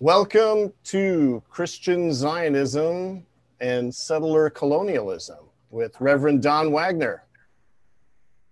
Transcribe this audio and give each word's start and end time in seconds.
Welcome 0.00 0.72
to 0.84 1.42
Christian 1.50 2.12
Zionism 2.12 3.26
and 3.60 3.92
Settler 3.92 4.48
Colonialism 4.48 5.38
with 5.70 6.00
Reverend 6.00 6.40
Don 6.40 6.70
Wagner. 6.70 7.24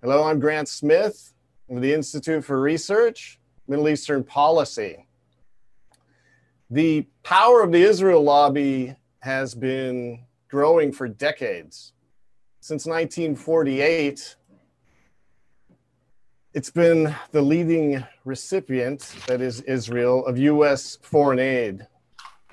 Hello, 0.03 0.24
I'm 0.24 0.40
Grant 0.40 0.67
Smith 0.67 1.35
of 1.71 1.82
the 1.82 1.95
Institute 1.95 2.45
for 2.45 2.61
Research, 2.61 3.38
Middle 3.69 3.88
Eastern 3.88 4.24
Policy. 4.24 5.06
The 6.69 7.06
power 7.22 7.63
of 7.63 7.71
the 7.71 7.85
Israel 7.85 8.24
lobby 8.24 8.97
has 9.21 9.54
been 9.54 10.24
growing 10.49 10.90
for 10.90 11.06
decades. 11.06 11.92
Since 12.58 12.87
1948, 12.87 14.35
it's 16.57 16.70
been 16.70 17.15
the 17.33 17.43
leading 17.43 18.02
recipient, 18.25 19.15
that 19.27 19.43
is 19.43 19.61
Israel, 19.61 20.25
of 20.25 20.38
U.S. 20.38 20.97
foreign 21.02 21.38
aid, 21.38 21.87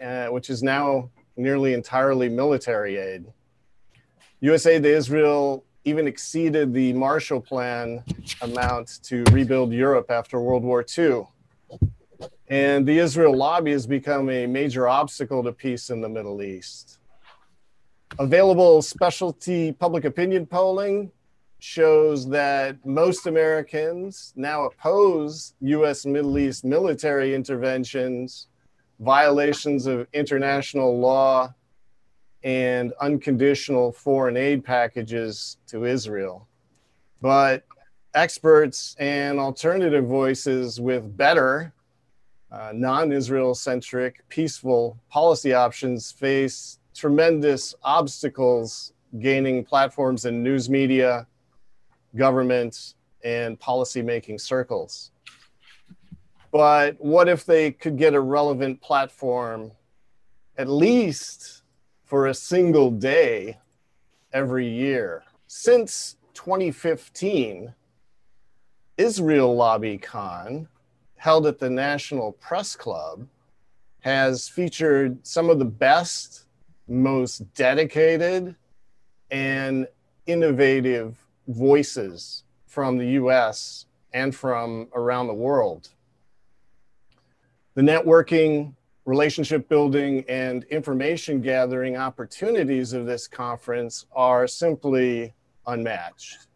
uh, 0.04 0.26
which 0.26 0.50
is 0.50 0.62
now 0.62 1.10
nearly 1.38 1.74
entirely 1.74 2.28
military 2.28 2.98
aid. 2.98 3.24
U.S. 4.42 4.66
aid 4.66 4.84
to 4.84 4.94
Israel 4.94 5.64
even 5.86 6.06
exceeded 6.06 6.74
the 6.74 6.92
Marshall 6.92 7.40
Plan 7.40 8.04
amount 8.42 9.00
to 9.04 9.24
rebuild 9.32 9.72
Europe 9.72 10.12
after 10.12 10.38
World 10.42 10.64
War 10.64 10.86
II. 10.98 11.26
And 12.50 12.86
the 12.86 13.00
Israel 13.00 13.34
lobby 13.34 13.72
has 13.72 13.88
become 13.88 14.30
a 14.30 14.46
major 14.46 14.86
obstacle 14.86 15.42
to 15.44 15.54
peace 15.54 15.90
in 15.90 16.02
the 16.02 16.10
Middle 16.10 16.42
East. 16.44 17.00
Available 18.20 18.82
specialty 18.82 19.72
public 19.72 20.04
opinion 20.04 20.46
polling 20.46 21.10
shows 21.64 22.28
that 22.28 22.76
most 22.86 23.26
Americans 23.26 24.34
now 24.36 24.66
oppose 24.66 25.54
U.S. 25.62 26.06
Middle 26.06 26.38
East 26.38 26.66
military 26.66 27.34
interventions, 27.34 28.48
violations 29.00 29.86
of 29.86 30.06
international 30.12 31.00
law, 31.00 31.54
and 32.44 32.92
unconditional 33.00 33.94
foreign 33.94 34.36
aid 34.36 34.66
packages 34.66 35.56
to 35.68 35.86
Israel. 35.86 36.50
But 37.22 37.64
experts 38.14 38.94
and 39.00 39.40
alternative 39.40 40.06
voices 40.06 40.82
with 40.82 41.16
better, 41.16 41.72
uh, 42.52 42.74
non 42.74 43.14
Israel 43.14 43.56
centric, 43.56 44.28
peaceful 44.28 44.98
policy 45.10 45.54
options 45.54 46.12
face 46.12 46.80
tremendous 46.94 47.74
obstacles 47.84 48.92
gaining 49.20 49.64
platforms 49.64 50.26
in 50.26 50.44
news 50.44 50.70
media 50.70 51.26
government 52.16 52.94
and 53.24 53.60
policymaking 53.60 54.40
circles. 54.40 55.12
But 56.52 56.98
what 57.00 57.28
if 57.28 57.46
they 57.46 57.72
could 57.72 57.98
get 57.98 58.14
a 58.14 58.20
relevant 58.20 58.82
platform 58.82 59.72
at 60.58 60.68
least 60.68 61.64
for 62.06 62.28
a 62.28 62.34
single 62.34 62.92
day 62.92 63.58
every 64.32 64.68
year? 64.68 65.24
Since 65.48 66.18
2015, 66.36 67.74
Israel 68.98 69.56
Lobby 69.56 69.98
Con, 69.98 70.68
held 71.16 71.48
at 71.48 71.58
the 71.58 71.70
National 71.70 72.34
Press 72.34 72.76
Club, 72.76 73.28
has 74.02 74.48
featured 74.48 75.26
some 75.26 75.50
of 75.50 75.58
the 75.58 75.66
best, 75.66 76.46
most 76.88 77.52
dedicated, 77.54 78.56
and 79.32 79.88
innovative 80.28 81.23
voices 81.48 82.44
from 82.68 82.98
the 82.98 83.08
US 83.22 83.86
and 84.14 84.34
from 84.34 84.88
around 84.94 85.28
the 85.28 85.34
world. 85.34 85.90
The 87.76 87.82
networking, 87.82 88.74
relationship 89.06 89.68
building, 89.68 90.24
and 90.30 90.64
information 90.66 91.42
gathering 91.42 91.98
opportunities 91.98 92.94
of 92.94 93.06
this 93.06 93.28
conference 93.28 94.06
are 94.16 94.48
simply 94.48 95.34
unmatched. 95.68 96.48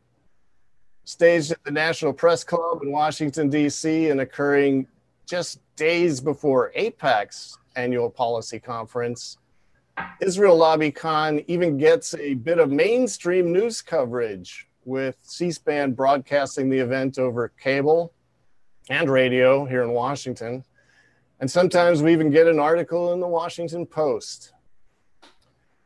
Staged 1.06 1.52
at 1.52 1.64
the 1.64 1.72
National 1.72 2.14
Press 2.14 2.44
Club 2.44 2.82
in 2.84 2.92
Washington, 2.92 3.50
D.C., 3.50 4.10
and 4.10 4.22
occurring 4.22 4.88
just 5.26 5.60
days 5.76 6.20
before 6.22 6.72
AIPAC's 6.78 7.58
annual 7.76 8.10
policy 8.10 8.60
conference, 8.60 9.38
Israel 10.22 10.58
Lobby 10.58 10.92
Con 10.92 11.44
even 11.48 11.78
gets 11.78 12.14
a 12.16 12.36
bit 12.36 12.60
of 12.60 12.70
mainstream 12.70 13.52
news 13.52 13.82
coverage 13.82 14.67
with 14.88 15.18
C 15.22 15.52
SPAN 15.52 15.92
broadcasting 15.92 16.70
the 16.70 16.80
event 16.80 17.20
over 17.20 17.50
cable 17.62 18.14
and 18.90 19.10
radio 19.10 19.66
here 19.66 19.84
in 19.84 19.92
Washington. 19.92 20.64
And 21.42 21.52
sometimes 21.52 22.02
we 22.02 22.14
even 22.14 22.32
get 22.32 22.48
an 22.48 22.58
article 22.58 23.12
in 23.12 23.20
the 23.20 23.28
Washington 23.28 23.86
Post. 23.86 24.54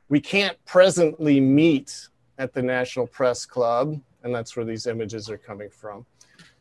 We 0.07 0.21
can't 0.21 0.55
presently 0.65 1.39
meet 1.39 2.09
at 2.37 2.53
the 2.53 2.61
National 2.61 3.07
Press 3.07 3.43
Club, 3.43 3.99
and 4.23 4.33
that's 4.33 4.55
where 4.55 4.65
these 4.65 4.85
images 4.85 5.29
are 5.31 5.37
coming 5.37 5.71
from. 5.71 6.05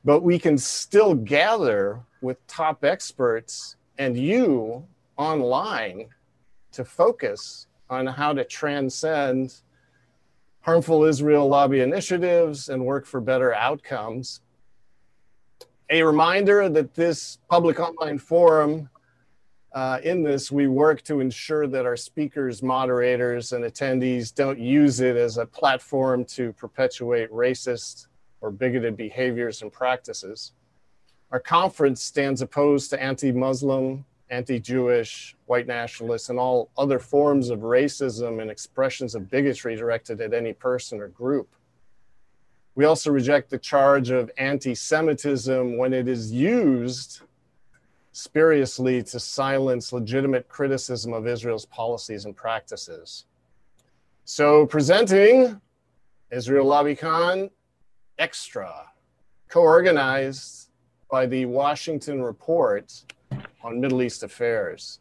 But 0.03 0.23
we 0.23 0.39
can 0.39 0.57
still 0.57 1.15
gather 1.15 2.01
with 2.23 2.45
top 2.47 2.85
experts 2.85 3.77
and 3.99 4.17
you 4.17 4.87
online 5.19 6.09
to 6.73 6.87
focus 6.87 7.67
on 7.91 8.07
how 8.07 8.33
to 8.33 8.45
transcend 8.45 9.61
harmful 10.61 11.05
Israel 11.05 11.49
lobby 11.49 11.81
initiatives 11.81 12.69
and 12.69 12.85
work 12.85 13.07
for 13.07 13.21
better 13.21 13.55
outcomes. 13.55 14.41
A 15.89 16.03
reminder 16.03 16.69
that 16.69 16.95
this 16.95 17.39
public 17.49 17.81
online 17.81 18.19
forum, 18.19 18.91
uh, 19.73 19.99
in 20.05 20.23
this, 20.23 20.53
we 20.53 20.69
work 20.69 21.03
to 21.03 21.21
ensure 21.21 21.67
that 21.67 21.87
our 21.87 21.97
speakers, 21.97 22.63
moderators, 22.63 23.53
and 23.53 23.65
attendees 23.65 24.35
don't 24.35 24.59
use 24.59 25.01
it 25.01 25.17
as 25.17 25.39
a 25.39 25.47
platform 25.47 26.25
to 26.27 26.53
perpetuate 26.53 27.31
racist 27.33 28.07
or 28.41 28.51
bigoted 28.51 28.97
behaviors 28.97 29.63
and 29.63 29.73
practices. 29.73 30.53
Our 31.31 31.41
conference 31.41 32.03
stands 32.03 32.43
opposed 32.43 32.91
to 32.91 33.03
anti 33.03 33.33
Muslim, 33.33 34.05
anti 34.31 34.59
Jewish, 34.59 35.37
white 35.47 35.67
nationalists, 35.67 36.31
and 36.31 36.39
all 36.39 36.71
other 36.79 36.99
forms 36.99 37.51
of 37.51 37.61
racism 37.61 38.41
and 38.41 38.51
expressions 38.51 39.15
of 39.15 39.29
bigotry 39.29 39.77
directed 39.77 40.21
at 40.21 40.33
any 40.33 40.53
person 40.53 41.01
or 41.01 41.09
group. 41.09 41.49
We 42.77 42.85
also 42.85 43.11
reject 43.11 43.51
the 43.51 43.59
charge 43.59 44.11
of 44.11 44.31
anti 44.39 44.75
Semitism 44.75 45.77
when 45.77 45.93
it 45.93 46.09
is 46.09 46.33
used 46.33 47.23
spuriously 48.13 49.03
to 49.03 49.21
silence 49.21 49.93
legitimate 49.93 50.49
criticism 50.49 51.13
of 51.13 51.27
Israel's 51.27 51.67
policies 51.67 52.25
and 52.25 52.37
practices. 52.37 53.27
So, 54.25 54.67
presenting 54.67 55.61
Israel 56.31 56.67
LobbyCon 56.67 57.51
Extra, 58.19 58.85
co 59.49 59.63
organized 59.63 60.71
by 61.11 61.27
the 61.27 61.47
Washington 61.47 62.23
Report 62.23 62.93
on 63.63 63.81
Middle 63.81 64.03
East 64.03 64.23
affairs. 64.23 65.01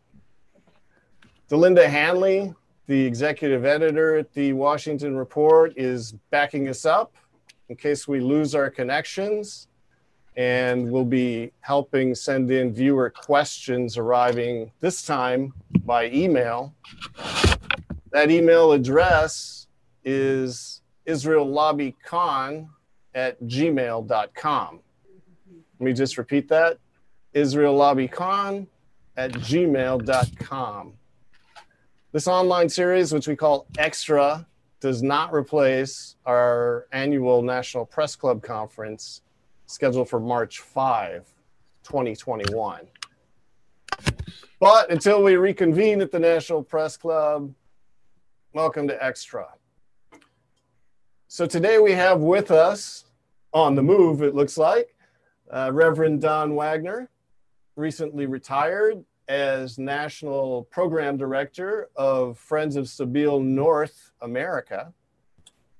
Delinda 1.50 1.88
Hanley, 1.88 2.54
the 2.88 3.06
executive 3.06 3.66
editor 3.66 4.18
at 4.18 4.34
the 4.34 4.54
Washington 4.54 5.16
Report, 5.16 5.74
is 5.76 6.14
backing 6.30 6.68
us 6.68 6.86
up 6.86 7.16
in 7.70 7.76
case 7.76 8.08
we 8.08 8.20
lose 8.20 8.56
our 8.56 8.70
connections 8.70 9.68
and 10.36 10.90
will 10.92 11.06
be 11.06 11.52
helping 11.62 12.16
send 12.16 12.52
in 12.52 12.74
viewer 12.74 13.10
questions 13.10 13.98
arriving 13.98 14.72
this 14.80 15.04
time 15.04 15.54
by 15.86 16.10
email. 16.12 16.74
That 18.12 18.32
email 18.32 18.72
address 18.72 19.68
is 20.04 20.82
israellobbycon 21.08 22.68
at 23.16 23.42
gmail.com. 23.42 24.80
Let 25.80 25.86
me 25.86 25.94
just 25.94 26.18
repeat 26.18 26.48
that 26.50 26.78
israellobbycon 27.40 28.68
at 29.16 29.32
gmail.com. 29.32 30.94
This 32.12 32.28
online 32.28 32.70
series, 32.70 33.14
which 33.14 33.28
we 33.28 33.36
call 33.36 33.68
Extra, 33.78 34.46
does 34.80 35.02
not 35.04 35.34
replace 35.34 36.16
our 36.26 36.88
annual 36.92 37.42
National 37.42 37.86
Press 37.86 38.16
Club 38.16 38.42
conference 38.42 39.22
scheduled 39.68 40.10
for 40.10 40.20
March 40.20 40.60
5, 40.60 41.28
2021. 41.84 42.88
But 44.60 44.92
until 44.92 45.24
we 45.24 45.36
reconvene 45.36 46.02
at 46.02 46.12
the 46.12 46.20
National 46.20 46.64
Press 46.64 46.98
Club, 46.98 47.54
welcome 48.54 48.88
to 48.88 49.04
Extra. 49.04 49.48
So 51.28 51.46
today 51.46 51.78
we 51.80 51.92
have 51.92 52.22
with 52.22 52.52
us 52.52 53.06
on 53.54 53.76
the 53.76 53.84
move, 53.84 54.24
it 54.24 54.36
looks 54.36 54.58
like, 54.58 54.96
uh, 55.52 55.72
Reverend 55.74 56.22
Don 56.22 56.56
Wagner, 56.56 57.10
recently 57.80 58.26
retired 58.26 59.04
as 59.30 59.80
National 59.80 60.64
Program 60.66 61.18
Director 61.18 61.90
of 61.96 62.38
Friends 62.38 62.76
of 62.76 62.86
Sabeel 62.86 63.44
North 63.44 64.12
America. 64.22 64.94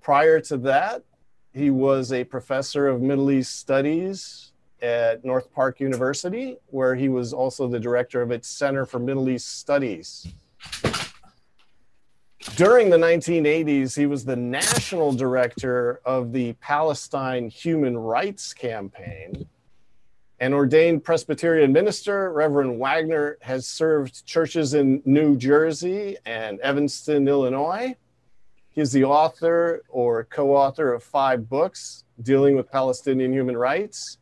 Prior 0.02 0.40
to 0.42 0.58
that, 0.58 1.04
he 1.54 1.70
was 1.70 2.14
a 2.14 2.24
professor 2.24 2.88
of 2.88 3.02
Middle 3.02 3.32
East 3.32 3.60
Studies 3.60 4.54
at 4.82 5.26
North 5.26 5.52
Park 5.52 5.80
University, 5.80 6.58
where 6.68 6.96
he 6.96 7.10
was 7.10 7.34
also 7.34 7.68
the 7.68 7.80
director 7.80 8.22
of 8.22 8.32
its 8.32 8.48
Center 8.48 8.86
for 8.86 9.00
Middle 9.00 9.30
East 9.30 9.60
Studies. 9.60 10.28
During 12.56 12.90
the 12.90 12.98
1980s, 12.98 13.98
he 13.98 14.06
was 14.06 14.24
the 14.24 14.36
national 14.36 15.12
director 15.12 16.00
of 16.06 16.32
the 16.32 16.54
Palestine 16.54 17.50
Human 17.50 17.98
Rights 17.98 18.54
Campaign. 18.54 19.48
An 20.42 20.54
ordained 20.54 21.04
Presbyterian 21.04 21.74
minister, 21.74 22.32
Reverend 22.32 22.80
Wagner 22.80 23.38
has 23.42 23.68
served 23.68 24.26
churches 24.26 24.74
in 24.74 25.02
New 25.04 25.36
Jersey 25.36 26.16
and 26.26 26.62
Evanston, 26.62 27.28
Illinois. 27.28 27.94
He 28.70 28.80
is 28.80 28.94
the 28.94 29.04
author 29.04 29.82
or 29.90 30.24
co 30.24 30.56
author 30.56 30.94
of 30.94 31.04
five 31.04 31.50
books 31.50 32.06
dealing 32.22 32.56
with 32.56 32.72
Palestinian 32.72 33.34
human 33.34 33.58
rights, 33.58 34.18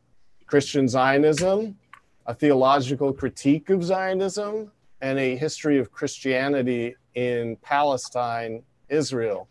Christian 0.48 0.88
Zionism, 0.88 1.78
a 2.26 2.34
theological 2.34 3.14
critique 3.14 3.70
of 3.70 3.84
Zionism, 3.84 4.72
and 5.02 5.20
a 5.20 5.36
history 5.36 5.78
of 5.78 5.92
Christianity 5.92 6.96
in 7.14 7.58
Palestine, 7.58 8.64
Israel. 8.90 9.48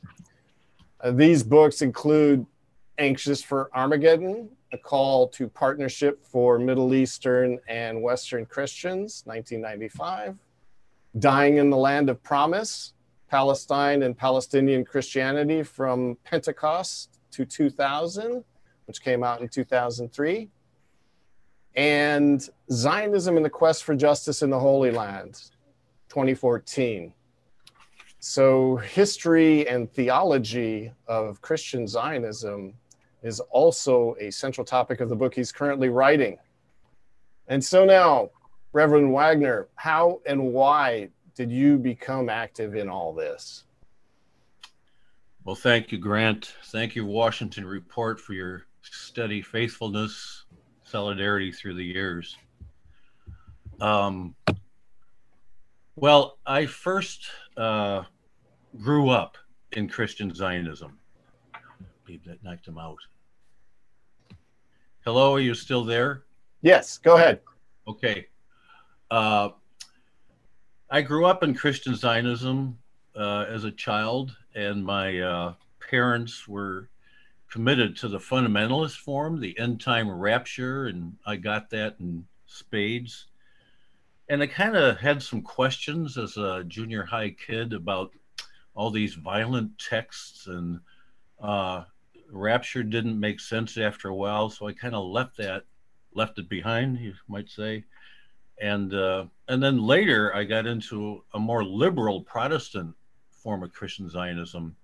Uh, 1.00 1.12
these 1.12 1.44
books 1.44 1.80
include 1.80 2.44
Anxious 2.98 3.40
for 3.40 3.70
Armageddon, 3.72 4.48
a 4.72 4.78
call 4.78 5.28
to 5.28 5.48
partnership 5.48 6.24
for 6.24 6.58
Middle 6.58 6.94
Eastern 6.94 7.58
and 7.68 8.02
Western 8.02 8.46
Christians, 8.46 9.22
1995. 9.26 10.36
Dying 11.18 11.56
in 11.56 11.70
the 11.70 11.76
Land 11.76 12.10
of 12.10 12.22
Promise, 12.22 12.94
Palestine 13.28 14.02
and 14.02 14.16
Palestinian 14.16 14.84
Christianity 14.84 15.62
from 15.62 16.16
Pentecost 16.24 17.20
to 17.32 17.44
2000, 17.44 18.44
which 18.86 19.02
came 19.02 19.22
out 19.22 19.40
in 19.40 19.48
2003. 19.48 20.48
And 21.74 22.48
Zionism 22.72 23.36
and 23.36 23.44
the 23.44 23.50
Quest 23.50 23.84
for 23.84 23.94
Justice 23.94 24.42
in 24.42 24.50
the 24.50 24.58
Holy 24.58 24.90
Land, 24.90 25.34
2014. 26.08 27.12
So, 28.18 28.76
history 28.76 29.68
and 29.68 29.90
theology 29.90 30.92
of 31.06 31.40
Christian 31.42 31.86
Zionism 31.86 32.74
is 33.22 33.40
also 33.40 34.16
a 34.20 34.30
central 34.30 34.64
topic 34.64 35.00
of 35.00 35.08
the 35.08 35.16
book 35.16 35.34
he's 35.34 35.52
currently 35.52 35.88
writing. 35.88 36.38
And 37.48 37.64
so 37.64 37.84
now, 37.84 38.30
Reverend 38.72 39.12
Wagner, 39.12 39.68
how 39.76 40.20
and 40.26 40.52
why 40.52 41.08
did 41.34 41.50
you 41.50 41.78
become 41.78 42.28
active 42.28 42.74
in 42.74 42.88
all 42.88 43.12
this? 43.12 43.64
Well, 45.44 45.54
thank 45.54 45.92
you, 45.92 45.98
Grant. 45.98 46.54
Thank 46.66 46.96
you, 46.96 47.06
Washington 47.06 47.64
Report, 47.64 48.20
for 48.20 48.32
your 48.32 48.66
steady 48.82 49.42
faithfulness, 49.42 50.44
solidarity 50.82 51.52
through 51.52 51.74
the 51.74 51.84
years. 51.84 52.36
Um, 53.80 54.34
well, 55.94 56.38
I 56.46 56.66
first 56.66 57.26
uh, 57.56 58.02
grew 58.80 59.10
up 59.10 59.38
in 59.72 59.88
Christian 59.88 60.34
Zionism. 60.34 60.98
Believe 62.06 62.24
that 62.24 62.44
knocked 62.44 62.68
him 62.68 62.78
out. 62.78 62.98
Hello, 65.04 65.34
are 65.34 65.40
you 65.40 65.54
still 65.54 65.82
there? 65.82 66.22
Yes, 66.62 66.98
go 66.98 67.16
ahead. 67.16 67.40
Okay. 67.88 68.28
Uh, 69.10 69.48
I 70.88 71.02
grew 71.02 71.26
up 71.26 71.42
in 71.42 71.52
Christian 71.52 71.96
Zionism 71.96 72.78
uh, 73.16 73.46
as 73.48 73.64
a 73.64 73.72
child, 73.72 74.36
and 74.54 74.84
my 74.84 75.18
uh, 75.18 75.54
parents 75.90 76.46
were 76.46 76.90
committed 77.50 77.96
to 77.96 78.08
the 78.08 78.18
fundamentalist 78.18 78.98
form, 78.98 79.40
the 79.40 79.58
end 79.58 79.80
time 79.80 80.08
rapture, 80.08 80.86
and 80.86 81.16
I 81.26 81.34
got 81.34 81.70
that 81.70 81.96
in 81.98 82.24
spades. 82.46 83.26
And 84.28 84.40
I 84.40 84.46
kind 84.46 84.76
of 84.76 84.98
had 84.98 85.20
some 85.20 85.42
questions 85.42 86.16
as 86.16 86.36
a 86.36 86.62
junior 86.68 87.04
high 87.04 87.30
kid 87.30 87.72
about 87.72 88.12
all 88.76 88.92
these 88.92 89.14
violent 89.14 89.76
texts 89.80 90.46
and 90.46 90.78
uh, 91.40 91.82
rapture 92.30 92.82
didn't 92.82 93.18
make 93.18 93.40
sense 93.40 93.76
after 93.78 94.08
a 94.08 94.14
while 94.14 94.50
so 94.50 94.66
i 94.66 94.72
kind 94.72 94.94
of 94.94 95.04
left 95.04 95.36
that 95.36 95.64
left 96.14 96.38
it 96.38 96.48
behind 96.48 96.98
you 96.98 97.12
might 97.28 97.50
say. 97.50 97.84
And 98.60 98.94
uh, 98.94 99.26
and 99.48 99.62
then 99.62 99.82
later 99.82 100.34
i 100.34 100.44
got 100.44 100.66
into 100.66 101.22
a 101.34 101.38
more 101.38 101.62
liberal 101.64 102.22
protestant 102.22 102.94
form 103.30 103.62
of 103.62 103.72
christian 103.72 104.08
zionism 104.08 104.74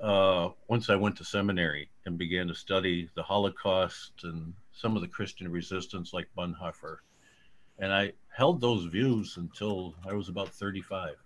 uh, 0.00 0.50
once 0.68 0.90
i 0.90 0.94
went 0.96 1.16
to 1.16 1.24
seminary 1.24 1.88
and 2.04 2.18
began 2.18 2.48
to 2.48 2.54
study 2.54 3.08
the 3.14 3.22
holocaust 3.22 4.12
and 4.24 4.52
some 4.72 4.94
of 4.94 5.02
the 5.02 5.08
christian 5.08 5.50
resistance 5.50 6.12
like 6.12 6.28
bonhoeffer. 6.36 6.98
And 7.78 7.92
i 7.92 8.12
held 8.28 8.60
those 8.60 8.84
views 8.84 9.38
until 9.38 9.94
i 10.06 10.12
was 10.12 10.28
about 10.28 10.50
35 10.50 11.16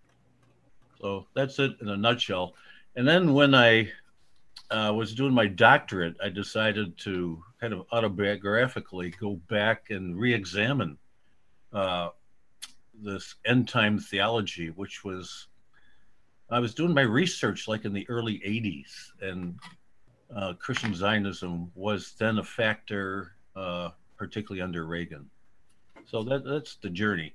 so 1.01 1.27
that's 1.35 1.59
it 1.59 1.73
in 1.81 1.89
a 1.89 1.97
nutshell. 1.97 2.55
And 2.95 3.07
then 3.07 3.35
when 3.35 3.55
I 3.55 3.91
uh, 4.71 4.93
was 4.95 5.15
doing 5.15 5.33
my 5.33 5.47
doctorate, 5.47 6.17
I 6.23 6.29
decided 6.29 6.99
to 6.99 7.43
kind 7.61 7.73
of 7.73 7.87
autobiographically 7.89 9.17
go 9.19 9.35
back 9.49 9.91
and 9.91 10.19
re-examine 10.19 10.99
uh, 11.73 12.09
this 12.95 13.37
end 13.45 13.69
time 13.69 13.99
theology, 13.99 14.69
which 14.69 15.05
was 15.05 15.49
I 16.51 16.61
was 16.61 16.75
doing 16.75 16.95
my 16.95 17.03
research 17.03 17.67
like 17.67 17.85
in 17.85 17.93
the 17.93 18.09
early 18.09 18.41
'80s, 18.47 19.11
and 19.21 19.59
uh, 20.35 20.55
Christian 20.55 20.95
Zionism 20.95 21.71
was 21.75 22.15
then 22.19 22.39
a 22.39 22.45
factor, 22.45 23.33
uh, 23.55 23.91
particularly 24.17 24.63
under 24.63 24.87
Reagan. 24.87 25.29
So 26.07 26.23
that 26.25 26.45
that's 26.45 26.77
the 26.77 26.91
journey. 26.91 27.35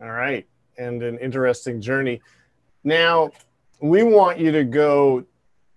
All 0.00 0.10
right, 0.10 0.46
and 0.78 1.02
an 1.02 1.18
interesting 1.18 1.80
journey. 1.80 2.20
Now, 2.84 3.30
we 3.80 4.02
want 4.02 4.38
you 4.38 4.52
to 4.52 4.64
go 4.64 5.24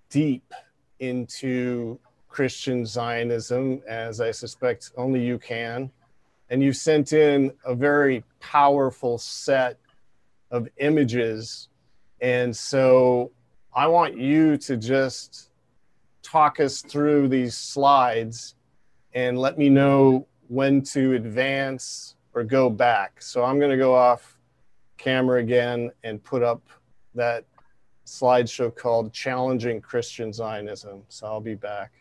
deep 0.10 0.54
into 1.00 2.00
Christian 2.28 2.86
Zionism, 2.86 3.82
as 3.88 4.22
I 4.22 4.32
suspect 4.32 4.92
only 4.98 5.26
you 5.26 5.40
can. 5.40 5.92
And 6.50 6.64
you've 6.64 6.78
sent 6.78 7.14
in 7.14 7.52
a 7.66 7.76
very 7.76 8.24
powerful 8.40 9.18
set 9.18 9.78
of 10.52 10.68
images. 10.78 11.70
And 12.22 12.56
so 12.56 13.32
I 13.76 13.88
want 13.88 14.18
you 14.18 14.58
to 14.58 14.78
just 14.78 15.50
talk 16.24 16.60
us 16.60 16.82
through 16.82 17.28
these 17.28 17.56
slides 17.56 18.56
and 19.14 19.38
let 19.40 19.58
me 19.58 19.70
know 19.70 20.28
when 20.48 20.82
to 20.82 21.14
advance 21.14 22.16
or 22.34 22.44
go 22.44 22.70
back. 22.70 23.22
So 23.22 23.44
I'm 23.44 23.60
going 23.60 23.72
to 23.72 23.78
go 23.78 23.96
off 23.96 24.38
camera 24.98 25.40
again 25.40 25.92
and 26.04 26.24
put 26.24 26.44
up 26.44 26.62
that 27.16 27.46
slideshow 28.08 28.74
called 28.74 29.12
Challenging 29.12 29.82
Christian 29.82 30.32
Zionism. 30.32 31.04
So 31.10 31.28
I'll 31.28 31.42
be 31.42 31.56
back. 31.56 31.92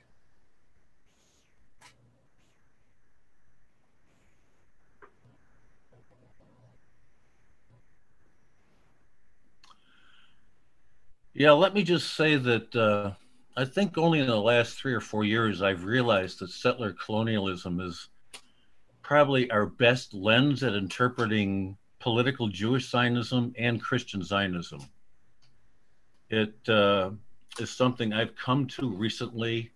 Yeah, 11.34 11.50
let 11.50 11.74
me 11.74 11.82
just 11.82 12.14
say 12.14 12.36
that 12.36 12.74
uh, 12.74 13.12
I 13.56 13.64
think 13.66 13.98
only 13.98 14.20
in 14.20 14.26
the 14.26 14.40
last 14.40 14.78
three 14.78 14.94
or 14.94 15.00
four 15.00 15.24
years 15.24 15.60
I've 15.60 15.84
realized 15.84 16.38
that 16.38 16.50
settler 16.50 16.92
colonialism 16.92 17.80
is 17.80 18.08
probably 19.02 19.50
our 19.50 19.66
best 19.66 20.14
lens 20.14 20.62
at 20.62 20.72
interpreting 20.74 21.76
political 21.98 22.48
Jewish 22.48 22.88
Zionism 22.88 23.52
and 23.58 23.82
Christian 23.82 24.22
Zionism. 24.22 24.80
It 26.30 26.68
uh, 26.68 27.10
is 27.58 27.70
something 27.70 28.12
I've 28.12 28.36
come 28.36 28.66
to 28.68 28.90
recently. 28.90 29.70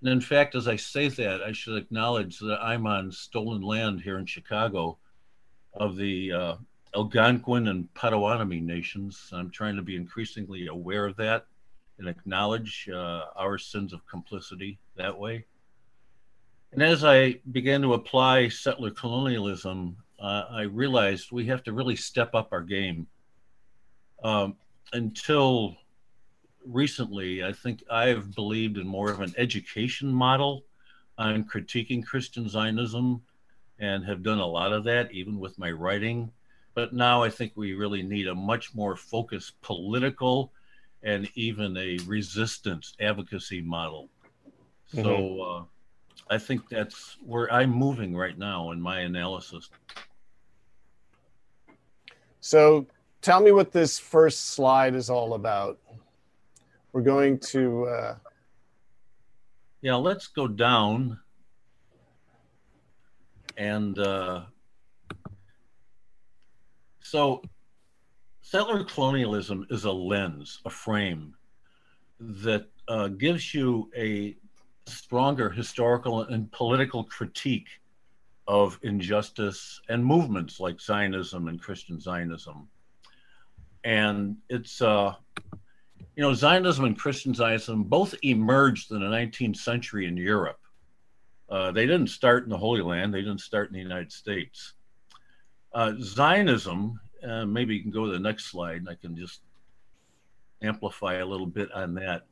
And 0.00 0.10
in 0.10 0.20
fact, 0.20 0.54
as 0.54 0.68
I 0.68 0.76
say 0.76 1.08
that, 1.08 1.42
I 1.42 1.52
should 1.52 1.76
acknowledge 1.76 2.38
that 2.38 2.58
I'm 2.62 2.86
on 2.86 3.10
stolen 3.10 3.62
land 3.62 4.00
here 4.00 4.18
in 4.18 4.26
Chicago 4.26 4.98
of 5.74 5.96
the 5.96 6.32
uh, 6.32 6.54
Algonquin 6.94 7.68
and 7.68 7.92
Potawatomi 7.94 8.60
nations. 8.60 9.30
I'm 9.32 9.50
trying 9.50 9.76
to 9.76 9.82
be 9.82 9.96
increasingly 9.96 10.68
aware 10.68 11.06
of 11.06 11.16
that 11.16 11.46
and 11.98 12.08
acknowledge 12.08 12.88
uh, 12.92 13.24
our 13.36 13.58
sins 13.58 13.92
of 13.92 14.06
complicity 14.06 14.78
that 14.96 15.18
way. 15.18 15.44
And 16.72 16.82
as 16.82 17.04
I 17.04 17.40
began 17.52 17.80
to 17.82 17.94
apply 17.94 18.48
settler 18.48 18.90
colonialism, 18.90 19.96
uh, 20.18 20.44
I 20.50 20.62
realized 20.62 21.32
we 21.32 21.46
have 21.46 21.62
to 21.64 21.72
really 21.72 21.96
step 21.96 22.34
up 22.34 22.48
our 22.52 22.62
game. 22.62 23.06
Um, 24.22 24.56
until 24.92 25.76
recently, 26.66 27.44
I 27.44 27.52
think 27.52 27.82
I've 27.90 28.34
believed 28.34 28.76
in 28.78 28.86
more 28.86 29.10
of 29.10 29.20
an 29.20 29.34
education 29.36 30.12
model 30.12 30.64
on 31.18 31.44
critiquing 31.44 32.04
Christian 32.04 32.48
Zionism 32.48 33.22
and 33.78 34.04
have 34.04 34.22
done 34.22 34.38
a 34.38 34.46
lot 34.46 34.72
of 34.72 34.84
that, 34.84 35.12
even 35.12 35.38
with 35.38 35.58
my 35.58 35.70
writing. 35.70 36.30
But 36.74 36.92
now 36.92 37.22
I 37.22 37.30
think 37.30 37.52
we 37.54 37.74
really 37.74 38.02
need 38.02 38.28
a 38.28 38.34
much 38.34 38.74
more 38.74 38.96
focused 38.96 39.60
political 39.62 40.52
and 41.02 41.28
even 41.34 41.76
a 41.76 41.98
resistance 42.06 42.94
advocacy 43.00 43.60
model. 43.60 44.08
Mm-hmm. 44.92 45.02
So 45.02 45.40
uh, 45.40 45.64
I 46.28 46.38
think 46.38 46.68
that's 46.68 47.16
where 47.24 47.52
I'm 47.52 47.70
moving 47.70 48.16
right 48.16 48.36
now 48.36 48.72
in 48.72 48.80
my 48.80 49.00
analysis. 49.00 49.70
So 52.40 52.86
tell 53.22 53.40
me 53.40 53.52
what 53.52 53.72
this 53.72 53.98
first 53.98 54.50
slide 54.50 54.94
is 54.94 55.10
all 55.10 55.34
about. 55.34 55.78
We're 56.96 57.02
going 57.02 57.38
to. 57.50 57.84
Uh... 57.84 58.14
Yeah, 59.82 59.96
let's 59.96 60.28
go 60.28 60.48
down 60.48 61.20
and 63.58 63.98
uh, 63.98 64.44
so 67.00 67.42
settler 68.40 68.82
colonialism 68.84 69.66
is 69.68 69.84
a 69.84 69.92
lens, 69.92 70.62
a 70.64 70.70
frame 70.70 71.34
that 72.18 72.64
uh, 72.88 73.08
gives 73.08 73.52
you 73.52 73.90
a 73.94 74.34
stronger 74.86 75.50
historical 75.50 76.22
and 76.22 76.50
political 76.50 77.04
critique 77.04 77.68
of 78.48 78.80
injustice 78.82 79.82
and 79.90 80.02
movements 80.02 80.60
like 80.60 80.80
Zionism 80.80 81.48
and 81.48 81.60
Christian 81.60 82.00
Zionism. 82.00 82.66
And 83.84 84.38
it's, 84.48 84.80
uh, 84.80 85.12
you 86.16 86.22
know, 86.22 86.32
Zionism 86.32 86.86
and 86.86 86.98
Christian 86.98 87.34
Zionism 87.34 87.84
both 87.84 88.14
emerged 88.22 88.90
in 88.90 89.00
the 89.00 89.06
19th 89.06 89.56
century 89.56 90.06
in 90.06 90.16
Europe. 90.16 90.58
Uh, 91.48 91.70
they 91.70 91.86
didn't 91.86 92.08
start 92.08 92.44
in 92.44 92.50
the 92.50 92.56
Holy 92.56 92.80
Land, 92.80 93.14
they 93.14 93.20
didn't 93.20 93.40
start 93.40 93.68
in 93.68 93.74
the 93.74 93.80
United 93.80 94.10
States. 94.10 94.72
Uh, 95.72 95.92
Zionism, 96.00 96.98
uh, 97.22 97.44
maybe 97.44 97.76
you 97.76 97.82
can 97.82 97.90
go 97.90 98.06
to 98.06 98.12
the 98.12 98.18
next 98.18 98.46
slide 98.46 98.78
and 98.78 98.88
I 98.88 98.94
can 98.94 99.14
just 99.14 99.42
amplify 100.62 101.16
a 101.16 101.26
little 101.26 101.46
bit 101.46 101.70
on 101.72 101.94
that. 101.94 102.22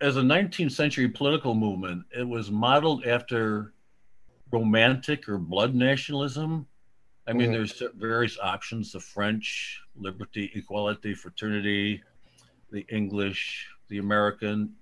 As 0.00 0.16
a 0.16 0.22
19th 0.22 0.72
century 0.72 1.08
political 1.08 1.54
movement, 1.54 2.04
it 2.16 2.26
was 2.26 2.50
modeled 2.50 3.06
after 3.06 3.72
romantic 4.52 5.28
or 5.28 5.38
blood 5.38 5.74
nationalism. 5.74 6.66
I 7.26 7.32
mean, 7.32 7.50
mm-hmm. 7.50 7.52
there's 7.54 7.82
various 7.96 8.38
options 8.40 8.92
the 8.92 9.00
French, 9.00 9.80
liberty, 9.96 10.50
equality, 10.54 11.14
fraternity, 11.14 12.02
the 12.72 12.86
English, 12.88 13.68
the 13.88 13.98
American. 13.98 14.74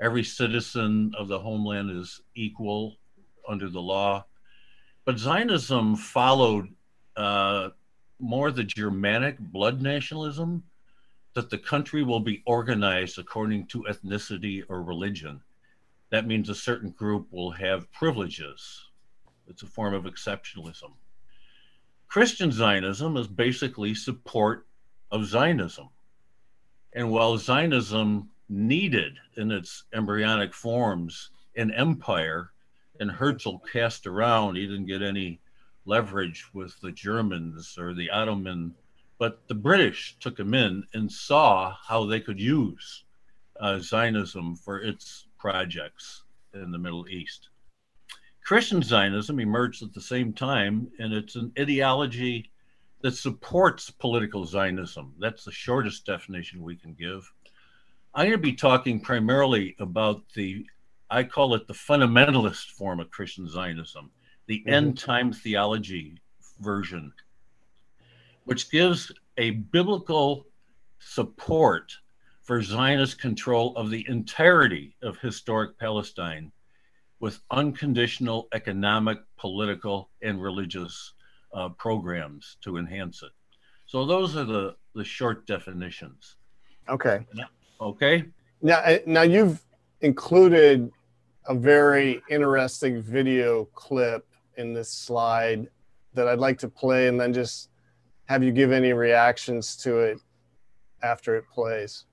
Every 0.00 0.24
citizen 0.24 1.12
of 1.16 1.28
the 1.28 1.38
homeland 1.38 1.90
is 1.90 2.22
equal 2.34 2.96
under 3.48 3.68
the 3.68 3.80
law. 3.80 4.24
But 5.04 5.18
Zionism 5.18 5.94
followed 5.94 6.74
uh, 7.16 7.70
more 8.18 8.50
the 8.50 8.64
Germanic 8.64 9.38
blood 9.38 9.80
nationalism 9.80 10.64
that 11.34 11.50
the 11.50 11.58
country 11.58 12.02
will 12.02 12.20
be 12.20 12.42
organized 12.46 13.18
according 13.18 13.66
to 13.66 13.84
ethnicity 13.88 14.64
or 14.68 14.82
religion. 14.82 15.40
That 16.10 16.26
means 16.26 16.48
a 16.48 16.54
certain 16.54 16.90
group 16.90 17.26
will 17.30 17.50
have 17.50 17.92
privileges. 17.92 18.86
It's 19.46 19.62
a 19.62 19.66
form 19.66 19.94
of 19.94 20.04
exceptionalism. 20.04 20.92
Christian 22.08 22.50
Zionism 22.50 23.16
is 23.16 23.28
basically 23.28 23.94
support 23.94 24.66
of 25.10 25.26
Zionism. 25.26 25.88
And 26.96 27.10
while 27.10 27.36
Zionism 27.36 28.30
needed 28.48 29.18
in 29.36 29.50
its 29.50 29.84
embryonic 29.92 30.54
forms 30.54 31.30
an 31.54 31.70
empire, 31.70 32.52
and 32.98 33.10
Herzl 33.10 33.58
cast 33.70 34.06
around, 34.06 34.56
he 34.56 34.66
didn't 34.66 34.86
get 34.86 35.02
any 35.02 35.38
leverage 35.84 36.46
with 36.54 36.80
the 36.80 36.90
Germans 36.90 37.76
or 37.76 37.92
the 37.92 38.08
Ottoman, 38.08 38.74
but 39.18 39.46
the 39.46 39.54
British 39.54 40.16
took 40.20 40.40
him 40.40 40.54
in 40.54 40.84
and 40.94 41.12
saw 41.12 41.76
how 41.86 42.06
they 42.06 42.18
could 42.18 42.40
use 42.40 43.04
uh, 43.60 43.78
Zionism 43.78 44.56
for 44.56 44.80
its 44.80 45.26
projects 45.38 46.24
in 46.54 46.70
the 46.70 46.78
Middle 46.78 47.06
East. 47.08 47.50
Christian 48.42 48.82
Zionism 48.82 49.38
emerged 49.38 49.82
at 49.82 49.92
the 49.92 50.00
same 50.00 50.32
time, 50.32 50.90
and 50.98 51.12
it's 51.12 51.36
an 51.36 51.52
ideology 51.58 52.50
that 53.02 53.12
supports 53.12 53.90
political 53.90 54.44
Zionism. 54.44 55.14
That's 55.18 55.44
the 55.44 55.52
shortest 55.52 56.06
definition 56.06 56.62
we 56.62 56.76
can 56.76 56.94
give. 56.94 57.30
I'm 58.14 58.26
going 58.26 58.32
to 58.32 58.38
be 58.38 58.54
talking 58.54 59.00
primarily 59.00 59.76
about 59.78 60.22
the, 60.34 60.66
I 61.10 61.22
call 61.22 61.54
it 61.54 61.66
the 61.66 61.74
fundamentalist 61.74 62.70
form 62.70 63.00
of 63.00 63.10
Christian 63.10 63.48
Zionism, 63.48 64.10
the 64.46 64.60
mm-hmm. 64.60 64.72
end 64.72 64.98
time 64.98 65.32
theology 65.32 66.18
version, 66.60 67.12
which 68.44 68.70
gives 68.70 69.12
a 69.36 69.50
biblical 69.50 70.46
support 70.98 71.92
for 72.42 72.62
Zionist 72.62 73.20
control 73.20 73.76
of 73.76 73.90
the 73.90 74.06
entirety 74.08 74.96
of 75.02 75.18
historic 75.18 75.78
Palestine 75.78 76.52
with 77.20 77.40
unconditional 77.50 78.48
economic, 78.54 79.18
political, 79.36 80.10
and 80.22 80.40
religious 80.40 81.14
uh, 81.56 81.70
programs 81.70 82.58
to 82.60 82.76
enhance 82.76 83.22
it. 83.22 83.32
So 83.86 84.04
those 84.04 84.36
are 84.36 84.44
the, 84.44 84.76
the 84.94 85.04
short 85.04 85.46
definitions. 85.46 86.36
Okay. 86.88 87.26
Okay. 87.80 88.24
Now, 88.62 88.98
now 89.06 89.22
you've 89.22 89.64
included 90.02 90.90
a 91.46 91.54
very 91.54 92.22
interesting 92.28 93.00
video 93.00 93.64
clip 93.74 94.26
in 94.56 94.74
this 94.74 94.90
slide 94.90 95.68
that 96.14 96.28
I'd 96.28 96.38
like 96.38 96.58
to 96.58 96.68
play 96.68 97.08
and 97.08 97.18
then 97.18 97.32
just 97.32 97.70
have 98.26 98.42
you 98.42 98.52
give 98.52 98.72
any 98.72 98.92
reactions 98.92 99.76
to 99.78 99.98
it 99.98 100.18
after 101.02 101.36
it 101.36 101.44
plays. 101.52 102.04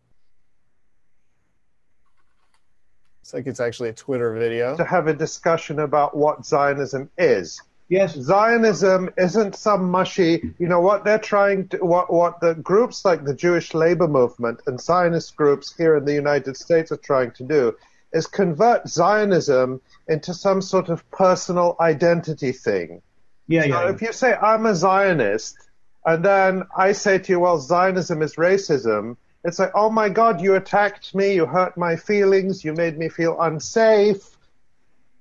It's 3.22 3.34
like 3.34 3.48
it's 3.48 3.60
actually 3.62 3.90
a 3.90 3.94
Twitter 3.94 4.34
video. 4.34 4.76
To 4.76 4.84
have 4.84 5.08
a 5.08 5.14
discussion 5.14 5.80
about 5.80 6.16
what 6.16 6.46
Zionism 6.46 7.10
is. 7.18 7.62
Yes. 7.90 8.16
Zionism 8.16 9.10
isn't 9.18 9.56
some 9.56 9.92
mushy, 9.92 10.54
you 10.58 10.68
know, 10.68 10.80
what 10.80 11.04
they're 11.04 11.20
trying 11.20 11.68
to, 11.70 11.78
what, 11.78 12.12
what 12.12 12.40
the 12.40 12.56
groups 12.56 13.06
like 13.06 13.24
the 13.24 13.36
Jewish 13.36 13.74
labor 13.74 14.08
movement 14.08 14.62
and 14.66 14.80
Zionist 14.80 15.36
groups 15.36 15.74
here 15.76 15.96
in 15.98 16.06
the 16.06 16.14
United 16.14 16.58
States 16.58 16.92
are 16.92 16.98
trying 16.98 17.32
to 17.32 17.44
do 17.44 17.76
is 18.12 18.28
convert 18.28 18.88
Zionism 18.88 19.82
into 20.08 20.34
some 20.34 20.62
sort 20.62 20.90
of 20.90 21.10
personal 21.12 21.76
identity 21.80 22.52
thing. 22.52 23.02
Yeah, 23.48 23.62
so 23.64 23.68
yeah. 23.68 23.90
If 23.90 24.02
you 24.02 24.14
say, 24.14 24.34
I'm 24.34 24.66
a 24.66 24.76
Zionist, 24.76 25.58
and 26.06 26.24
then 26.24 26.64
I 26.76 26.94
say 26.94 27.18
to 27.20 27.32
you, 27.32 27.40
well, 27.40 27.60
Zionism 27.60 28.22
is 28.22 28.36
racism, 28.36 29.18
it's 29.44 29.60
like, 29.60 29.72
oh 29.76 29.90
my 29.90 30.10
God, 30.10 30.42
you 30.42 30.56
attacked 30.56 31.14
me, 31.14 31.36
you 31.36 31.46
hurt 31.46 31.78
my 31.78 31.96
feelings, 31.96 32.64
you 32.64 32.74
made 32.74 32.98
me 32.98 33.10
feel 33.10 33.40
unsafe. 33.42 34.33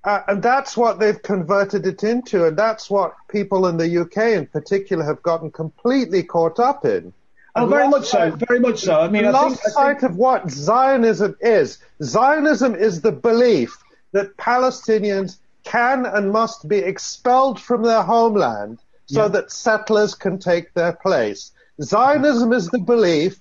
Uh, 0.04 0.20
and 0.26 0.42
that's 0.42 0.76
what 0.76 0.98
they've 0.98 1.22
converted 1.22 1.86
it 1.86 2.02
into, 2.02 2.44
and 2.46 2.56
that's 2.56 2.90
what 2.90 3.14
people 3.28 3.66
in 3.68 3.76
the 3.76 3.98
UK 3.98 4.36
in 4.36 4.46
particular 4.46 5.04
have 5.04 5.22
gotten 5.22 5.50
completely 5.50 6.22
caught 6.24 6.58
up 6.58 6.84
in. 6.84 7.12
Oh, 7.54 7.66
very 7.66 7.88
much 7.88 8.06
so. 8.06 8.30
Very 8.48 8.60
much 8.60 8.80
so. 8.80 9.00
I 9.00 9.08
mean, 9.08 9.24
lost 9.30 9.36
I 9.36 9.48
think, 9.48 9.60
sight 9.74 9.84
I 9.84 10.00
think... 10.00 10.02
of 10.02 10.16
what 10.16 10.50
Zionism 10.50 11.36
is. 11.40 11.78
Zionism 12.02 12.74
is 12.74 13.00
the 13.00 13.12
belief 13.12 13.76
that 14.12 14.36
Palestinians 14.36 15.38
can 15.64 16.06
and 16.06 16.32
must 16.32 16.66
be 16.66 16.78
expelled 16.78 17.60
from 17.60 17.82
their 17.82 18.02
homeland 18.02 18.78
so 19.06 19.22
yeah. 19.22 19.28
that 19.28 19.52
settlers 19.52 20.14
can 20.14 20.38
take 20.38 20.72
their 20.74 20.92
place. 20.92 21.52
Zionism 21.80 22.52
is 22.52 22.68
the 22.68 22.78
belief 22.78 23.38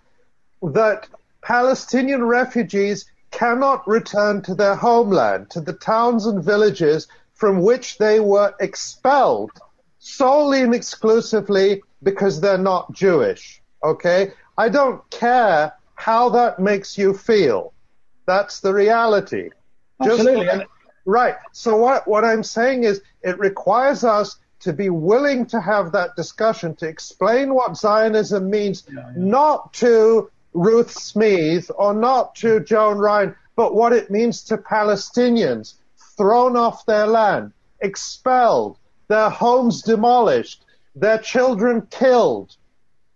that 0.62 1.08
Palestinian 1.42 2.24
refugees 2.24 3.06
cannot 3.32 3.88
return 3.88 4.42
to 4.44 4.56
their 4.56 4.76
homeland, 4.76 5.50
to 5.52 5.62
the 5.62 5.74
towns 5.74 6.26
and 6.26 6.44
villages 6.44 7.08
from 7.34 7.62
which 7.62 7.98
they 7.98 8.20
were 8.20 8.54
expelled 8.60 9.52
solely 10.00 10.62
and 10.62 10.76
exclusively 10.76 11.82
because 12.04 12.42
they're 12.42 12.58
not 12.58 12.92
Jewish. 12.94 13.62
Okay? 13.84 14.32
I 14.58 14.70
don't 14.70 15.08
care 15.10 15.74
how 15.96 16.30
that 16.30 16.60
makes 16.60 16.98
you 16.98 17.14
feel. 17.14 17.74
That's 18.26 18.60
the 18.60 18.74
reality. 18.74 19.50
Absolutely. 20.02 20.66
Right. 21.06 21.36
So 21.52 21.78
what, 21.78 22.08
what 22.08 22.24
I'm 22.24 22.44
saying 22.44 22.84
is 22.84 23.02
it 23.22 23.40
requires 23.40 24.04
us 24.04 24.38
to 24.62 24.74
be 24.74 24.90
willing 24.90 25.48
to 25.48 25.60
have 25.60 25.92
that 25.94 26.16
discussion, 26.16 26.76
to 26.76 26.88
explain 26.88 27.54
what 27.54 27.76
Zionism 27.76 28.50
means, 28.50 28.84
yeah, 28.88 29.00
yeah. 29.00 29.12
not 29.16 29.74
to 29.74 30.30
Ruth 30.54 30.94
Smeeth 30.94 31.72
or 31.76 31.94
not 31.94 32.36
to 32.36 32.60
Joan 32.60 32.98
Ryan, 32.98 33.36
but 33.56 33.76
what 33.76 33.94
it 33.94 34.12
means 34.12 34.44
to 34.46 34.58
Palestinians 34.58 35.76
thrown 36.18 36.56
off 36.56 36.86
their 36.86 37.08
land, 37.08 37.54
expelled, 37.80 38.78
their 39.08 39.30
homes 39.30 39.82
demolished, 39.82 40.66
their 40.96 41.18
children 41.18 41.88
killed 41.90 42.56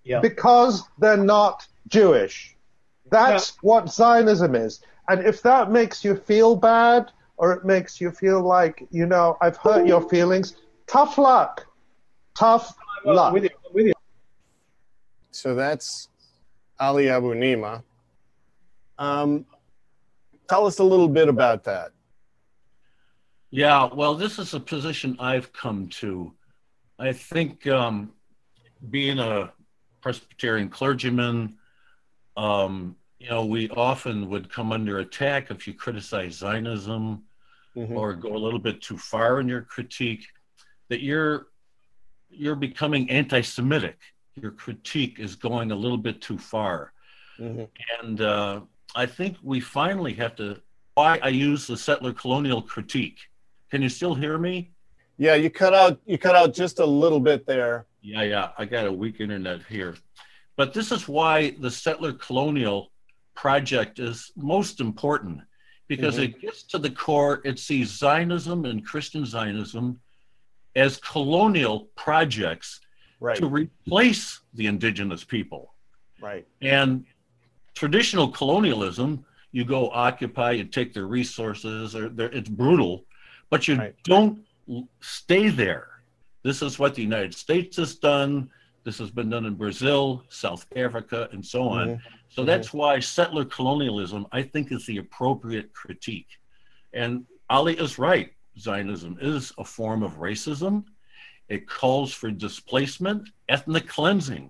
yeah. 0.03 0.19
because 0.19 0.83
they're 0.97 1.17
not 1.17 1.67
Jewish. 1.87 2.55
That's 3.09 3.51
yeah. 3.51 3.59
what 3.61 3.89
Zionism 3.89 4.55
is. 4.55 4.81
And 5.07 5.25
if 5.25 5.41
that 5.43 5.71
makes 5.71 6.03
you 6.03 6.15
feel 6.15 6.55
bad 6.55 7.11
or 7.37 7.53
it 7.53 7.65
makes 7.65 8.01
you 8.01 8.11
feel 8.11 8.41
like, 8.41 8.87
you 8.91 9.05
know, 9.05 9.37
I've 9.41 9.57
hurt 9.57 9.85
your 9.85 10.07
feelings, 10.09 10.55
tough 10.87 11.17
luck. 11.17 11.65
Tough 12.35 12.75
well, 13.05 13.15
luck. 13.15 13.33
With 13.33 13.43
you, 13.43 13.49
with 13.71 13.85
you. 13.87 13.93
So 15.31 15.53
that's 15.53 16.09
Ali 16.79 17.05
Abunimah. 17.05 17.83
Um, 18.97 19.45
tell 20.47 20.65
us 20.65 20.79
a 20.79 20.83
little 20.83 21.07
bit 21.07 21.27
about 21.27 21.63
that. 21.65 21.91
Yeah, 23.51 23.89
well, 23.93 24.15
this 24.15 24.37
is 24.39 24.53
a 24.53 24.59
position 24.59 25.15
I've 25.19 25.53
come 25.53 25.87
to. 25.87 26.33
I 26.99 27.13
think 27.13 27.67
um, 27.67 28.11
being 28.89 29.19
a 29.19 29.51
Presbyterian 30.01 30.69
clergyman, 30.69 31.57
um, 32.37 32.95
you 33.19 33.29
know, 33.29 33.45
we 33.45 33.69
often 33.69 34.29
would 34.29 34.51
come 34.51 34.71
under 34.71 34.99
attack 34.99 35.51
if 35.51 35.67
you 35.67 35.73
criticize 35.73 36.33
Zionism 36.35 37.23
mm-hmm. 37.75 37.95
or 37.95 38.13
go 38.13 38.35
a 38.35 38.37
little 38.37 38.59
bit 38.59 38.81
too 38.81 38.97
far 38.97 39.39
in 39.39 39.47
your 39.47 39.61
critique. 39.61 40.25
That 40.89 41.01
you're 41.01 41.47
you're 42.29 42.55
becoming 42.55 43.09
anti-Semitic. 43.09 43.97
Your 44.41 44.51
critique 44.51 45.19
is 45.19 45.35
going 45.35 45.71
a 45.71 45.75
little 45.75 45.97
bit 45.97 46.21
too 46.21 46.37
far, 46.37 46.91
mm-hmm. 47.39 47.63
and 48.01 48.21
uh, 48.21 48.61
I 48.95 49.05
think 49.05 49.37
we 49.41 49.59
finally 49.59 50.13
have 50.15 50.35
to. 50.37 50.61
Why 50.95 51.19
I 51.21 51.29
use 51.29 51.67
the 51.67 51.75
settler 51.77 52.13
colonial 52.13 52.61
critique. 52.61 53.19
Can 53.69 53.81
you 53.81 53.89
still 53.89 54.15
hear 54.15 54.37
me? 54.37 54.71
Yeah, 55.17 55.35
you 55.35 55.49
cut 55.49 55.73
out 55.73 55.99
you 56.05 56.17
cut 56.17 56.35
out 56.35 56.53
just 56.53 56.79
a 56.79 56.85
little 56.85 57.19
bit 57.19 57.45
there. 57.45 57.85
Yeah, 58.01 58.23
yeah, 58.23 58.49
I 58.57 58.65
got 58.65 58.85
a 58.85 58.91
weak 58.91 59.19
internet 59.19 59.61
here. 59.63 59.95
But 60.57 60.73
this 60.73 60.91
is 60.91 61.07
why 61.07 61.55
the 61.59 61.71
settler 61.71 62.13
colonial 62.13 62.91
project 63.35 63.99
is 63.99 64.31
most 64.35 64.79
important 64.79 65.41
because 65.87 66.15
mm-hmm. 66.15 66.35
it 66.35 66.41
gets 66.41 66.63
to 66.63 66.77
the 66.77 66.89
core. 66.89 67.41
It 67.43 67.59
sees 67.59 67.89
Zionism 67.89 68.65
and 68.65 68.85
Christian 68.85 69.25
Zionism 69.25 69.99
as 70.75 70.97
colonial 70.97 71.87
projects 71.95 72.79
right. 73.19 73.37
to 73.37 73.47
replace 73.47 74.41
the 74.53 74.67
indigenous 74.67 75.23
people. 75.23 75.73
Right. 76.21 76.47
And 76.61 77.05
traditional 77.73 78.29
colonialism, 78.29 79.25
you 79.51 79.65
go 79.65 79.89
occupy, 79.91 80.51
you 80.51 80.65
take 80.65 80.93
their 80.93 81.07
resources, 81.07 81.95
or 81.95 82.11
it's 82.17 82.49
brutal, 82.49 83.05
but 83.49 83.67
you 83.67 83.75
right. 83.75 83.95
don't 84.03 84.39
stay 85.01 85.49
there. 85.49 85.87
This 86.43 86.61
is 86.61 86.77
what 86.77 86.95
the 86.95 87.01
United 87.01 87.33
States 87.33 87.77
has 87.77 87.95
done. 87.95 88.49
This 88.83 88.97
has 88.99 89.09
been 89.09 89.29
done 89.29 89.45
in 89.45 89.55
Brazil, 89.55 90.23
South 90.29 90.65
Africa, 90.75 91.27
and 91.31 91.43
so 91.43 91.63
on. 91.63 91.87
Mm-hmm. 91.87 92.07
So 92.29 92.41
mm-hmm. 92.41 92.47
that's 92.47 92.73
why 92.73 92.99
settler 92.99 93.45
colonialism, 93.45 94.27
I 94.31 94.43
think, 94.43 94.71
is 94.71 94.85
the 94.85 94.97
appropriate 94.97 95.73
critique. 95.73 96.27
And 96.93 97.25
Ali 97.49 97.77
is 97.77 97.97
right. 97.97 98.31
Zionism 98.59 99.17
is 99.21 99.51
a 99.57 99.63
form 99.63 100.03
of 100.03 100.17
racism. 100.17 100.85
It 101.49 101.67
calls 101.67 102.13
for 102.13 102.31
displacement, 102.31 103.29
ethnic 103.49 103.87
cleansing. 103.87 104.49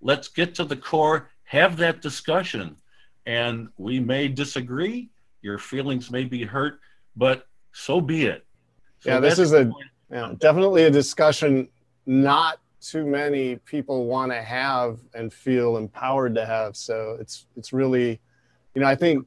Let's 0.00 0.28
get 0.28 0.54
to 0.56 0.64
the 0.64 0.76
core, 0.76 1.30
have 1.44 1.76
that 1.78 2.02
discussion. 2.02 2.76
And 3.26 3.68
we 3.76 4.00
may 4.00 4.28
disagree, 4.28 5.10
your 5.42 5.58
feelings 5.58 6.10
may 6.10 6.24
be 6.24 6.44
hurt, 6.44 6.80
but 7.16 7.46
so 7.72 8.00
be 8.00 8.26
it. 8.26 8.44
So 9.00 9.10
yeah, 9.10 9.20
this 9.20 9.38
is 9.38 9.52
a 9.52 9.70
yeah, 10.10 10.34
definitely 10.38 10.84
a 10.84 10.90
discussion 10.90 11.68
not 12.06 12.58
too 12.80 13.04
many 13.04 13.56
people 13.56 14.06
want 14.06 14.32
to 14.32 14.40
have 14.40 14.98
and 15.14 15.32
feel 15.32 15.76
empowered 15.76 16.34
to 16.34 16.46
have. 16.46 16.76
So 16.76 17.16
it's 17.20 17.46
it's 17.56 17.72
really, 17.72 18.20
you 18.74 18.80
know, 18.82 18.86
I 18.86 18.94
think 18.94 19.26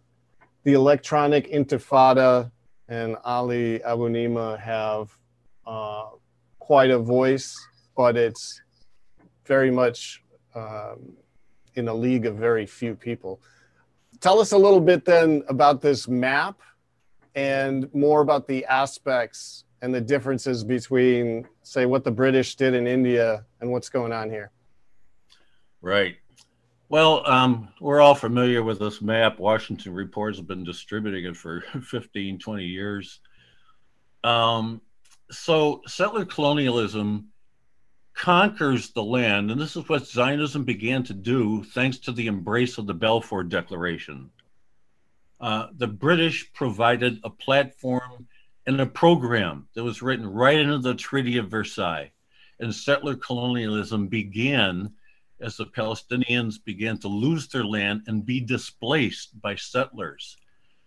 the 0.64 0.74
electronic 0.74 1.52
intifada 1.52 2.52
and 2.88 3.18
Ali 3.24 3.80
Abunimah 3.80 4.60
have 4.60 5.16
uh, 5.66 6.10
quite 6.72 6.90
a 6.90 6.98
voice, 6.98 7.68
but 7.98 8.16
it's 8.16 8.62
very 9.44 9.70
much 9.70 10.24
um, 10.56 11.18
in 11.76 11.90
a 11.90 11.94
league 11.94 12.26
of 12.26 12.38
very 12.38 12.66
few 12.66 12.96
people. 12.96 13.42
Tell 14.22 14.40
us 14.40 14.54
a 14.54 14.58
little 14.58 14.80
bit 14.80 15.04
then 15.04 15.44
about 15.50 15.82
this 15.82 16.08
map 16.08 16.62
and 17.36 17.94
more 17.94 18.22
about 18.22 18.48
the 18.48 18.64
aspects 18.68 19.66
and 19.82 19.94
the 19.94 20.00
differences 20.00 20.64
between, 20.64 21.46
say, 21.62 21.86
what 21.86 22.06
the 22.06 22.12
British 22.12 22.56
did 22.56 22.74
in 22.74 22.88
India 22.88 23.44
and 23.60 23.70
what's 23.70 23.90
going 23.90 24.14
on 24.14 24.30
here. 24.30 24.50
Right. 25.82 26.16
Well, 26.88 27.30
um, 27.30 27.68
we're 27.82 28.00
all 28.00 28.16
familiar 28.16 28.64
with 28.64 28.80
this 28.80 29.02
map. 29.02 29.40
Washington 29.40 29.94
Reports 29.94 30.38
have 30.38 30.48
been 30.48 30.64
distributing 30.64 31.26
it 31.26 31.36
for 31.36 31.66
15, 31.84 32.40
20 32.40 32.64
years. 32.64 33.20
Um, 34.24 34.80
so, 35.32 35.82
settler 35.88 36.26
colonialism 36.26 37.28
conquers 38.14 38.92
the 38.92 39.04
land, 39.04 39.50
and 39.50 39.60
this 39.60 39.76
is 39.76 39.88
what 39.88 40.06
Zionism 40.06 40.64
began 40.64 41.04
to 41.04 41.14
do 41.14 41.64
thanks 41.64 41.98
to 42.00 42.12
the 42.12 42.28
embrace 42.28 42.78
of 42.78 42.86
the 42.86 42.94
Balfour 42.94 43.44
Declaration. 43.44 44.30
Uh, 45.40 45.68
the 45.78 45.88
British 45.88 46.52
provided 46.54 47.20
a 47.24 47.30
platform 47.30 48.28
and 48.68 48.80
a 48.80 48.86
program 48.86 49.68
that 49.74 49.84
was 49.84 50.02
written 50.02 50.28
right 50.28 50.60
into 50.60 50.78
the 50.78 50.94
Treaty 50.94 51.38
of 51.38 51.50
Versailles. 51.50 52.12
And 52.60 52.74
settler 52.74 53.16
colonialism 53.16 54.08
began 54.08 54.94
as 55.40 55.58
the 55.58 55.66
Palestinians 55.66 56.64
began 56.64 56.98
to 57.00 57.08
lose 57.08 57.48
their 57.48 57.66
land 57.66 58.04
and 58.06 58.26
be 58.26 58.40
displaced 58.40 59.42
by 59.42 59.56
settlers 59.56 60.38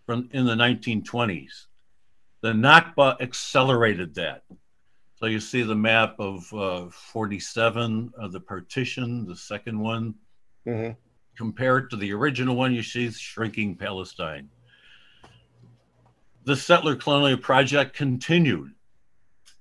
from 0.07 0.29
in 0.33 0.45
the 0.45 0.55
1920s. 0.55 1.67
The 2.45 2.53
Nakba 2.53 3.19
accelerated 3.23 4.17
that. 4.17 4.43
So 5.15 5.25
you 5.25 5.41
see 5.41 5.63
the 5.63 5.75
map 5.75 6.17
of 6.19 6.53
uh, 6.53 6.91
47 6.91 8.13
of 8.19 8.33
the 8.33 8.41
partition, 8.41 9.25
the 9.25 9.35
second 9.35 9.79
one. 9.79 10.15
Mm-hmm. 10.67 10.93
Compared 11.39 11.89
to 11.89 11.97
the 11.97 12.13
original 12.13 12.55
one, 12.55 12.75
you 12.75 12.83
see 12.83 13.11
shrinking 13.11 13.77
Palestine. 13.77 14.51
The 16.45 16.55
settler 16.55 16.97
colonial 16.97 17.39
project 17.39 17.97
continued, 17.97 18.73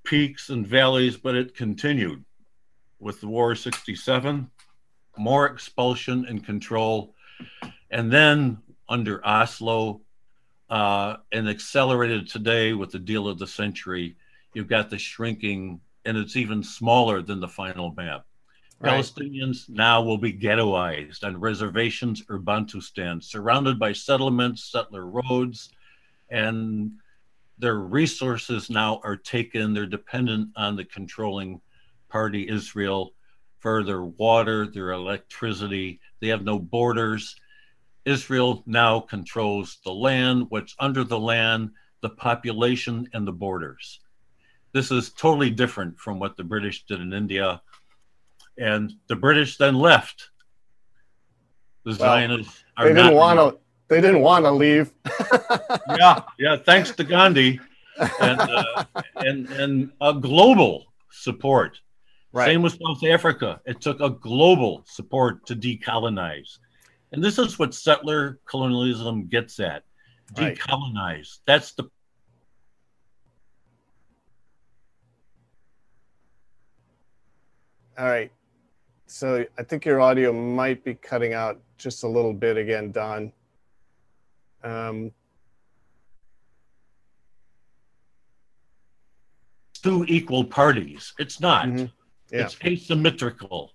peaks 0.03 0.49
and 0.49 0.67
valleys, 0.67 1.15
but 1.15 1.35
it 1.35 1.55
continued 1.55 2.25
with 2.99 3.21
the 3.21 3.29
War 3.29 3.53
of 3.53 3.59
67, 3.59 4.51
more 5.17 5.45
expulsion 5.45 6.25
and 6.27 6.45
control. 6.45 7.15
And 7.91 8.11
then 8.11 8.57
under 8.89 9.25
Oslo, 9.25 10.01
uh, 10.69 11.17
and 11.31 11.49
accelerated 11.49 12.27
today 12.27 12.73
with 12.73 12.91
the 12.91 12.99
deal 12.99 13.27
of 13.27 13.39
the 13.39 13.47
century, 13.47 14.15
you've 14.53 14.67
got 14.67 14.89
the 14.89 14.97
shrinking, 14.97 15.79
and 16.05 16.17
it's 16.17 16.35
even 16.35 16.63
smaller 16.63 17.21
than 17.21 17.39
the 17.39 17.47
final 17.47 17.93
map. 17.95 18.25
Right. 18.79 18.93
Palestinians 18.93 19.69
now 19.69 20.01
will 20.01 20.17
be 20.17 20.33
ghettoized 20.33 21.23
on 21.23 21.39
reservations 21.39 22.23
or 22.29 22.39
Bantustan, 22.39 23.23
surrounded 23.23 23.79
by 23.79 23.93
settlements, 23.93 24.71
settler 24.71 25.05
roads, 25.05 25.69
and 26.29 26.91
their 27.57 27.75
resources 27.75 28.69
now 28.69 28.99
are 29.03 29.15
taken. 29.15 29.73
They're 29.73 29.85
dependent 29.85 30.49
on 30.55 30.75
the 30.75 30.85
controlling 30.85 31.61
party, 32.09 32.49
Israel, 32.49 33.13
for 33.59 33.83
their 33.83 34.03
water, 34.03 34.67
their 34.67 34.91
electricity. 34.91 36.01
They 36.19 36.27
have 36.27 36.43
no 36.43 36.59
borders. 36.59 37.35
Israel 38.05 38.63
now 38.65 38.99
controls 38.99 39.77
the 39.83 39.93
land, 39.93 40.47
what's 40.49 40.75
under 40.79 41.03
the 41.03 41.19
land, 41.19 41.71
the 42.01 42.09
population, 42.09 43.09
and 43.13 43.27
the 43.27 43.31
borders. 43.31 43.99
This 44.73 44.91
is 44.91 45.11
totally 45.11 45.49
different 45.49 45.99
from 45.99 46.19
what 46.19 46.35
the 46.35 46.43
British 46.43 46.85
did 46.85 46.99
in 46.99 47.13
India. 47.13 47.61
And 48.57 48.93
the 49.07 49.15
British 49.15 49.57
then 49.57 49.75
left. 49.75 50.29
The 51.85 51.91
well, 51.91 51.99
Zionists 51.99 52.63
are 52.77 52.87
they 52.87 52.93
didn't 52.93 53.15
want 53.15 53.39
to 53.39 53.59
they 53.87 54.01
didn't 54.01 54.21
want 54.21 54.45
to 54.45 54.51
leave. 54.51 54.91
yeah, 55.97 56.21
yeah. 56.39 56.55
Thanks 56.57 56.91
to 56.91 57.03
Gandhi 57.03 57.59
and 58.21 58.41
uh, 58.41 58.85
and 59.17 59.49
and 59.49 59.91
a 60.01 60.13
global 60.13 60.85
support. 61.11 61.79
Right. 62.31 62.45
Same 62.45 62.63
with 62.63 62.79
South 62.81 63.03
Africa. 63.03 63.61
It 63.65 63.81
took 63.81 63.99
a 63.99 64.09
global 64.09 64.83
support 64.87 65.45
to 65.45 65.55
decolonize, 65.55 66.57
and 67.13 67.23
this 67.23 67.37
is 67.37 67.57
what 67.57 67.73
settler 67.73 68.39
colonialism 68.45 69.27
gets 69.27 69.59
at: 69.59 69.83
decolonize. 70.33 70.95
Right. 70.95 71.27
That's 71.45 71.71
the 71.73 71.89
All 77.97 78.07
right. 78.07 78.31
So 79.05 79.45
I 79.57 79.63
think 79.63 79.85
your 79.85 80.01
audio 80.01 80.33
might 80.33 80.83
be 80.83 80.95
cutting 80.95 81.33
out 81.33 81.61
just 81.77 82.03
a 82.03 82.07
little 82.07 82.33
bit 82.33 82.57
again, 82.57 82.91
Don. 82.91 83.31
Um, 84.63 85.11
two 89.83 90.05
equal 90.07 90.43
parties. 90.43 91.13
It's 91.19 91.39
not. 91.39 91.67
Mm-hmm. 91.67 91.85
Yeah. 92.31 92.45
It's 92.45 92.57
asymmetrical. 92.65 93.73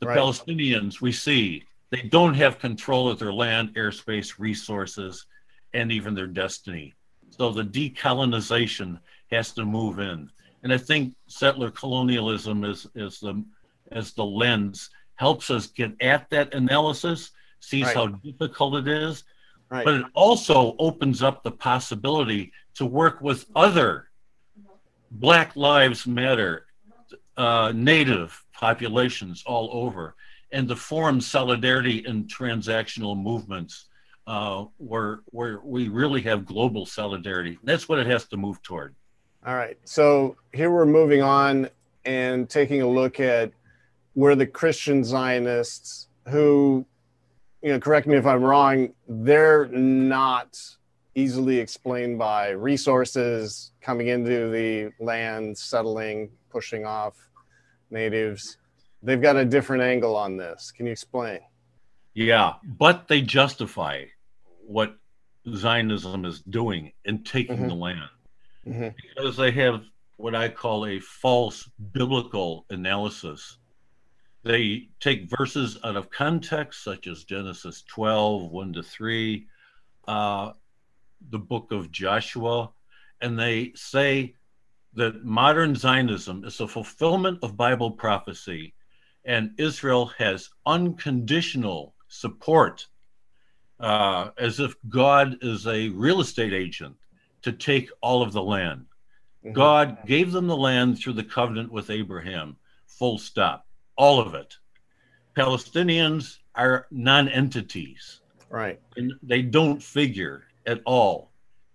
The 0.00 0.06
right. 0.06 0.16
Palestinians 0.16 1.02
we 1.02 1.12
see, 1.12 1.64
they 1.90 2.02
don't 2.02 2.34
have 2.34 2.58
control 2.58 3.08
of 3.08 3.18
their 3.18 3.32
land, 3.32 3.74
airspace, 3.74 4.38
resources, 4.38 5.26
and 5.74 5.90
even 5.90 6.14
their 6.14 6.26
destiny. 6.26 6.94
So 7.30 7.50
the 7.50 7.64
decolonization 7.64 9.00
has 9.30 9.52
to 9.52 9.64
move 9.64 9.98
in. 9.98 10.30
And 10.62 10.72
I 10.72 10.78
think 10.78 11.14
settler 11.26 11.70
colonialism 11.70 12.64
is, 12.64 12.86
is 12.94 13.20
the 13.20 13.44
as 13.92 14.12
the 14.12 14.24
lens 14.24 14.90
helps 15.14 15.50
us 15.50 15.68
get 15.68 15.92
at 16.02 16.28
that 16.30 16.52
analysis, 16.52 17.30
sees 17.60 17.86
right. 17.86 17.96
how 17.96 18.06
difficult 18.06 18.74
it 18.74 18.88
is, 18.88 19.24
Right. 19.70 19.84
But 19.84 19.94
it 19.94 20.06
also 20.14 20.74
opens 20.78 21.22
up 21.22 21.42
the 21.42 21.50
possibility 21.50 22.52
to 22.74 22.86
work 22.86 23.20
with 23.20 23.44
other 23.54 24.08
Black 25.10 25.56
Lives 25.56 26.06
Matter, 26.06 26.66
uh, 27.36 27.72
Native 27.74 28.42
populations 28.52 29.42
all 29.46 29.68
over, 29.72 30.14
and 30.52 30.68
to 30.68 30.76
form 30.76 31.20
solidarity 31.20 32.06
in 32.06 32.24
transactional 32.24 33.20
movements 33.20 33.86
uh, 34.28 34.66
where 34.76 35.20
where 35.26 35.60
we 35.64 35.88
really 35.88 36.20
have 36.20 36.44
global 36.44 36.84
solidarity. 36.84 37.58
That's 37.64 37.88
what 37.88 37.98
it 37.98 38.06
has 38.06 38.26
to 38.28 38.36
move 38.36 38.62
toward. 38.62 38.94
All 39.46 39.54
right. 39.54 39.78
So 39.84 40.36
here 40.52 40.70
we're 40.70 40.84
moving 40.84 41.22
on 41.22 41.70
and 42.04 42.48
taking 42.48 42.82
a 42.82 42.88
look 42.88 43.20
at 43.20 43.52
where 44.12 44.34
the 44.34 44.46
Christian 44.46 45.02
Zionists, 45.02 46.08
who, 46.28 46.84
you 47.62 47.70
know, 47.70 47.80
correct 47.80 48.06
me 48.06 48.16
if 48.16 48.26
I'm 48.26 48.42
wrong, 48.42 48.90
they're 49.08 49.66
not 49.68 50.60
easily 51.14 51.58
explained 51.58 52.18
by 52.18 52.50
resources 52.50 53.72
coming 53.80 54.08
into 54.08 54.50
the 54.50 54.90
land, 55.02 55.56
settling, 55.56 56.30
pushing 56.50 56.84
off 56.84 57.14
natives. 57.90 58.57
They've 59.02 59.20
got 59.20 59.36
a 59.36 59.44
different 59.44 59.82
angle 59.82 60.16
on 60.16 60.36
this. 60.36 60.72
Can 60.72 60.86
you 60.86 60.92
explain? 60.92 61.40
Yeah, 62.14 62.54
but 62.64 63.06
they 63.06 63.22
justify 63.22 64.04
what 64.66 64.96
Zionism 65.54 66.24
is 66.24 66.40
doing 66.42 66.92
in 67.04 67.22
taking 67.22 67.56
mm-hmm. 67.56 67.68
the 67.68 67.74
land 67.74 68.10
mm-hmm. 68.66 68.88
because 68.96 69.36
they 69.36 69.50
have 69.52 69.82
what 70.16 70.34
I 70.34 70.48
call 70.48 70.86
a 70.86 70.98
false 70.98 71.70
biblical 71.92 72.66
analysis. 72.70 73.58
They 74.42 74.88
take 75.00 75.30
verses 75.38 75.78
out 75.84 75.96
of 75.96 76.10
context, 76.10 76.82
such 76.82 77.06
as 77.06 77.24
Genesis 77.24 77.82
12, 77.82 78.50
1 78.50 78.72
to 78.72 78.82
3, 78.82 79.46
uh, 80.08 80.52
the 81.30 81.38
book 81.38 81.70
of 81.70 81.90
Joshua, 81.90 82.70
and 83.20 83.38
they 83.38 83.72
say 83.74 84.34
that 84.94 85.24
modern 85.24 85.74
Zionism 85.74 86.44
is 86.44 86.60
a 86.60 86.68
fulfillment 86.68 87.38
of 87.42 87.56
Bible 87.56 87.90
prophecy, 87.90 88.74
and 89.28 89.50
Israel 89.58 90.06
has 90.16 90.48
unconditional 90.64 91.94
support, 92.08 92.86
uh, 93.78 94.30
as 94.38 94.58
if 94.58 94.74
God 94.88 95.36
is 95.42 95.66
a 95.66 95.90
real 95.90 96.22
estate 96.22 96.54
agent 96.54 96.96
to 97.42 97.52
take 97.52 97.90
all 98.00 98.22
of 98.22 98.32
the 98.32 98.42
land. 98.42 98.86
Mm-hmm. 99.44 99.52
God 99.52 99.98
gave 100.06 100.32
them 100.32 100.46
the 100.46 100.56
land 100.56 100.98
through 100.98 101.12
the 101.12 101.22
covenant 101.22 101.70
with 101.70 101.90
Abraham, 101.90 102.56
full 102.86 103.18
stop, 103.18 103.66
all 103.96 104.18
of 104.18 104.34
it. 104.34 104.56
Palestinians 105.36 106.38
are 106.54 106.86
non 106.90 107.28
entities. 107.28 108.22
Right. 108.48 108.80
And 108.96 109.12
they 109.22 109.42
don't 109.42 109.82
figure 109.82 110.44
at 110.66 110.80
all. 110.86 111.32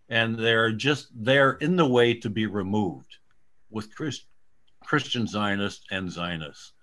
And 0.10 0.36
they're 0.36 0.72
just 0.72 1.10
there 1.16 1.52
in 1.52 1.76
the 1.76 1.88
way 1.88 2.16
to 2.16 2.32
be 2.32 2.48
removed 2.48 3.18
with 3.70 3.96
Christ, 3.96 4.26
Christian 4.84 5.28
Zionists 5.28 5.86
and 5.92 6.12
Zionists. 6.12 6.74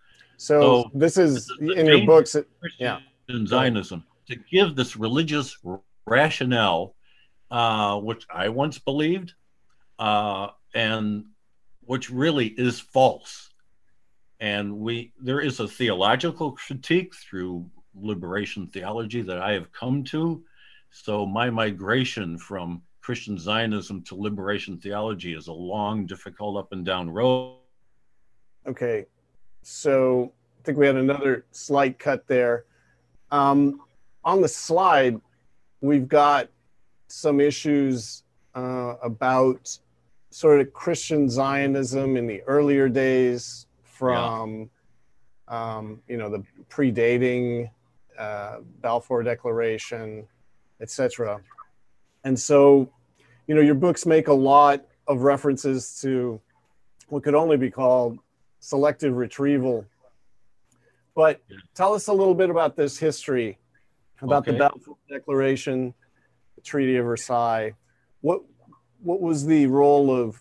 So, 0.40 0.61
so 0.61 0.90
this 0.94 1.18
is, 1.18 1.46
this 1.46 1.70
is 1.70 1.76
in 1.76 1.87
your 1.87 2.07
books. 2.07 2.35
yeah. 2.79 3.00
In 3.29 3.46
Zionism 3.46 4.05
to 4.31 4.37
give 4.50 4.74
this 4.74 4.96
religious 4.96 5.59
rationale 6.07 6.94
uh, 7.50 7.98
which 7.98 8.24
I 8.33 8.48
once 8.48 8.79
believed, 8.79 9.35
uh, 9.98 10.48
and 10.72 11.24
which 11.81 12.11
really 12.11 12.46
is 12.46 12.79
false. 12.81 13.50
And 14.38 14.79
we 14.79 15.12
there 15.20 15.40
is 15.40 15.61
a 15.61 15.68
theological 15.68 16.53
critique 16.53 17.14
through 17.14 17.68
liberation 17.94 18.68
theology 18.68 19.20
that 19.22 19.38
I 19.38 19.53
have 19.53 19.70
come 19.72 20.05
to. 20.05 20.42
So 20.90 21.26
my 21.26 21.50
migration 21.50 22.38
from 22.38 22.83
Christian 23.03 23.37
Zionism 23.38 24.03
to 24.05 24.14
liberation 24.14 24.79
theology 24.79 25.35
is 25.35 25.48
a 25.48 25.53
long, 25.53 26.07
difficult 26.07 26.57
up 26.57 26.72
and 26.72 26.87
down 26.87 27.11
road. 27.11 27.59
Okay, 28.66 29.07
so 29.62 30.32
I 30.60 30.62
think 30.64 30.78
we 30.78 30.86
had 30.86 30.96
another 30.96 31.44
slight 31.52 31.98
cut 31.98 32.26
there. 32.26 32.64
Um, 33.30 33.80
on 34.24 34.40
the 34.40 34.48
slide, 34.48 35.20
we've 35.80 36.08
got 36.08 36.48
some 37.08 37.40
issues 37.40 38.24
uh, 38.54 38.94
about 39.02 39.78
sort 40.30 40.60
of 40.60 40.72
Christian 40.72 41.28
Zionism 41.28 42.16
in 42.16 42.26
the 42.26 42.42
earlier 42.42 42.88
days 42.88 43.66
from, 43.82 44.70
yeah. 45.48 45.76
um, 45.76 46.02
you 46.08 46.16
know, 46.16 46.28
the 46.28 46.44
predating 46.68 47.70
uh, 48.18 48.58
Balfour 48.80 49.22
Declaration, 49.22 50.26
etc. 50.80 51.40
And 52.24 52.38
so, 52.38 52.90
you 53.46 53.54
know, 53.54 53.60
your 53.60 53.74
books 53.74 54.06
make 54.06 54.28
a 54.28 54.32
lot 54.32 54.86
of 55.06 55.22
references 55.22 55.98
to 56.02 56.40
what 57.08 57.24
could 57.24 57.34
only 57.34 57.56
be 57.56 57.70
called 57.70 58.18
selective 58.60 59.16
retrieval. 59.16 59.84
But 61.14 61.42
tell 61.74 61.94
us 61.94 62.06
a 62.06 62.12
little 62.12 62.34
bit 62.34 62.50
about 62.50 62.76
this 62.76 62.96
history, 62.98 63.58
about 64.22 64.46
okay. 64.46 64.52
the 64.52 64.58
Balfour 64.58 64.96
Declaration, 65.08 65.92
Treaty 66.62 66.96
of 66.96 67.06
Versailles. 67.06 67.74
What 68.20 68.42
what 69.02 69.20
was 69.20 69.46
the 69.46 69.66
role 69.66 70.14
of 70.14 70.40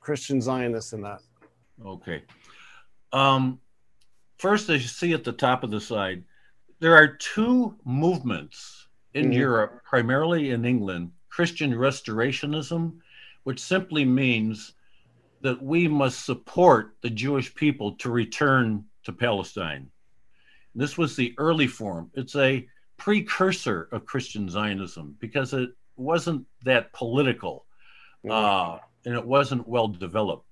Christian 0.00 0.40
Zionists 0.40 0.92
in 0.92 1.02
that? 1.02 1.20
Okay. 1.84 2.22
Um, 3.12 3.58
first, 4.38 4.68
as 4.68 4.82
you 4.82 4.88
see 4.88 5.12
at 5.14 5.24
the 5.24 5.32
top 5.32 5.64
of 5.64 5.70
the 5.70 5.80
slide, 5.80 6.22
there 6.78 6.94
are 6.94 7.16
two 7.16 7.74
movements 7.84 8.88
in 9.14 9.26
mm-hmm. 9.26 9.32
Europe, 9.32 9.82
primarily 9.84 10.50
in 10.50 10.64
England 10.64 11.10
Christian 11.28 11.72
Restorationism, 11.72 12.98
which 13.44 13.60
simply 13.60 14.04
means 14.04 14.74
that 15.40 15.62
we 15.62 15.88
must 15.88 16.24
support 16.24 16.96
the 17.02 17.10
Jewish 17.10 17.54
people 17.54 17.92
to 17.96 18.10
return 18.10 18.84
to 19.04 19.12
Palestine. 19.12 19.90
This 20.74 20.98
was 20.98 21.16
the 21.16 21.34
early 21.38 21.66
form. 21.66 22.10
It's 22.14 22.36
a 22.36 22.66
precursor 22.96 23.88
of 23.92 24.06
Christian 24.06 24.48
Zionism 24.48 25.16
because 25.18 25.52
it 25.52 25.70
wasn't 25.96 26.46
that 26.64 26.92
political 26.92 27.64
uh, 28.28 28.78
and 29.04 29.14
it 29.14 29.24
wasn't 29.24 29.66
well 29.66 29.88
developed. 29.88 30.46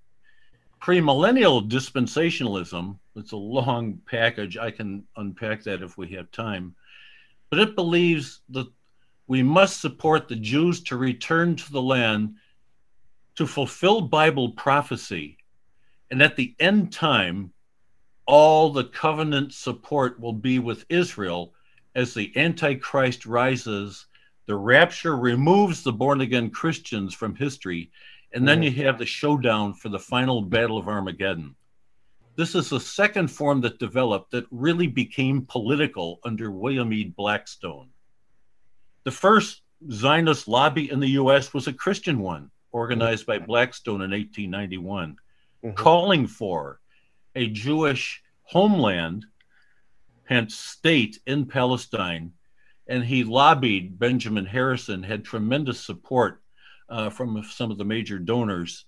Premillennial 0.81 1.68
dispensationalism, 1.68 2.98
it's 3.16 3.33
a 3.33 3.37
long 3.37 4.01
package. 4.07 4.57
I 4.57 4.70
can 4.70 5.05
unpack 5.16 5.64
that 5.64 5.83
if 5.83 5.98
we 5.98 6.09
have 6.09 6.31
time. 6.31 6.74
But 7.51 7.59
it 7.59 7.74
believes 7.74 8.40
that 8.51 8.68
we 9.27 9.42
must 9.42 9.81
support 9.81 10.29
the 10.29 10.37
Jews 10.37 10.83
to 10.85 10.96
return 10.96 11.57
to 11.57 11.72
the 11.72 11.83
land 11.83 12.37
to 13.38 13.46
fulfill 13.46 14.01
Bible 14.01 14.51
prophecy. 14.51 15.38
And 16.11 16.20
at 16.20 16.35
the 16.35 16.57
end 16.59 16.92
time, 16.92 17.53
all 18.27 18.72
the 18.72 18.83
covenant 18.83 19.55
support 19.55 20.18
will 20.18 20.33
be 20.33 20.59
with 20.59 20.85
Israel 20.88 21.55
as 21.94 22.12
the 22.12 22.37
Antichrist 22.37 23.27
rises, 23.27 24.07
the 24.46 24.57
rapture 24.57 25.16
removes 25.16 25.85
the 25.85 25.92
born 25.92 26.20
again 26.20 26.51
Christians 26.51 27.14
from 27.14 27.37
history, 27.37 27.92
and 28.33 28.46
then 28.46 28.61
you 28.61 28.72
have 28.72 28.98
the 28.98 29.07
showdown 29.07 29.72
for 29.72 29.88
the 29.88 30.01
final 30.01 30.42
battle 30.42 30.77
of 30.77 30.88
Armageddon. 30.88 31.55
This 32.35 32.57
is 32.57 32.68
the 32.68 32.81
second 32.81 33.29
form 33.29 33.61
that 33.61 33.79
developed 33.79 34.33
that 34.33 34.46
really 34.51 34.88
became 34.88 35.46
political 35.46 36.18
under 36.24 36.51
William 36.51 36.92
E. 36.92 37.05
Blackstone. 37.05 37.90
The 39.05 39.12
first 39.12 39.62
Zionist 39.92 40.48
lobby 40.48 40.90
in 40.90 40.98
the 40.98 41.11
US 41.20 41.55
was 41.55 41.68
a 41.68 41.72
Christian 41.72 42.18
one, 42.18 42.51
organized 42.73 43.27
by 43.27 43.39
Blackstone 43.39 44.03
in 44.03 44.11
1891, 44.11 45.17
mm-hmm. 45.65 45.75
calling 45.75 46.27
for 46.27 46.81
a 47.35 47.47
Jewish 47.49 48.23
homeland 48.43 49.27
hence 50.25 50.55
state 50.55 51.19
in 51.27 51.47
Palestine. 51.47 52.33
And 52.87 53.05
he 53.05 53.25
lobbied, 53.25 53.99
Benjamin 53.99 54.47
Harrison 54.47 55.03
had 55.03 55.25
tremendous 55.25 55.81
support 55.81 56.43
uh, 56.89 57.11
from 57.11 57.43
some 57.45 57.71
of 57.71 57.79
the 57.79 57.85
major 57.85 58.19
donors. 58.19 58.85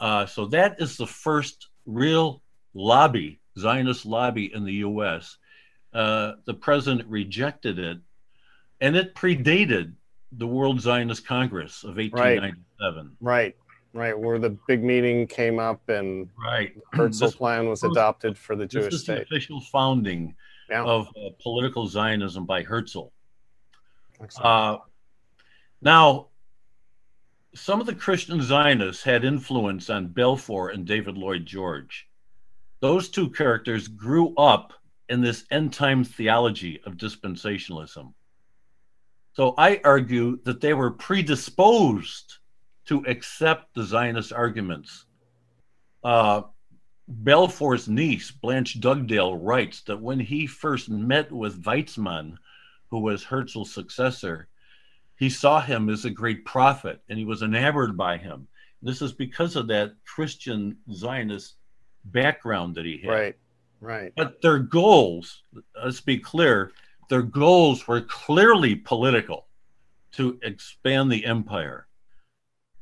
Uh, 0.00 0.26
so 0.26 0.46
that 0.46 0.76
is 0.80 0.96
the 0.96 1.06
first 1.06 1.68
real 1.86 2.42
lobby, 2.74 3.40
Zionist 3.58 4.04
lobby 4.04 4.52
in 4.52 4.64
the 4.64 4.74
US. 4.74 5.38
Uh, 5.92 6.32
the 6.44 6.54
president 6.54 7.08
rejected 7.08 7.78
it, 7.78 7.98
and 8.80 8.96
it 8.96 9.14
predated 9.14 9.94
the 10.32 10.46
World 10.46 10.80
Zionist 10.80 11.26
Congress 11.26 11.82
of 11.84 11.96
1897. 11.96 12.42
Right, 12.42 12.54
right, 13.20 13.56
right 13.92 14.18
where 14.18 14.38
the 14.38 14.56
big 14.66 14.82
meeting 14.82 15.26
came 15.26 15.58
up 15.58 15.88
and 15.88 16.28
right. 16.42 16.74
Herzl 16.92 17.28
plan 17.28 17.68
was 17.68 17.82
adopted 17.82 18.36
for 18.36 18.56
the 18.56 18.66
Jewish 18.66 18.94
state. 18.96 19.16
The 19.16 19.22
official 19.22 19.60
founding 19.60 20.34
yeah. 20.70 20.84
of 20.84 21.08
uh, 21.08 21.30
political 21.42 21.86
Zionism 21.86 22.46
by 22.46 22.62
Herzl. 22.62 23.12
Uh, 24.40 24.78
now, 25.82 26.28
some 27.54 27.80
of 27.80 27.86
the 27.86 27.94
Christian 27.94 28.42
Zionists 28.42 29.02
had 29.02 29.24
influence 29.24 29.90
on 29.90 30.08
Balfour 30.08 30.70
and 30.70 30.86
David 30.86 31.16
Lloyd 31.16 31.46
George. 31.46 32.08
Those 32.80 33.08
two 33.08 33.30
characters 33.30 33.88
grew 33.88 34.34
up 34.36 34.72
in 35.08 35.20
this 35.22 35.44
end 35.50 35.72
time 35.72 36.04
theology 36.04 36.80
of 36.84 36.94
dispensationalism. 36.94 38.12
So 39.32 39.54
I 39.58 39.80
argue 39.84 40.38
that 40.44 40.60
they 40.60 40.74
were 40.74 40.90
predisposed 40.90 42.38
to 42.86 43.04
accept 43.06 43.74
the 43.74 43.82
Zionist 43.84 44.32
arguments 44.32 45.06
Uh, 46.04 46.42
Balfour's 47.08 47.88
niece, 47.88 48.30
Blanche 48.30 48.80
Dugdale, 48.80 49.36
writes 49.36 49.82
that 49.82 50.00
when 50.00 50.20
he 50.20 50.46
first 50.46 50.88
met 50.88 51.30
with 51.30 51.62
Weizmann, 51.62 52.36
who 52.90 53.00
was 53.00 53.24
Herzl's 53.24 53.72
successor, 53.72 54.48
he 55.16 55.30
saw 55.30 55.60
him 55.60 55.88
as 55.88 56.04
a 56.04 56.10
great 56.10 56.44
prophet 56.44 57.00
and 57.08 57.18
he 57.18 57.24
was 57.24 57.42
enamored 57.42 57.96
by 57.96 58.18
him. 58.18 58.48
This 58.82 59.02
is 59.02 59.12
because 59.12 59.56
of 59.56 59.68
that 59.68 59.94
Christian 60.04 60.76
Zionist 60.92 61.56
background 62.04 62.74
that 62.76 62.84
he 62.84 62.98
had. 62.98 63.10
Right, 63.10 63.36
right. 63.80 64.12
But 64.16 64.40
their 64.42 64.58
goals, 64.58 65.42
let's 65.82 66.00
be 66.00 66.18
clear, 66.18 66.72
their 67.08 67.22
goals 67.22 67.86
were 67.88 68.02
clearly 68.02 68.76
political 68.76 69.46
to 70.12 70.38
expand 70.42 71.10
the 71.10 71.24
empire. 71.24 71.85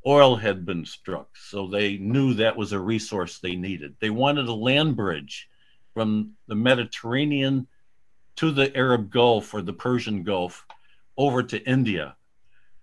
Oil 0.06 0.36
had 0.36 0.66
been 0.66 0.84
struck, 0.84 1.36
so 1.36 1.66
they 1.66 1.96
knew 1.96 2.34
that 2.34 2.56
was 2.56 2.72
a 2.72 2.78
resource 2.78 3.38
they 3.38 3.56
needed. 3.56 3.96
They 4.00 4.10
wanted 4.10 4.48
a 4.48 4.52
land 4.52 4.96
bridge 4.96 5.48
from 5.94 6.32
the 6.46 6.54
Mediterranean 6.54 7.66
to 8.36 8.50
the 8.50 8.76
Arab 8.76 9.10
Gulf 9.10 9.54
or 9.54 9.62
the 9.62 9.72
Persian 9.72 10.22
Gulf 10.22 10.66
over 11.16 11.42
to 11.42 11.68
India. 11.68 12.16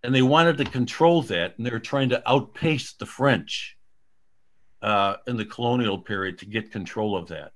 And 0.04 0.16
they 0.16 0.24
wanted 0.24 0.58
to 0.58 0.66
control 0.66 1.22
that, 1.24 1.58
and 1.58 1.66
they 1.66 1.70
were 1.70 1.80
trying 1.80 2.10
to 2.10 2.28
outpace 2.28 2.94
the 2.94 3.06
French 3.06 3.78
uh, 4.82 5.18
in 5.28 5.38
the 5.38 5.46
colonial 5.46 6.00
period 6.00 6.40
to 6.40 6.46
get 6.46 6.72
control 6.72 7.16
of 7.16 7.28
that. 7.28 7.52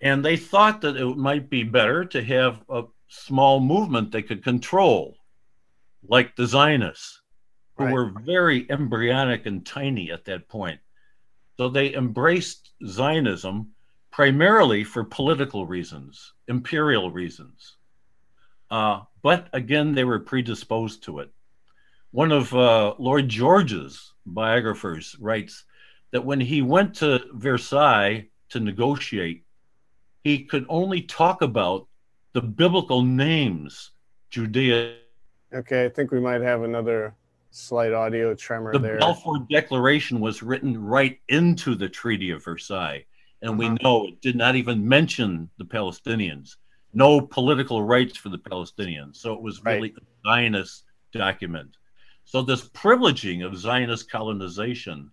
And 0.00 0.24
they 0.24 0.36
thought 0.36 0.80
that 0.80 0.96
it 0.96 1.16
might 1.16 1.48
be 1.48 1.62
better 1.62 2.04
to 2.06 2.24
have 2.24 2.60
a 2.68 2.84
small 3.06 3.60
movement 3.60 4.10
they 4.10 4.22
could 4.22 4.42
control, 4.42 5.16
like 6.08 6.34
the 6.34 6.46
Zionists, 6.46 7.21
who 7.76 7.84
Right. 7.84 7.92
were 7.92 8.10
very 8.20 8.70
embryonic 8.70 9.46
and 9.46 9.64
tiny 9.64 10.10
at 10.10 10.24
that 10.26 10.48
point. 10.48 10.80
So 11.56 11.68
they 11.68 11.94
embraced 11.94 12.72
Zionism 12.86 13.72
primarily 14.10 14.84
for 14.84 15.04
political 15.04 15.66
reasons, 15.66 16.34
imperial 16.48 17.10
reasons. 17.10 17.76
Uh, 18.70 19.02
but 19.22 19.48
again, 19.52 19.94
they 19.94 20.04
were 20.04 20.18
predisposed 20.18 21.02
to 21.04 21.20
it. 21.20 21.32
One 22.10 22.32
of 22.32 22.54
uh, 22.54 22.94
Lloyd 22.98 23.28
George's 23.28 24.12
biographers 24.26 25.16
writes 25.18 25.64
that 26.10 26.24
when 26.24 26.40
he 26.40 26.60
went 26.60 26.94
to 26.96 27.20
Versailles 27.32 28.28
to 28.50 28.60
negotiate, 28.60 29.44
he 30.24 30.44
could 30.44 30.66
only 30.68 31.02
talk 31.02 31.42
about 31.42 31.88
the 32.32 32.42
biblical 32.42 33.02
names 33.02 33.90
Judea. 34.30 34.96
Okay, 35.54 35.84
I 35.84 35.88
think 35.88 36.10
we 36.10 36.20
might 36.20 36.40
have 36.40 36.62
another 36.62 37.14
slight 37.52 37.92
audio 37.92 38.34
tremor 38.34 38.72
The 38.72 38.78
there. 38.78 38.98
Balfour 38.98 39.46
Declaration 39.50 40.20
was 40.20 40.42
written 40.42 40.82
right 40.82 41.20
into 41.28 41.74
the 41.74 41.88
Treaty 41.88 42.30
of 42.30 42.42
Versailles. 42.44 43.04
And 43.42 43.58
we 43.58 43.66
Uh-huh. 43.66 43.76
know 43.82 44.06
it 44.08 44.20
did 44.22 44.36
not 44.36 44.56
even 44.56 44.86
mention 44.88 45.50
the 45.58 45.64
Palestinians, 45.64 46.56
no 46.94 47.20
political 47.20 47.82
rights 47.82 48.16
for 48.16 48.30
the 48.30 48.38
Palestinians. 48.38 49.16
So 49.16 49.34
it 49.34 49.42
was 49.42 49.62
Right. 49.62 49.74
really 49.82 49.94
a 49.96 50.28
Zionist 50.28 50.84
document. 51.12 51.76
So 52.24 52.40
this 52.42 52.68
privileging 52.70 53.44
of 53.44 53.56
Zionist 53.56 54.10
colonization 54.10 55.10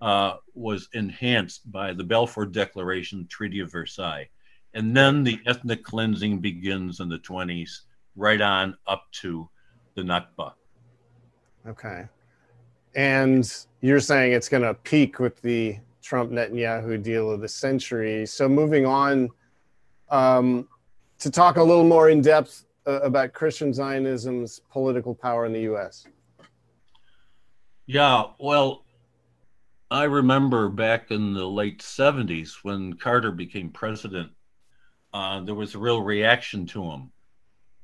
uh, 0.00 0.38
was 0.54 0.88
enhanced 0.94 1.70
by 1.70 1.92
the 1.92 2.02
Balfour 2.02 2.44
Declaration, 2.46 3.26
Treaty 3.28 3.60
of 3.60 3.70
Versailles. 3.70 4.28
And 4.74 4.96
then 4.96 5.22
the 5.22 5.38
ethnic 5.46 5.84
cleansing 5.84 6.40
begins 6.40 6.98
in 6.98 7.08
the 7.08 7.20
20s, 7.20 7.82
right 8.16 8.40
on 8.40 8.76
up 8.86 9.04
to 9.20 9.48
the 9.94 10.02
Nakba. 10.02 10.54
Okay. 11.66 12.06
And 12.94 13.50
you're 13.80 14.00
saying 14.00 14.32
it's 14.32 14.48
going 14.48 14.62
to 14.62 14.74
peak 14.74 15.18
with 15.18 15.40
the 15.42 15.78
Trump 16.02 16.30
Netanyahu 16.30 17.02
deal 17.02 17.30
of 17.30 17.40
the 17.40 17.48
century. 17.48 18.26
So 18.26 18.48
moving 18.48 18.84
on 18.84 19.30
um, 20.10 20.68
to 21.18 21.30
talk 21.30 21.56
a 21.56 21.62
little 21.62 21.84
more 21.84 22.10
in 22.10 22.20
depth 22.20 22.64
uh, 22.86 23.00
about 23.00 23.32
Christian 23.32 23.72
Zionism's 23.72 24.60
political 24.70 25.14
power 25.14 25.46
in 25.46 25.52
the 25.52 25.60
U.S. 25.62 26.06
Yeah, 27.86 28.24
well, 28.38 28.84
I 29.90 30.04
remember 30.04 30.68
back 30.68 31.10
in 31.10 31.34
the 31.34 31.46
late 31.46 31.80
70s 31.80 32.56
when 32.62 32.94
Carter 32.94 33.30
became 33.30 33.70
president, 33.70 34.32
uh, 35.12 35.40
there 35.40 35.54
was 35.54 35.74
a 35.74 35.78
real 35.78 36.02
reaction 36.02 36.66
to 36.66 36.82
him. 36.82 37.12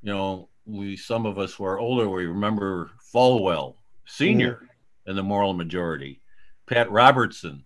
You 0.02 0.12
know, 0.12 0.48
we 0.68 0.96
some 0.96 1.26
of 1.26 1.38
us 1.38 1.54
who 1.54 1.64
are 1.64 1.78
older, 1.78 2.09
we 2.09 2.26
remember 2.26 2.90
Falwell 3.12 3.76
Sr. 4.04 4.68
in 5.07 5.16
the 5.16 5.22
moral 5.22 5.54
majority, 5.54 6.20
Pat 6.66 6.90
Robertson, 6.90 7.64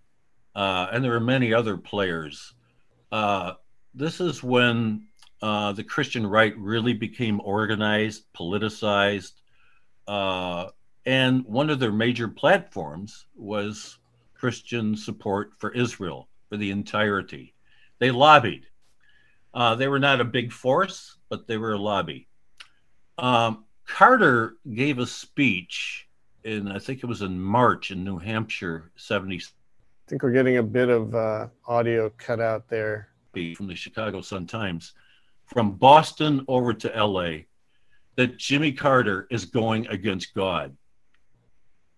uh, 0.55 0.87
and 0.91 1.03
there 1.03 1.13
are 1.13 1.19
many 1.19 1.53
other 1.53 1.77
players. 1.77 2.53
Uh, 3.11 3.53
this 3.93 4.21
is 4.21 4.41
when 4.41 5.07
uh, 5.41 5.73
the 5.73 5.83
Christian 5.83 6.25
right 6.25 6.57
really 6.57 6.93
became 6.93 7.41
organized, 7.43 8.23
politicized, 8.33 9.33
uh, 10.07 10.67
and 11.05 11.45
one 11.45 11.69
of 11.69 11.79
their 11.79 11.91
major 11.91 12.29
platforms 12.29 13.25
was 13.35 13.99
Christian 14.33 14.95
support 14.95 15.51
for 15.57 15.71
Israel 15.73 16.29
for 16.49 16.55
the 16.55 16.71
entirety. 16.71 17.53
They 17.99 18.11
lobbied. 18.11 18.65
Uh, 19.53 19.75
they 19.75 19.87
were 19.87 19.99
not 19.99 20.21
a 20.21 20.25
big 20.25 20.51
force, 20.51 21.17
but 21.29 21.47
they 21.47 21.57
were 21.57 21.73
a 21.73 21.77
lobby. 21.77 22.27
Um, 23.17 23.65
Carter 23.85 24.55
gave 24.73 24.99
a 24.99 25.05
speech 25.05 26.07
in, 26.43 26.67
I 26.67 26.79
think 26.79 27.03
it 27.03 27.05
was 27.05 27.21
in 27.21 27.39
March 27.39 27.91
in 27.91 28.03
New 28.03 28.17
Hampshire, 28.17 28.91
70 28.95 29.37
I 30.05 30.09
think 30.09 30.23
we're 30.23 30.31
getting 30.31 30.57
a 30.57 30.63
bit 30.63 30.89
of 30.89 31.15
uh, 31.15 31.47
audio 31.65 32.09
cut 32.17 32.41
out 32.41 32.67
there. 32.67 33.09
from 33.55 33.67
the 33.67 33.75
Chicago 33.75 34.21
Sun 34.21 34.47
Times, 34.47 34.93
from 35.45 35.73
Boston 35.73 36.43
over 36.47 36.73
to 36.73 36.87
LA, 36.89 37.43
that 38.15 38.37
Jimmy 38.37 38.73
Carter 38.73 39.27
is 39.31 39.45
going 39.45 39.87
against 39.87 40.33
God. 40.33 40.75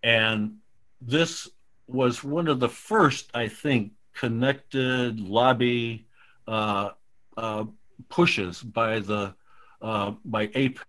And 0.03 0.57
this 1.01 1.49
was 1.87 2.23
one 2.23 2.47
of 2.47 2.59
the 2.59 2.69
first, 2.69 3.31
I 3.33 3.47
think, 3.47 3.93
connected 4.13 5.19
lobby 5.19 6.07
uh, 6.47 6.91
uh, 7.35 7.65
pushes 8.09 8.61
by 8.61 8.99
the 8.99 9.33
uh, 9.81 10.13
by 10.23 10.49
APE. 10.53 10.79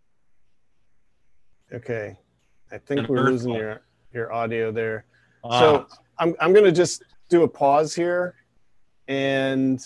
Okay. 1.72 2.16
I 2.72 2.78
think 2.78 3.08
we're 3.08 3.24
losing 3.24 3.52
Call. 3.52 3.60
your, 3.60 3.80
your 4.12 4.32
audio 4.32 4.72
there. 4.72 5.04
Uh, 5.44 5.58
So 5.58 5.86
I'm, 6.18 6.34
I'm 6.40 6.52
going 6.52 6.64
to 6.64 6.72
just 6.72 7.04
do 7.28 7.42
a 7.42 7.48
pause 7.48 7.94
here. 7.94 8.34
And 9.08 9.84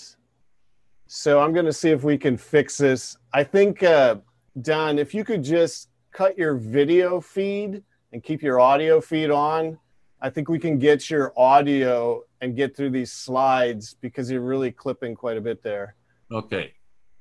so 1.06 1.40
I'm 1.40 1.52
going 1.52 1.66
to 1.66 1.72
see 1.72 1.90
if 1.90 2.04
we 2.04 2.16
can 2.16 2.36
fix 2.36 2.78
this. 2.78 3.16
I 3.32 3.44
think, 3.44 3.82
uh, 3.82 4.16
Don, 4.62 4.98
if 4.98 5.14
you 5.14 5.24
could 5.24 5.42
just 5.42 5.88
cut 6.12 6.36
your 6.38 6.54
video 6.54 7.20
feed 7.20 7.82
and 8.12 8.22
keep 8.22 8.42
your 8.42 8.60
audio 8.60 9.00
feed 9.00 9.30
on, 9.30 9.78
I 10.22 10.30
think 10.30 10.48
we 10.48 10.58
can 10.58 10.78
get 10.78 11.08
your 11.08 11.32
audio 11.36 12.22
and 12.40 12.54
get 12.56 12.76
through 12.76 12.90
these 12.90 13.12
slides 13.12 13.96
because 14.00 14.30
you're 14.30 14.40
really 14.42 14.70
clipping 14.70 15.14
quite 15.14 15.36
a 15.36 15.40
bit 15.40 15.62
there. 15.62 15.94
okay. 16.30 16.72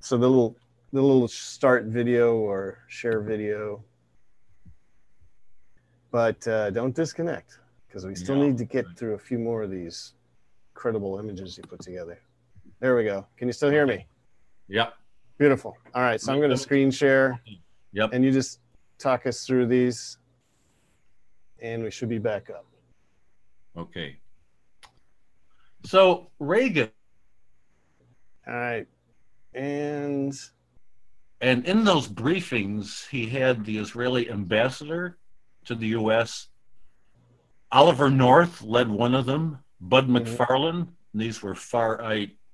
So 0.01 0.17
the 0.17 0.29
little, 0.29 0.55
the 0.93 1.01
little 1.01 1.27
start 1.27 1.85
video 1.85 2.37
or 2.37 2.79
share 2.87 3.19
video. 3.19 3.83
But 6.11 6.47
uh, 6.47 6.71
don't 6.71 6.95
disconnect 6.95 7.59
because 7.87 8.05
we 8.05 8.15
still 8.15 8.35
Yeah. 8.37 8.47
need 8.47 8.57
to 8.57 8.65
get 8.65 8.85
through 8.97 9.13
a 9.13 9.19
few 9.19 9.37
more 9.39 9.63
of 9.63 9.71
these 9.71 10.13
credible 10.73 11.19
images 11.19 11.57
you 11.57 11.63
put 11.63 11.81
together. 11.81 12.19
There 12.79 12.95
we 12.95 13.03
go. 13.03 13.27
Can 13.37 13.47
you 13.47 13.53
still 13.53 13.69
hear 13.69 13.85
me? 13.85 14.07
Yep. 14.67 14.93
Beautiful. 15.37 15.77
All 15.93 16.01
right. 16.01 16.19
So 16.19 16.31
I'm 16.31 16.39
going 16.39 16.49
to 16.51 16.57
screen 16.57 16.91
share 16.91 17.39
Yep. 17.91 18.11
and 18.13 18.23
you 18.23 18.31
just 18.31 18.59
talk 18.97 19.25
us 19.25 19.45
through 19.45 19.67
these 19.67 20.17
and 21.61 21.83
we 21.83 21.91
should 21.91 22.09
be 22.09 22.19
back 22.19 22.49
up. 22.49 22.65
Okay. 23.77 24.17
So 25.85 26.31
Reagan 26.39 26.89
All 28.47 28.53
right. 28.53 28.87
And 29.53 30.33
And 31.41 31.65
in 31.65 31.83
those 31.83 32.07
briefings, 32.07 33.07
he 33.09 33.27
had 33.27 33.63
the 33.65 33.77
Israeli 33.77 34.29
ambassador 34.29 35.17
to 35.69 35.75
the 35.75 35.89
U.S. 35.89 36.47
Oliver 37.71 38.09
North 38.09 38.63
led 38.63 38.89
one 38.89 39.13
of 39.13 39.27
them. 39.27 39.59
Bud 39.79 40.07
Mhm. 40.07 40.25
McFarlane. 40.25 40.87
These 41.13 41.43
were 41.43 41.53
far 41.53 42.01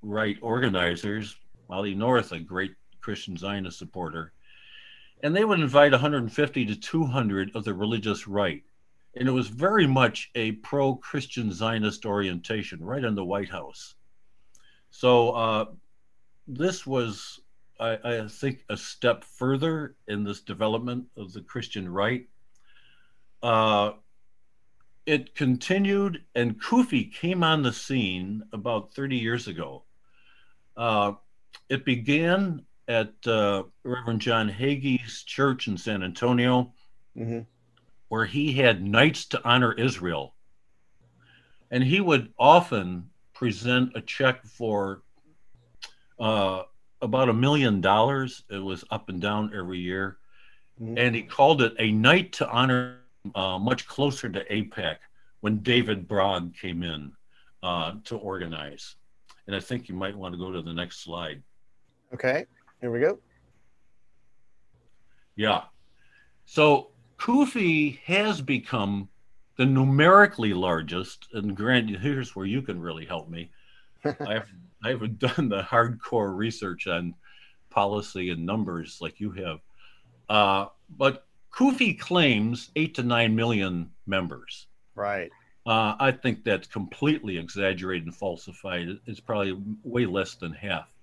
right 0.01 0.37
organizers. 0.41 1.37
Ollie 1.69 1.95
North, 1.95 2.33
a 2.33 2.39
great 2.39 2.75
Christian 2.99 3.37
Zionist 3.37 3.79
supporter, 3.79 4.33
and 5.23 5.33
they 5.33 5.45
would 5.45 5.61
invite 5.61 5.93
150 5.93 6.65
to 6.65 6.75
200 6.75 7.55
of 7.55 7.63
the 7.63 7.73
religious 7.73 8.27
right, 8.27 8.63
and 9.15 9.29
it 9.29 9.31
was 9.31 9.47
very 9.47 9.87
much 9.87 10.29
a 10.35 10.51
pro-Christian 10.51 11.53
Zionist 11.53 12.05
orientation 12.05 12.83
right 12.83 13.03
in 13.03 13.15
the 13.15 13.23
White 13.23 13.49
House. 13.49 13.95
So 14.89 15.31
uh, 15.31 15.65
this 16.47 16.85
was 16.85 17.39
I, 17.79 17.97
I 18.03 18.27
think 18.27 18.65
a 18.69 18.75
step 18.77 19.23
further 19.23 19.95
in 20.07 20.23
this 20.25 20.41
development 20.41 21.07
of 21.15 21.31
the 21.31 21.41
Christian 21.41 21.87
right. 21.87 22.27
Uh, 23.45 23.93
it 25.05 25.35
continued, 25.35 26.23
and 26.33 26.59
CUFI 26.59 27.13
came 27.13 27.43
on 27.43 27.61
the 27.61 27.71
scene 27.71 28.41
about 28.53 28.91
30 28.95 29.17
years 29.17 29.47
ago. 29.47 29.83
Uh, 30.75 31.11
it 31.69 31.85
began 31.85 32.65
at 32.87 33.13
uh, 33.27 33.61
Reverend 33.83 34.21
John 34.21 34.49
Hagee's 34.49 35.21
church 35.21 35.67
in 35.67 35.77
San 35.77 36.01
Antonio, 36.01 36.73
mm-hmm. 37.15 37.41
where 38.07 38.25
he 38.25 38.51
had 38.51 38.81
Nights 38.81 39.25
to 39.25 39.47
Honor 39.47 39.73
Israel. 39.73 40.33
And 41.69 41.83
he 41.83 42.01
would 42.01 42.33
often 42.39 43.11
present 43.35 43.91
a 43.93 44.01
check 44.01 44.43
for 44.43 45.03
uh, 46.19 46.63
about 46.99 47.29
a 47.29 47.33
million 47.33 47.79
dollars. 47.79 48.43
It 48.49 48.57
was 48.57 48.83
up 48.89 49.09
and 49.09 49.21
down 49.21 49.51
every 49.55 49.77
year. 49.77 50.17
Mm-hmm. 50.81 50.97
And 50.97 51.15
he 51.15 51.21
called 51.21 51.61
it 51.61 51.75
a 51.77 51.91
night 51.91 52.33
to 52.33 52.49
honor 52.49 53.01
uh, 53.33 53.57
much 53.57 53.87
closer 53.87 54.29
to 54.29 54.43
AIPAC 54.45 54.97
when 55.41 55.59
David 55.59 56.07
Brog 56.07 56.55
came 56.55 56.83
in 56.83 57.11
uh, 57.63 57.93
to 58.05 58.17
organize. 58.17 58.95
And 59.47 59.55
I 59.55 59.59
think 59.59 59.87
you 59.87 59.95
might 59.95 60.15
want 60.15 60.33
to 60.33 60.39
go 60.39 60.51
to 60.51 60.61
the 60.61 60.73
next 60.73 61.03
slide. 61.03 61.41
Okay, 62.13 62.45
here 62.81 62.91
we 62.91 62.99
go. 62.99 63.19
Yeah. 65.35 65.63
So 66.45 66.91
CUFI 67.17 67.99
has 67.99 68.41
become 68.41 69.09
the 69.57 69.65
numerically 69.65 70.53
largest, 70.53 71.27
and 71.33 71.55
Grant, 71.55 71.89
here's 71.89 72.35
where 72.35 72.45
you 72.45 72.61
can 72.61 72.79
really 72.79 73.05
help 73.05 73.29
me. 73.29 73.49
I've 74.19 74.51
I 74.83 74.89
haven't 74.89 75.17
done 75.17 75.49
the 75.49 75.63
hardcore 75.63 76.35
research 76.35 76.85
on 76.85 77.15
policy 77.71 78.29
and 78.29 78.45
numbers 78.45 78.99
like 79.01 79.19
you 79.19 79.31
have. 79.31 79.59
Uh, 80.29 80.67
but 80.97 81.25
CUFI 81.55 81.97
claims 81.97 82.71
eight 82.75 82.95
to 82.95 83.03
nine 83.03 83.35
million 83.35 83.89
members. 84.05 84.67
Right. 84.93 85.31
Uh, 85.65 85.95
I 85.99 86.11
think 86.11 86.43
that's 86.43 86.67
completely 86.67 87.37
exaggerated 87.37 88.05
and 88.05 88.15
falsified. 88.15 88.99
It's 89.05 89.19
probably 89.19 89.57
way 89.83 90.05
less 90.05 90.35
than 90.35 90.53
half. 90.53 90.93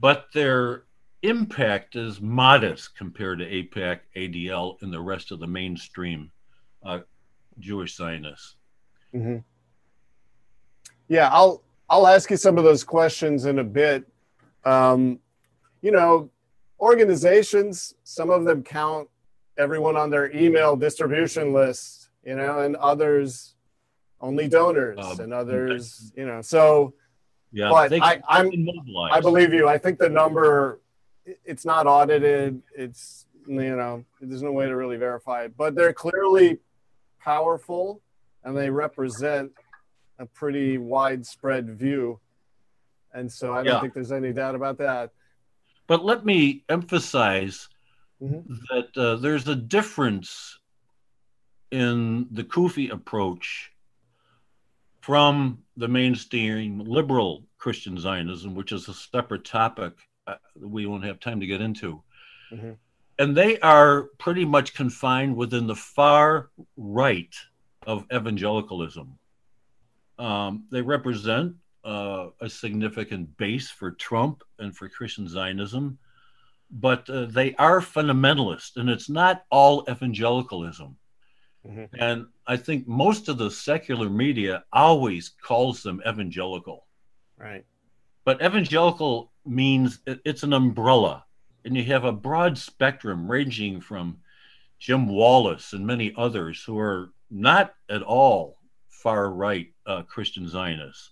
But 0.00 0.26
their 0.32 0.84
impact 1.22 1.94
is 1.94 2.20
modest 2.20 2.96
compared 2.96 3.38
to 3.38 3.46
AIPAC, 3.46 4.00
ADL, 4.16 4.82
and 4.82 4.92
the 4.92 5.00
rest 5.00 5.30
of 5.30 5.40
the 5.40 5.46
mainstream 5.46 6.32
uh, 6.84 7.00
Jewish 7.60 7.96
Zionists. 7.96 8.56
Mm-hmm. 9.14 9.38
Yeah, 11.08 11.28
I'll 11.32 11.62
I'll 11.88 12.06
ask 12.06 12.30
you 12.30 12.36
some 12.36 12.58
of 12.58 12.64
those 12.64 12.82
questions 12.82 13.44
in 13.44 13.58
a 13.58 13.64
bit. 13.64 14.04
Um, 14.64 15.20
you 15.82 15.92
know, 15.92 16.30
organizations, 16.80 17.94
some 18.02 18.30
of 18.30 18.44
them 18.44 18.62
count 18.62 19.08
everyone 19.56 19.96
on 19.96 20.10
their 20.10 20.34
email 20.34 20.76
distribution 20.76 21.52
list, 21.52 22.08
you 22.24 22.34
know, 22.34 22.60
and 22.60 22.76
others 22.76 23.54
only 24.20 24.48
donors 24.48 24.98
um, 24.98 25.20
and 25.20 25.34
others, 25.34 26.12
you 26.16 26.26
know. 26.26 26.40
So, 26.40 26.94
yeah, 27.52 27.68
but 27.70 27.92
I, 27.92 28.20
I'm, 28.28 28.50
I 29.10 29.20
believe 29.20 29.52
you. 29.52 29.68
I 29.68 29.78
think 29.78 29.98
the 29.98 30.08
number, 30.08 30.80
it's 31.44 31.64
not 31.64 31.86
audited. 31.86 32.62
It's, 32.76 33.26
you 33.46 33.76
know, 33.76 34.04
there's 34.20 34.42
no 34.42 34.52
way 34.52 34.66
to 34.66 34.74
really 34.74 34.96
verify 34.96 35.44
it, 35.44 35.56
but 35.56 35.74
they're 35.74 35.92
clearly 35.92 36.58
powerful 37.20 38.00
and 38.42 38.56
they 38.56 38.70
represent 38.70 39.52
a 40.18 40.26
pretty 40.26 40.78
widespread 40.78 41.78
view. 41.78 42.18
And 43.12 43.30
so 43.30 43.52
I 43.52 43.56
don't 43.62 43.66
yeah. 43.66 43.80
think 43.80 43.94
there's 43.94 44.12
any 44.12 44.32
doubt 44.32 44.54
about 44.54 44.78
that. 44.78 45.10
But 45.86 46.04
let 46.04 46.24
me 46.24 46.64
emphasize 46.68 47.68
mm-hmm. 48.24 48.54
that 48.70 48.96
uh, 48.96 49.16
there's 49.16 49.48
a 49.48 49.56
difference 49.56 50.58
in 51.70 52.26
the 52.30 52.44
CUFI 52.44 52.90
approach 52.92 53.72
from 55.00 55.58
the 55.76 55.88
mainstream 55.88 56.78
liberal 56.78 57.44
Christian 57.58 57.98
Zionism, 57.98 58.54
which 58.54 58.72
is 58.72 58.88
a 58.88 58.94
separate 58.94 59.44
topic 59.44 59.92
uh, 60.26 60.36
we 60.58 60.86
won't 60.86 61.04
have 61.04 61.20
time 61.20 61.40
to 61.40 61.46
get 61.46 61.60
into. 61.60 62.02
Mm-hmm. 62.52 62.72
And 63.18 63.36
they 63.36 63.58
are 63.60 64.04
pretty 64.18 64.44
much 64.44 64.74
confined 64.74 65.36
within 65.36 65.66
the 65.66 65.74
far 65.74 66.50
right 66.76 67.34
of 67.86 68.06
evangelicalism. 68.12 69.18
Um, 70.18 70.64
they 70.70 70.80
represent 70.80 71.54
uh, 71.84 72.28
a 72.40 72.48
significant 72.48 73.36
base 73.36 73.70
for 73.70 73.90
Trump 73.92 74.42
and 74.58 74.74
for 74.76 74.88
Christian 74.88 75.28
Zionism, 75.28 75.98
but 76.70 77.08
uh, 77.08 77.26
they 77.26 77.54
are 77.56 77.80
fundamentalist, 77.80 78.76
and 78.76 78.88
it's 78.88 79.08
not 79.08 79.44
all 79.50 79.84
evangelicalism. 79.88 80.96
Mm-hmm. 81.66 81.96
And 81.98 82.26
I 82.46 82.56
think 82.56 82.86
most 82.86 83.28
of 83.28 83.38
the 83.38 83.50
secular 83.50 84.10
media 84.10 84.64
always 84.72 85.30
calls 85.42 85.82
them 85.82 86.02
evangelical. 86.06 86.86
Right. 87.38 87.64
But 88.24 88.42
evangelical 88.42 89.32
means 89.46 90.00
it's 90.06 90.42
an 90.42 90.52
umbrella, 90.52 91.24
and 91.64 91.76
you 91.76 91.84
have 91.84 92.04
a 92.04 92.12
broad 92.12 92.58
spectrum 92.58 93.30
ranging 93.30 93.80
from 93.80 94.18
Jim 94.78 95.08
Wallis 95.08 95.72
and 95.72 95.86
many 95.86 96.12
others 96.16 96.62
who 96.62 96.78
are 96.78 97.12
not 97.30 97.74
at 97.88 98.02
all 98.02 98.58
far 98.88 99.30
right 99.30 99.72
uh, 99.86 100.02
Christian 100.02 100.48
Zionists. 100.48 101.10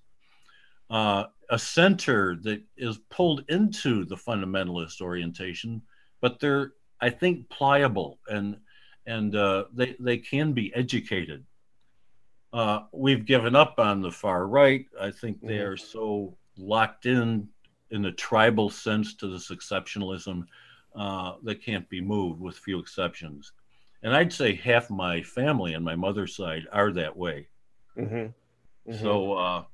Uh, 0.91 1.25
a 1.53 1.59
center 1.59 2.37
that 2.43 2.63
is 2.79 2.99
pulled 3.11 3.45
into 3.51 4.07
the 4.07 4.17
fundamentalist 4.17 5.03
orientation, 5.03 5.83
but 6.23 6.41
they're, 6.41 6.73
I 7.01 7.11
think, 7.11 7.49
pliable 7.51 8.19
and 8.27 8.57
and 9.07 9.37
uh, 9.37 9.65
they 9.75 9.95
they 10.01 10.17
can 10.17 10.55
be 10.55 10.75
educated. 10.75 11.45
Uh, 12.55 12.81
we've 12.93 13.27
given 13.27 13.55
up 13.55 13.75
on 13.79 14.01
the 14.01 14.11
far 14.11 14.47
right. 14.47 14.87
I 14.99 15.11
think 15.11 15.41
they 15.43 15.59
mm-hmm. 15.59 15.73
are 15.73 15.77
so 15.77 16.37
locked 16.57 17.05
in 17.05 17.49
in 17.91 18.01
the 18.01 18.13
tribal 18.13 18.71
sense 18.71 19.15
to 19.17 19.29
this 19.29 19.51
exceptionalism 19.51 20.47
uh, 20.97 21.35
that 21.43 21.63
can't 21.63 21.89
be 21.91 22.01
moved 22.01 22.41
with 22.41 22.57
few 22.57 22.79
exceptions. 22.79 23.53
And 24.03 24.17
I'd 24.17 24.33
say 24.33 24.55
half 24.55 24.89
my 24.89 25.23
family 25.23 25.75
on 25.75 25.85
my 25.85 25.97
mother's 25.97 26.35
side 26.35 26.67
are 26.73 26.93
that 26.93 27.15
way. 27.15 27.49
Mm-hmm. 27.99 28.15
Mm-hmm. 28.91 29.03
So, 29.03 29.35
uh, 29.35 29.65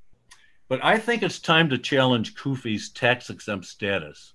but 0.68 0.84
I 0.84 0.98
think 0.98 1.22
it's 1.22 1.38
time 1.38 1.70
to 1.70 1.78
challenge 1.78 2.34
CUFI's 2.34 2.90
tax 2.90 3.30
exempt 3.30 3.66
status. 3.66 4.34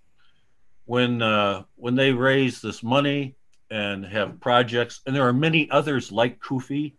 When 0.86 1.22
uh, 1.22 1.64
when 1.76 1.96
they 1.96 2.12
raise 2.12 2.60
this 2.60 2.84
money 2.84 3.36
and 3.72 4.06
have 4.06 4.40
projects, 4.42 5.02
and 5.06 5.16
there 5.16 5.26
are 5.28 5.34
many 5.34 5.70
others 5.72 6.12
like 6.12 6.40
CUFI, 6.42 6.94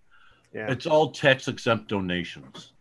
yeah. 0.54 0.70
it's 0.70 0.86
all 0.86 1.10
tax 1.10 1.48
exempt 1.48 1.88
donations. 1.88 2.72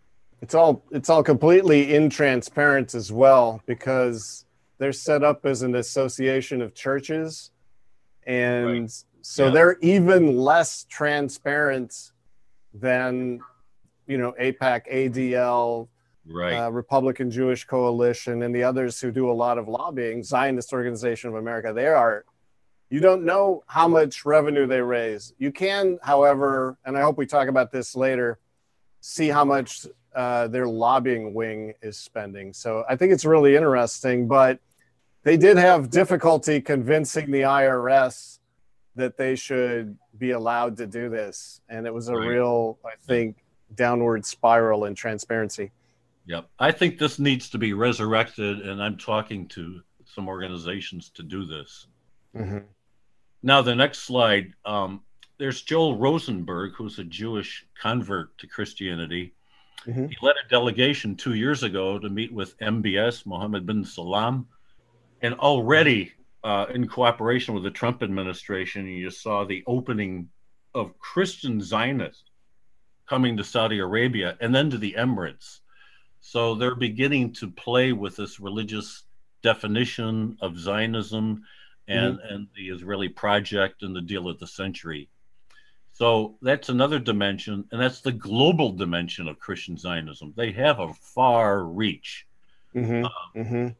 It's 0.41 0.55
all 0.55 0.83
it's 0.91 1.09
all 1.09 1.23
completely 1.23 1.87
intransparent 1.87 2.95
as 2.95 3.11
well 3.11 3.61
because 3.65 4.45
they're 4.77 4.93
set 4.93 5.23
up 5.23 5.45
as 5.45 5.61
an 5.61 5.75
association 5.75 6.61
of 6.61 6.73
churches, 6.73 7.51
and 8.25 8.65
right. 8.65 9.03
so 9.21 9.45
yeah. 9.45 9.51
they're 9.51 9.77
even 9.81 10.37
less 10.37 10.85
transparent 10.85 12.11
than 12.73 13.41
you 14.07 14.17
know, 14.17 14.33
AIPAC, 14.39 14.91
ADL, 14.91 15.87
right. 16.27 16.53
Uh, 16.53 16.71
Republican 16.71 17.31
Jewish 17.31 17.65
Coalition, 17.65 18.43
and 18.43 18.53
the 18.55 18.63
others 18.63 18.99
who 18.99 19.11
do 19.11 19.29
a 19.29 19.33
lot 19.33 19.57
of 19.57 19.67
lobbying, 19.67 20.23
Zionist 20.23 20.73
Organization 20.73 21.29
of 21.29 21.35
America, 21.35 21.73
they 21.73 21.87
are, 21.87 22.25
you 22.89 22.99
don't 22.99 23.23
know 23.23 23.63
how 23.67 23.87
much 23.87 24.25
revenue 24.25 24.67
they 24.67 24.81
raise. 24.81 25.33
You 25.37 25.51
can, 25.51 25.99
however, 26.01 26.77
and 26.85 26.97
I 26.97 27.01
hope 27.01 27.17
we 27.17 27.25
talk 27.25 27.47
about 27.47 27.71
this 27.71 27.95
later, 27.95 28.39
see 29.01 29.27
how 29.29 29.43
much 29.43 29.87
uh, 30.15 30.47
their 30.47 30.67
lobbying 30.67 31.33
wing 31.33 31.73
is 31.81 31.97
spending. 31.97 32.53
So 32.53 32.85
I 32.87 32.95
think 32.95 33.11
it's 33.11 33.25
really 33.25 33.55
interesting, 33.55 34.27
but 34.27 34.59
they 35.23 35.37
did 35.37 35.57
have 35.57 35.89
difficulty 35.89 36.61
convincing 36.61 37.31
the 37.31 37.41
IRS 37.41 38.39
that 38.95 39.17
they 39.17 39.35
should 39.35 39.97
be 40.17 40.31
allowed 40.31 40.77
to 40.77 40.85
do 40.85 41.09
this. 41.09 41.61
And 41.69 41.87
it 41.87 41.93
was 41.93 42.09
a 42.09 42.15
right. 42.15 42.27
real, 42.27 42.77
I 42.85 42.95
think, 43.01 43.37
downward 43.73 44.25
spiral 44.25 44.85
in 44.85 44.93
transparency. 44.93 45.71
Yep. 46.25 46.49
I 46.59 46.71
think 46.71 46.97
this 46.97 47.19
needs 47.19 47.49
to 47.49 47.57
be 47.57 47.73
resurrected, 47.73 48.61
and 48.61 48.81
I'm 48.81 48.97
talking 48.97 49.47
to 49.49 49.81
some 50.05 50.27
organizations 50.27 51.09
to 51.15 51.23
do 51.23 51.45
this. 51.45 51.87
Mm-hmm. 52.35 52.59
Now, 53.41 53.61
the 53.61 53.75
next 53.75 53.99
slide 53.99 54.53
um, 54.65 55.01
there's 55.37 55.61
Joel 55.61 55.97
Rosenberg, 55.97 56.73
who's 56.75 56.99
a 56.99 57.03
Jewish 57.03 57.65
convert 57.79 58.37
to 58.37 58.47
Christianity. 58.47 59.33
Mm-hmm. 59.85 60.07
He 60.07 60.17
led 60.21 60.35
a 60.35 60.49
delegation 60.49 61.15
two 61.15 61.33
years 61.33 61.63
ago 61.63 61.99
to 61.99 62.09
meet 62.09 62.31
with 62.31 62.57
MBS, 62.59 63.25
Mohammed 63.25 63.65
bin 63.65 63.83
Salman, 63.83 64.45
and 65.21 65.33
already 65.35 66.13
uh, 66.43 66.67
in 66.73 66.87
cooperation 66.87 67.53
with 67.53 67.63
the 67.63 67.71
Trump 67.71 68.03
administration, 68.03 68.85
you 68.85 69.09
saw 69.09 69.43
the 69.43 69.63
opening 69.67 70.29
of 70.73 70.97
Christian 70.99 71.61
Zionists 71.61 72.23
coming 73.07 73.37
to 73.37 73.43
Saudi 73.43 73.79
Arabia 73.79 74.37
and 74.39 74.53
then 74.53 74.69
to 74.69 74.77
the 74.77 74.95
Emirates. 74.97 75.59
So 76.25 76.55
they're 76.55 76.73
beginning 76.73 77.33
to 77.33 77.51
play 77.51 77.91
with 77.91 78.15
this 78.15 78.39
religious 78.39 79.03
definition 79.41 80.37
of 80.39 80.57
Zionism 80.57 81.43
and, 81.89 82.17
mm-hmm. 82.17 82.33
and 82.33 82.47
the 82.55 82.69
Israeli 82.69 83.09
project 83.09 83.83
and 83.83 83.93
the 83.93 84.01
deal 84.01 84.29
of 84.29 84.39
the 84.39 84.47
century. 84.47 85.09
So 85.91 86.35
that's 86.41 86.69
another 86.69 86.97
dimension, 86.97 87.65
and 87.71 87.79
that's 87.79 87.99
the 87.99 88.13
global 88.13 88.71
dimension 88.71 89.27
of 89.27 89.37
Christian 89.37 89.77
Zionism. 89.77 90.33
They 90.37 90.53
have 90.53 90.79
a 90.79 90.93
far 90.93 91.65
reach. 91.65 92.25
Mm-hmm. 92.73 93.05
mm-hmm. 93.39 93.55
And, 93.55 93.75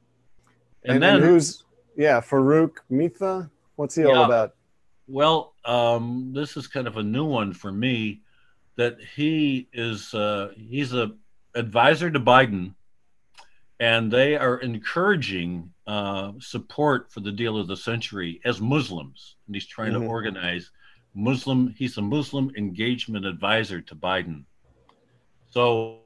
And, 0.83 1.01
then, 1.01 1.15
and 1.15 1.23
who's 1.23 1.63
yeah, 1.95 2.19
Farooq 2.19 2.73
Mitha? 2.89 3.49
What's 3.77 3.95
he 3.95 4.03
all 4.03 4.25
about? 4.25 4.53
well, 5.07 5.53
um, 5.63 6.33
this 6.35 6.57
is 6.57 6.67
kind 6.67 6.87
of 6.87 6.97
a 6.97 7.03
new 7.03 7.25
one 7.25 7.53
for 7.53 7.71
me. 7.71 8.19
That 8.75 8.97
he 9.15 9.69
is, 9.71 10.13
uh, 10.13 10.51
he's 10.57 10.93
a 10.93 11.13
advisor 11.55 12.09
to 12.11 12.19
Biden, 12.19 12.73
and 13.79 14.11
they 14.11 14.35
are 14.37 14.57
encouraging 14.57 15.71
uh, 15.85 16.31
support 16.39 17.11
for 17.11 17.19
the 17.19 17.31
deal 17.31 17.57
of 17.57 17.67
the 17.67 17.75
century 17.75 18.39
as 18.45 18.61
Muslims, 18.61 19.35
and 19.47 19.55
he's 19.55 19.65
trying 19.65 19.91
Mhm. 19.91 20.01
to 20.01 20.05
organize 20.07 20.71
Muslim. 21.13 21.67
He's 21.77 21.97
a 21.97 22.01
Muslim 22.01 22.51
engagement 22.55 23.25
advisor 23.25 23.81
to 23.81 23.95
Biden. 23.95 24.45
So 25.49 25.99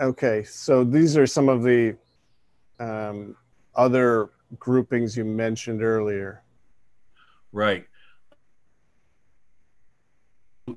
Okay, 0.00 0.44
so 0.44 0.84
these 0.84 1.16
are 1.16 1.26
some 1.26 1.48
of 1.48 1.62
the 1.64 1.96
um, 2.78 3.36
other 3.74 4.30
groupings 4.58 5.16
you 5.16 5.24
mentioned 5.24 5.82
earlier. 5.82 6.42
Right. 7.50 7.84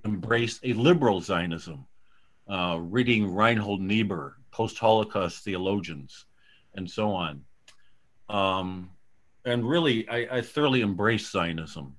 Embrace 0.05 0.59
a 0.63 0.73
liberal 0.73 1.21
Zionism, 1.21 1.85
uh, 2.47 2.77
reading 2.81 3.33
Reinhold 3.33 3.81
Niebuhr, 3.81 4.37
post 4.51 4.77
Holocaust 4.77 5.43
theologians, 5.43 6.25
and 6.75 6.89
so 6.89 7.11
on. 7.11 7.43
Um, 8.29 8.91
and 9.45 9.67
really, 9.67 10.07
I, 10.09 10.37
I 10.37 10.41
thoroughly 10.41 10.81
embrace 10.81 11.29
Zionism. 11.31 11.95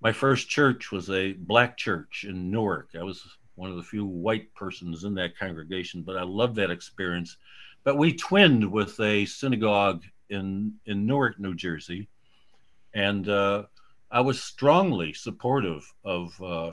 My 0.00 0.12
first 0.12 0.48
church 0.48 0.90
was 0.90 1.10
a 1.10 1.32
black 1.32 1.76
church 1.76 2.24
in 2.28 2.50
Newark. 2.50 2.90
I 2.98 3.02
was 3.02 3.22
one 3.54 3.70
of 3.70 3.76
the 3.76 3.82
few 3.82 4.04
white 4.04 4.52
persons 4.54 5.04
in 5.04 5.14
that 5.14 5.38
congregation, 5.38 6.02
but 6.02 6.16
I 6.16 6.22
loved 6.22 6.56
that 6.56 6.70
experience. 6.70 7.36
But 7.84 7.98
we 7.98 8.14
twinned 8.14 8.70
with 8.70 8.98
a 9.00 9.24
synagogue 9.26 10.02
in, 10.28 10.74
in 10.86 11.06
Newark, 11.06 11.38
New 11.38 11.54
Jersey. 11.54 12.08
And 12.94 13.28
uh, 13.28 13.64
I 14.10 14.20
was 14.20 14.42
strongly 14.42 15.12
supportive 15.12 15.90
of 16.04 16.42
uh, 16.42 16.72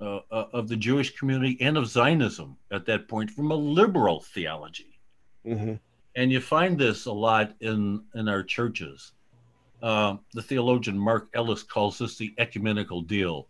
uh, 0.00 0.20
uh, 0.30 0.46
of 0.52 0.68
the 0.68 0.76
Jewish 0.76 1.16
community 1.16 1.56
and 1.60 1.76
of 1.76 1.88
Zionism 1.88 2.56
at 2.70 2.86
that 2.86 3.08
point 3.08 3.30
from 3.30 3.50
a 3.50 3.54
liberal 3.56 4.20
theology. 4.20 5.00
hmm 5.44 5.74
And 6.16 6.32
you 6.32 6.40
find 6.40 6.78
this 6.78 7.06
a 7.06 7.12
lot 7.12 7.54
in 7.60 8.04
in 8.14 8.28
our 8.28 8.42
churches. 8.42 9.12
Uh, 9.82 10.16
the 10.34 10.42
theologian 10.42 10.98
Marc 10.98 11.28
Ellis 11.34 11.62
calls 11.62 11.98
this 11.98 12.16
the 12.16 12.34
ecumenical 12.38 13.02
deal, 13.02 13.48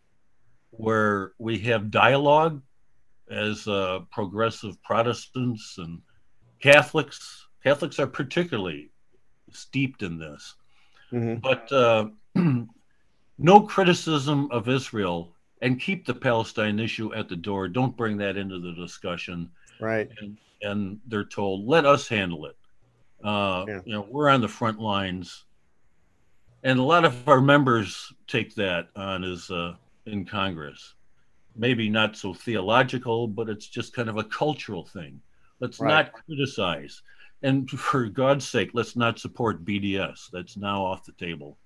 where 0.70 1.32
we 1.38 1.58
have 1.60 1.90
dialogue 1.90 2.62
as 3.30 3.66
uh, 3.66 4.00
progressive 4.10 4.82
Protestants 4.82 5.76
and 5.78 6.00
Catholics. 6.60 7.46
Catholics 7.62 7.98
are 7.98 8.06
particularly 8.06 8.90
steeped 9.50 10.02
in 10.02 10.18
this 10.18 10.54
hmm 11.10 11.34
but 11.36 11.70
uh, 11.72 12.06
no 13.38 13.60
criticism 13.62 14.48
of 14.50 14.68
Israel 14.68 15.34
and 15.62 15.80
keep 15.80 16.06
the 16.06 16.14
Palestine 16.14 16.78
issue 16.78 17.12
at 17.14 17.28
the 17.28 17.36
door. 17.36 17.68
Don't 17.68 17.96
bring 17.96 18.16
that 18.18 18.36
into 18.36 18.58
the 18.60 18.72
discussion. 18.72 19.50
Right. 19.80 20.08
And, 20.20 20.36
and 20.62 21.00
they're 21.06 21.24
told, 21.24 21.66
let 21.66 21.84
us 21.86 22.08
handle 22.08 22.46
it. 22.46 22.56
Uh, 23.24 23.64
Yeah. 23.66 23.80
You 23.84 23.92
know, 23.94 24.06
we're 24.10 24.28
on 24.28 24.40
the 24.40 24.48
front 24.48 24.80
lines. 24.80 25.44
And 26.64 26.78
a 26.78 26.82
lot 26.82 27.04
of 27.04 27.28
our 27.28 27.40
members 27.40 28.12
take 28.26 28.54
that 28.56 28.88
on 28.96 29.24
as 29.24 29.50
uh, 29.50 29.74
in 30.06 30.24
Congress. 30.24 30.94
Maybe 31.56 31.88
not 31.88 32.16
so 32.16 32.34
theological, 32.34 33.26
but 33.28 33.48
it's 33.48 33.66
just 33.66 33.92
kind 33.94 34.08
of 34.08 34.16
a 34.16 34.24
cultural 34.24 34.84
thing. 34.84 35.20
Let's 35.60 35.80
Right. 35.80 35.88
not 35.90 36.12
criticize. 36.12 37.02
And 37.42 37.68
for 37.70 38.06
God's 38.08 38.46
sake, 38.48 38.70
let's 38.74 38.96
not 38.96 39.18
support 39.18 39.64
BDS. 39.64 40.30
That's 40.32 40.56
now 40.56 40.84
off 40.84 41.04
the 41.04 41.12
table. 41.12 41.58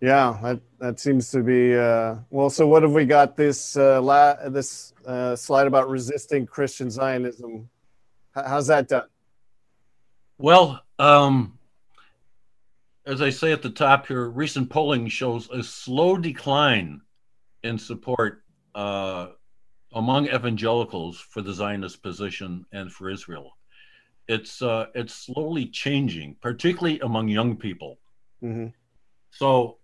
Yeah, 0.00 0.38
that, 0.42 0.60
that 0.80 1.00
seems 1.00 1.30
to 1.30 1.42
be 1.42 1.74
uh, 1.74 2.16
well. 2.30 2.50
So, 2.50 2.66
what 2.66 2.82
have 2.82 2.92
we 2.92 3.04
got? 3.06 3.36
This 3.36 3.76
uh, 3.76 4.02
la- 4.02 4.48
this 4.48 4.92
uh, 5.06 5.34
slide 5.36 5.66
about 5.66 5.88
resisting 5.88 6.46
Christian 6.46 6.90
Zionism. 6.90 7.70
H- 8.36 8.44
how's 8.46 8.66
that 8.66 8.88
done? 8.88 9.08
Well, 10.36 10.82
um, 10.98 11.58
as 13.06 13.22
I 13.22 13.30
say 13.30 13.52
at 13.52 13.62
the 13.62 13.70
top 13.70 14.06
here, 14.06 14.28
recent 14.28 14.68
polling 14.68 15.08
shows 15.08 15.48
a 15.50 15.62
slow 15.62 16.16
decline 16.16 17.00
in 17.62 17.78
support 17.78 18.42
uh, 18.74 19.28
among 19.94 20.26
evangelicals 20.26 21.18
for 21.18 21.40
the 21.40 21.52
Zionist 21.52 22.02
position 22.02 22.66
and 22.72 22.92
for 22.92 23.08
Israel. 23.10 23.56
It's 24.26 24.60
uh, 24.60 24.86
it's 24.94 25.14
slowly 25.14 25.66
changing, 25.66 26.36
particularly 26.40 27.00
among 27.00 27.28
young 27.28 27.56
people. 27.56 27.98
hmm 28.40 28.66
So 29.30 29.78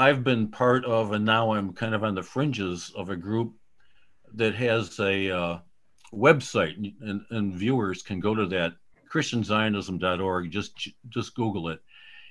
I've 0.00 0.24
been 0.24 0.48
part 0.48 0.86
of, 0.86 1.12
and 1.12 1.26
now 1.26 1.52
I'm 1.52 1.74
kind 1.74 1.94
of 1.94 2.02
on 2.04 2.14
the 2.14 2.22
fringes 2.22 2.90
of 2.96 3.10
a 3.10 3.16
group 3.16 3.52
that 4.32 4.54
has 4.54 4.98
a 4.98 5.30
uh, 5.30 5.58
website, 6.10 6.94
and, 7.02 7.20
and 7.28 7.52
viewers 7.52 8.00
can 8.00 8.18
go 8.18 8.34
to 8.34 8.46
that 8.46 8.72
christianzionism.org. 9.12 10.50
Just 10.50 10.88
just 11.10 11.34
Google 11.34 11.68
it. 11.68 11.80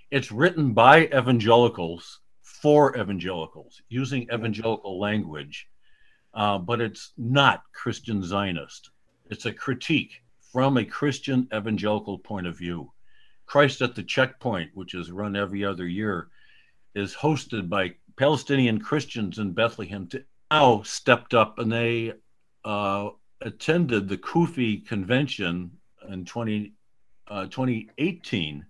It's 0.10 0.32
written 0.32 0.74
by 0.74 1.06
evangelicals 1.10 2.22
for 2.42 2.98
evangelicals 2.98 3.84
using 3.88 4.24
evangelical 4.34 5.00
language, 5.00 5.68
uh, 6.34 6.58
but 6.58 6.82
it's 6.82 7.12
not 7.20 7.62
Christian 7.72 8.24
Zionist. 8.24 8.90
It's 9.30 9.46
a 9.46 9.54
critique 9.54 10.24
from 10.52 10.78
a 10.78 10.86
Christian 10.86 11.48
evangelical 11.54 12.18
point 12.18 12.48
of 12.48 12.58
view. 12.58 12.92
Christ 13.46 13.84
at 13.84 13.94
the 13.94 14.02
Checkpoint, 14.02 14.72
which 14.74 14.96
is 14.96 15.12
run 15.12 15.36
every 15.36 15.64
other 15.64 15.88
year, 15.88 16.30
is 16.96 17.16
hosted 17.16 17.70
by 17.70 17.96
Palestinian 18.18 18.80
Christians 18.80 19.40
in 19.40 19.54
Bethlehem. 19.54 20.08
To 20.08 20.24
now 20.52 20.82
stepped 20.84 21.34
up 21.34 21.60
and 21.60 21.72
they 21.72 22.14
uh, 22.66 23.10
attended 23.42 24.08
the 24.10 24.18
CUFI 24.18 24.86
convention 24.88 25.72
in 26.08 26.26
20, 26.26 26.74
uh, 27.28 27.46
2018 27.46 28.66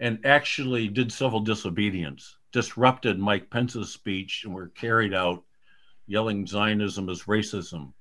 and 0.00 0.18
actually 0.24 0.88
did 0.88 1.12
civil 1.12 1.40
disobedience, 1.40 2.36
disrupted 2.50 3.18
Mike 3.18 3.48
Pence's 3.50 3.92
speech, 3.92 4.42
and 4.44 4.52
were 4.52 4.68
carried 4.68 5.14
out 5.14 5.44
yelling 6.06 6.44
Zionism 6.44 7.08
is 7.08 7.22
racism. 7.22 7.92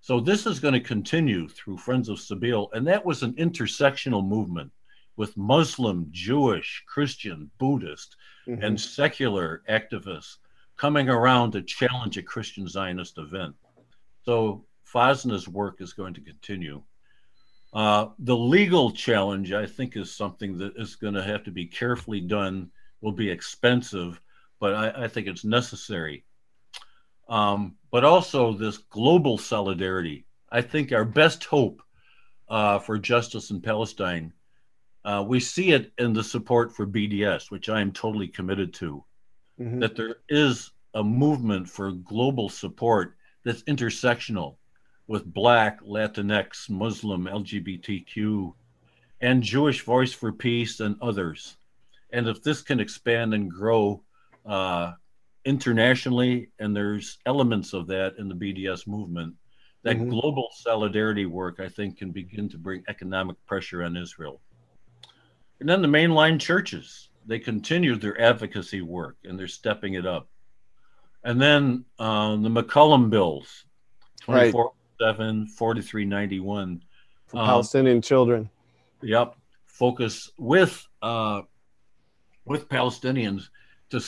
So 0.00 0.20
this 0.20 0.46
is 0.46 0.58
going 0.58 0.72
to 0.72 0.80
continue 0.80 1.48
through 1.48 1.76
Friends 1.76 2.08
of 2.08 2.16
Sabeel, 2.16 2.68
and 2.72 2.86
that 2.86 3.04
was 3.04 3.22
an 3.22 3.34
intersectional 3.34 4.26
movement 4.26 4.72
with 5.20 5.36
Muslim, 5.36 6.06
Jewish, 6.12 6.82
Christian, 6.86 7.50
Buddhist, 7.58 8.16
Mhm. 8.46 8.64
and 8.64 8.80
secular 8.80 9.62
activists 9.68 10.38
coming 10.78 11.10
around 11.10 11.52
to 11.52 11.60
challenge 11.60 12.16
a 12.16 12.22
Christian 12.22 12.66
Zionist 12.66 13.18
event. 13.18 13.54
So 14.24 14.64
Fosna's 14.82 15.46
work 15.46 15.82
is 15.82 15.92
going 15.92 16.14
to 16.14 16.22
continue. 16.22 16.82
Uh, 17.74 18.06
the 18.18 18.34
legal 18.34 18.92
challenge, 18.92 19.52
I 19.52 19.66
think, 19.66 19.94
is 19.94 20.10
something 20.10 20.56
that 20.56 20.72
is 20.78 20.96
going 20.96 21.12
to 21.12 21.22
have 21.22 21.44
to 21.44 21.50
be 21.50 21.66
carefully 21.66 22.22
done, 22.22 22.70
will 23.02 23.12
be 23.12 23.28
expensive, 23.28 24.22
but 24.58 24.72
I, 24.74 25.04
I 25.04 25.08
think 25.08 25.26
it's 25.26 25.44
necessary. 25.44 26.24
Um, 27.28 27.76
but 27.90 28.04
also 28.04 28.54
this 28.54 28.78
global 28.78 29.36
solidarity. 29.36 30.24
I 30.50 30.62
think 30.62 30.92
our 30.92 31.04
best 31.04 31.44
hope 31.44 31.82
uh, 32.48 32.78
for 32.78 32.98
justice 32.98 33.50
in 33.50 33.60
Palestine, 33.60 34.32
uh, 35.04 35.24
we 35.26 35.40
see 35.40 35.72
it 35.72 35.92
in 35.98 36.12
the 36.12 36.22
support 36.24 36.74
for 36.74 36.86
BDS, 36.86 37.50
which 37.50 37.68
I 37.68 37.80
am 37.80 37.92
totally 37.92 38.28
committed 38.28 38.74
to 38.74 39.04
Mhm. 39.58 39.80
that 39.80 39.96
there 39.96 40.16
is 40.28 40.70
a 40.94 41.02
movement 41.04 41.68
for 41.68 41.92
global 41.92 42.48
support 42.48 43.16
that's 43.44 43.62
intersectional 43.64 44.56
with 45.06 45.32
Black, 45.32 45.80
Latinx, 45.82 46.68
Muslim, 46.70 47.26
LGBTQ, 47.26 48.54
and 49.20 49.42
Jewish 49.42 49.82
Voice 49.82 50.12
for 50.12 50.32
Peace 50.32 50.80
and 50.80 50.96
others. 51.00 51.56
And 52.12 52.26
if 52.28 52.42
this 52.42 52.62
can 52.62 52.80
expand 52.80 53.34
and 53.34 53.50
grow 53.50 54.02
uh, 54.46 54.92
internationally, 55.44 56.50
and 56.58 56.74
there's 56.74 57.18
elements 57.26 57.72
of 57.74 57.86
that 57.88 58.16
in 58.18 58.28
the 58.28 58.34
BDS 58.34 58.86
movement, 58.86 59.34
that 59.82 59.96
Mhm. 59.98 60.08
global 60.08 60.48
solidarity 60.52 61.26
work, 61.26 61.60
I 61.60 61.68
think, 61.68 61.98
can 61.98 62.10
begin 62.10 62.48
to 62.50 62.58
bring 62.58 62.82
economic 62.88 63.36
pressure 63.46 63.82
on 63.82 63.96
Israel. 63.96 64.40
And 65.60 65.68
then 65.68 65.82
the 65.82 65.88
mainline 65.88 66.40
churches, 66.40 67.10
they 67.26 67.38
continue 67.38 67.96
their 67.96 68.20
advocacy 68.20 68.80
work 68.82 69.16
and 69.24 69.38
they're 69.38 69.46
stepping 69.48 69.94
it 69.94 70.06
up. 70.06 70.28
And 71.22 71.40
then 71.40 71.84
uh, 71.98 72.36
the 72.36 72.48
McCollum 72.48 73.10
bills, 73.10 73.64
Right. 74.26 74.50
24 74.52 74.72
7, 75.00 75.46
4391. 75.46 76.82
For 77.26 77.38
Um, 77.38 77.46
Palestinian 77.46 78.02
children. 78.02 78.50
Yep. 79.02 79.36
Focus 79.66 80.30
with 80.36 80.86
uh, 81.00 81.42
with 82.44 82.68
Palestinians 82.68 83.48
to 83.90 84.00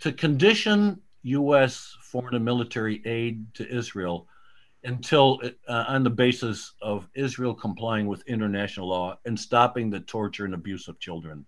to 0.00 0.12
condition 0.12 1.00
U.S. 1.22 1.96
foreign 2.02 2.34
and 2.34 2.44
military 2.44 3.00
aid 3.06 3.54
to 3.54 3.66
Israel 3.68 4.28
until 4.84 5.40
uh, 5.66 5.84
on 5.88 6.04
the 6.04 6.10
basis 6.10 6.72
of 6.82 7.08
Israel 7.14 7.54
complying 7.54 8.06
with 8.06 8.22
international 8.26 8.88
law 8.88 9.18
and 9.24 9.38
stopping 9.38 9.90
the 9.90 10.00
torture 10.00 10.44
and 10.44 10.54
abuse 10.54 10.88
of 10.88 10.98
children, 11.00 11.44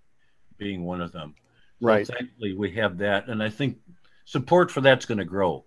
being 0.57 0.84
one 0.84 1.01
of 1.01 1.12
them. 1.12 1.34
Right. 1.80 2.07
So 2.07 2.14
thankfully, 2.14 2.55
we 2.55 2.72
have 2.76 2.97
that, 2.99 3.28
and 3.28 3.43
I 3.43 3.51
think 3.51 3.76
support 4.24 4.70
for 4.70 4.80
that's 4.80 5.05
going 5.05 5.18
to 5.18 5.24
grow. 5.24 5.64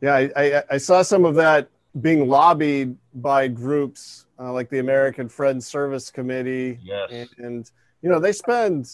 Yeah, 0.00 0.14
I, 0.14 0.30
I, 0.36 0.62
I, 0.70 0.76
saw 0.78 1.02
some 1.02 1.24
of 1.24 1.34
that 1.34 1.68
being 2.00 2.28
lobbied 2.28 2.96
by 3.14 3.48
groups 3.48 4.26
uh, 4.38 4.52
like 4.52 4.70
the 4.70 4.78
American 4.78 5.28
Friends 5.28 5.66
Service 5.66 6.10
Committee. 6.10 6.78
Yes. 6.82 7.10
And, 7.10 7.28
and, 7.38 7.70
you 8.02 8.08
know, 8.08 8.20
they 8.20 8.30
spend, 8.30 8.88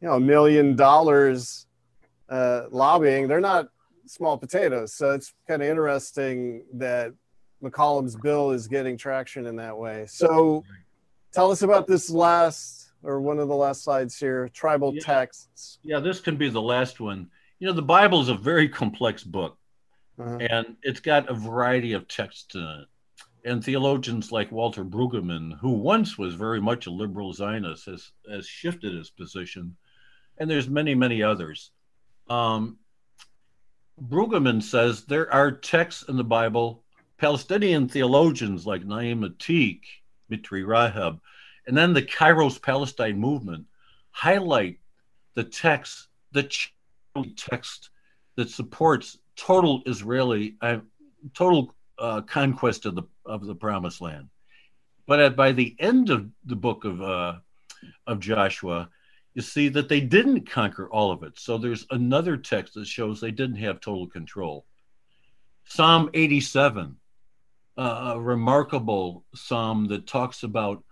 you 0.00 0.08
know, 0.08 0.14
a 0.14 0.20
million 0.20 0.76
dollars 0.76 1.66
uh, 2.28 2.66
lobbying. 2.70 3.26
They're 3.26 3.40
not 3.40 3.68
small 4.06 4.38
potatoes. 4.38 4.94
So 4.94 5.12
it's 5.12 5.32
kind 5.48 5.62
of 5.62 5.68
interesting 5.68 6.64
that 6.74 7.12
McCollum's 7.62 8.16
bill 8.16 8.50
is 8.50 8.68
getting 8.68 8.96
traction 8.96 9.46
in 9.46 9.56
that 9.56 9.76
way. 9.76 10.06
So 10.06 10.64
tell 11.32 11.50
us 11.50 11.62
about 11.62 11.86
this 11.86 12.10
last 12.10 12.92
or 13.02 13.20
one 13.20 13.38
of 13.38 13.48
the 13.48 13.54
last 13.54 13.84
slides 13.84 14.16
here 14.16 14.48
tribal 14.48 14.94
yeah. 14.94 15.00
texts. 15.02 15.78
Yeah, 15.82 16.00
this 16.00 16.20
can 16.20 16.36
be 16.36 16.48
the 16.48 16.62
last 16.62 17.00
one. 17.00 17.28
You 17.58 17.66
know, 17.66 17.72
the 17.72 17.82
Bible 17.82 18.20
is 18.20 18.28
a 18.28 18.34
very 18.34 18.68
complex 18.68 19.22
book. 19.24 19.58
Uh-huh. 20.18 20.38
And 20.38 20.76
it's 20.82 21.00
got 21.00 21.28
a 21.28 21.34
variety 21.34 21.92
of 21.92 22.06
texts 22.06 22.54
in 22.54 22.62
it. 22.62 22.86
And 23.46 23.62
theologians 23.62 24.32
like 24.32 24.50
Walter 24.52 24.84
Brueggemann, 24.84 25.58
who 25.58 25.70
once 25.72 26.16
was 26.16 26.34
very 26.34 26.60
much 26.60 26.86
a 26.86 26.90
liberal 26.90 27.32
Zionist, 27.32 27.86
has, 27.86 28.12
has 28.30 28.46
shifted 28.46 28.94
his 28.94 29.10
position. 29.10 29.76
And 30.38 30.48
there's 30.48 30.68
many, 30.68 30.94
many 30.94 31.22
others. 31.22 31.72
Um, 32.30 32.78
Brueggemann 34.00 34.62
says 34.62 35.04
there 35.04 35.32
are 35.32 35.52
texts 35.52 36.04
in 36.08 36.16
the 36.16 36.24
Bible, 36.24 36.82
Palestinian 37.18 37.88
theologians 37.88 38.66
like 38.66 38.84
Naim 38.84 39.22
Ateek, 39.22 39.80
Mitri 40.28 40.64
Raheb, 40.64 41.20
and 41.66 41.76
then 41.76 41.92
the 41.92 42.02
Kairos 42.02 42.60
Palestine 42.60 43.18
movement 43.18 43.66
highlight 44.10 44.78
the 45.34 45.44
text, 45.44 46.08
the 46.32 46.50
text 47.36 47.90
that 48.36 48.50
supports 48.50 49.18
total 49.36 49.82
Israeli, 49.86 50.56
uh, 50.60 50.78
total 51.32 51.74
uh, 51.98 52.20
conquest 52.22 52.86
of 52.86 52.94
the 52.96 53.04
of 53.24 53.46
the 53.46 53.54
Promised 53.54 54.00
Land. 54.00 54.28
But 55.06 55.20
at, 55.20 55.36
by 55.36 55.52
the 55.52 55.76
end 55.78 56.10
of 56.10 56.28
the 56.44 56.56
book 56.56 56.84
of 56.84 57.00
uh, 57.00 57.36
of 58.06 58.20
Joshua, 58.20 58.90
you 59.34 59.42
see 59.42 59.68
that 59.68 59.88
they 59.88 60.00
didn't 60.00 60.48
conquer 60.48 60.88
all 60.88 61.10
of 61.10 61.22
it. 61.24 61.38
So 61.38 61.58
there's 61.58 61.86
another 61.90 62.36
text 62.36 62.74
that 62.74 62.86
shows 62.86 63.20
they 63.20 63.32
didn't 63.32 63.56
have 63.56 63.80
total 63.80 64.06
control. 64.06 64.64
Psalm 65.64 66.10
87, 66.14 66.96
uh, 67.76 68.12
a 68.14 68.20
remarkable 68.20 69.24
psalm 69.34 69.88
that 69.88 70.06
talks 70.06 70.44
about 70.44 70.84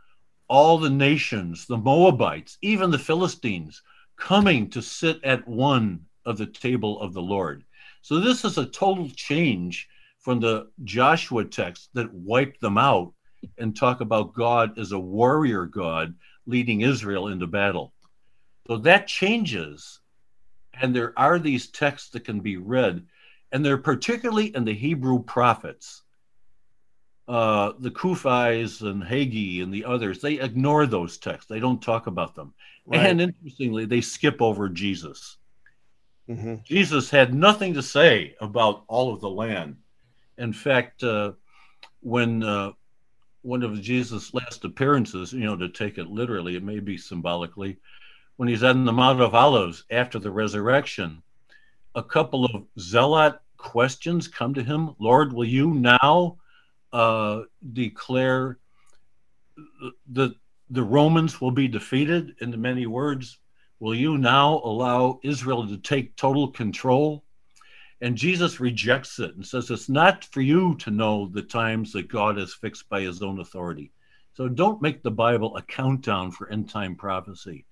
all 0.49 0.79
the 0.79 0.91
nations, 0.91 1.67
the 1.67 1.77
Moabites, 1.77 2.59
even 2.63 2.91
the 2.91 2.99
Philistines, 2.99 3.83
coming 4.17 4.69
to 4.71 4.83
sit 4.83 5.23
at 5.25 5.47
one 5.47 6.05
of 6.27 6.37
the 6.37 6.47
table 6.47 7.01
of 7.01 7.15
the 7.15 7.23
Lord. 7.23 7.65
So 8.03 8.19
this 8.19 8.45
is 8.45 8.59
a 8.59 8.67
total 8.67 9.09
change 9.11 9.89
from 10.19 10.41
the 10.41 10.69
Joshua 10.85 11.45
text 11.45 11.91
that 11.95 12.13
wiped 12.13 12.61
them 12.61 12.79
out 12.79 13.13
and 13.59 13.77
talk 13.77 14.01
about 14.01 14.35
God 14.35 14.79
as 14.79 14.93
a 14.93 14.99
warrior 14.99 15.67
God 15.67 16.15
leading 16.47 16.81
Israel 16.81 17.29
into 17.29 17.47
battle. 17.47 17.93
So 18.67 18.79
that 18.79 19.07
changes. 19.07 20.01
And 20.81 20.95
there 20.95 21.13
are 21.17 21.39
these 21.39 21.69
texts 21.69 22.11
that 22.11 22.25
can 22.25 22.41
be 22.41 22.57
read, 22.57 23.05
and 23.51 23.65
they're 23.65 23.79
particularly 23.79 24.55
in 24.55 24.65
the 24.65 24.75
Hebrew 24.75 25.23
prophets. 25.23 26.03
Uh, 27.29 27.73
the 27.79 27.91
CUFIs 27.91 28.83
and 28.83 29.03
Hagee 29.03 29.63
and 29.63 29.73
the 29.73 29.85
others, 29.85 30.21
they 30.21 30.41
ignore 30.41 30.87
those 30.87 31.19
texts. 31.19 31.49
They 31.49 31.61
don't 31.61 31.81
talk 31.81 32.07
about 32.07 32.35
them. 32.35 32.53
Right. 32.87 33.07
And 33.07 33.21
interestingly, 33.21 33.85
they 33.85 34.01
skip 34.01 34.43
over 34.43 34.69
Jesus. 34.69 35.37
Mm-hmm. 36.29 36.57
Jesus 36.65 37.11
had 37.11 37.35
nothing 37.35 37.75
to 37.75 37.83
say 37.83 38.35
about 38.41 38.85
all 38.89 39.13
of 39.13 39.21
the 39.21 39.31
land. 39.31 39.77
In 40.39 40.53
fact, 40.53 41.03
uh, 41.05 41.33
when 42.01 42.43
uh, 42.43 42.73
one 43.43 43.63
of 43.63 43.81
Jesus' 43.81 44.35
last 44.35 44.65
appearances, 44.65 45.33
you 45.33 45.45
know, 45.45 45.57
to 45.57 45.69
take 45.69 45.99
it 45.99 46.09
literally, 46.09 46.57
it 46.57 46.63
may 46.63 46.81
be 46.81 46.97
symbolically, 46.97 47.79
when 48.37 48.49
he's 48.49 48.63
on 48.63 48.85
the 48.85 48.93
Mount 48.93 49.21
of 49.21 49.35
Olives 49.35 49.85
after 49.91 50.19
the 50.19 50.31
resurrection, 50.31 51.23
a 51.95 52.03
couple 52.03 52.45
of 52.45 52.65
zealot 52.79 53.39
questions 53.57 54.27
come 54.27 54.55
to 54.55 54.63
him 54.63 54.95
Lord, 54.99 55.33
will 55.33 55.45
you 55.45 55.75
now 55.75 56.39
uh, 56.93 57.43
declare 57.73 58.59
that 60.13 60.35
the 60.71 60.83
Romans 60.83 61.41
will 61.41 61.51
be 61.51 61.69
defeated? 61.69 62.35
In 62.41 62.61
many 62.61 62.87
words, 62.87 63.39
Will 63.83 63.97
you 63.97 64.17
now 64.17 64.61
allow 64.63 65.19
Israel 65.25 65.67
to 65.67 65.77
take 65.77 66.15
total 66.15 66.47
control? 66.47 67.25
And 68.01 68.17
Jesus 68.17 68.61
rejects 68.61 69.19
it 69.19 69.35
and 69.35 69.45
says 69.45 69.73
it's 69.73 69.89
not 69.89 70.25
for 70.27 70.41
you 70.41 70.77
to 70.77 70.93
know 70.93 71.27
the 71.27 71.43
times 71.43 71.91
that 71.91 72.07
God 72.07 72.37
has 72.37 72.55
fixed 72.55 72.89
by 72.89 73.01
his 73.01 73.23
own 73.23 73.41
authority. 73.41 73.91
So 74.35 74.47
don't 74.49 74.81
make 74.81 75.03
the 75.03 75.11
Bible 75.11 75.57
a 75.57 75.63
countdown 75.63 76.31
for 76.31 76.49
end 76.49 76.71
time 76.71 76.95
prophecy. 76.95 77.67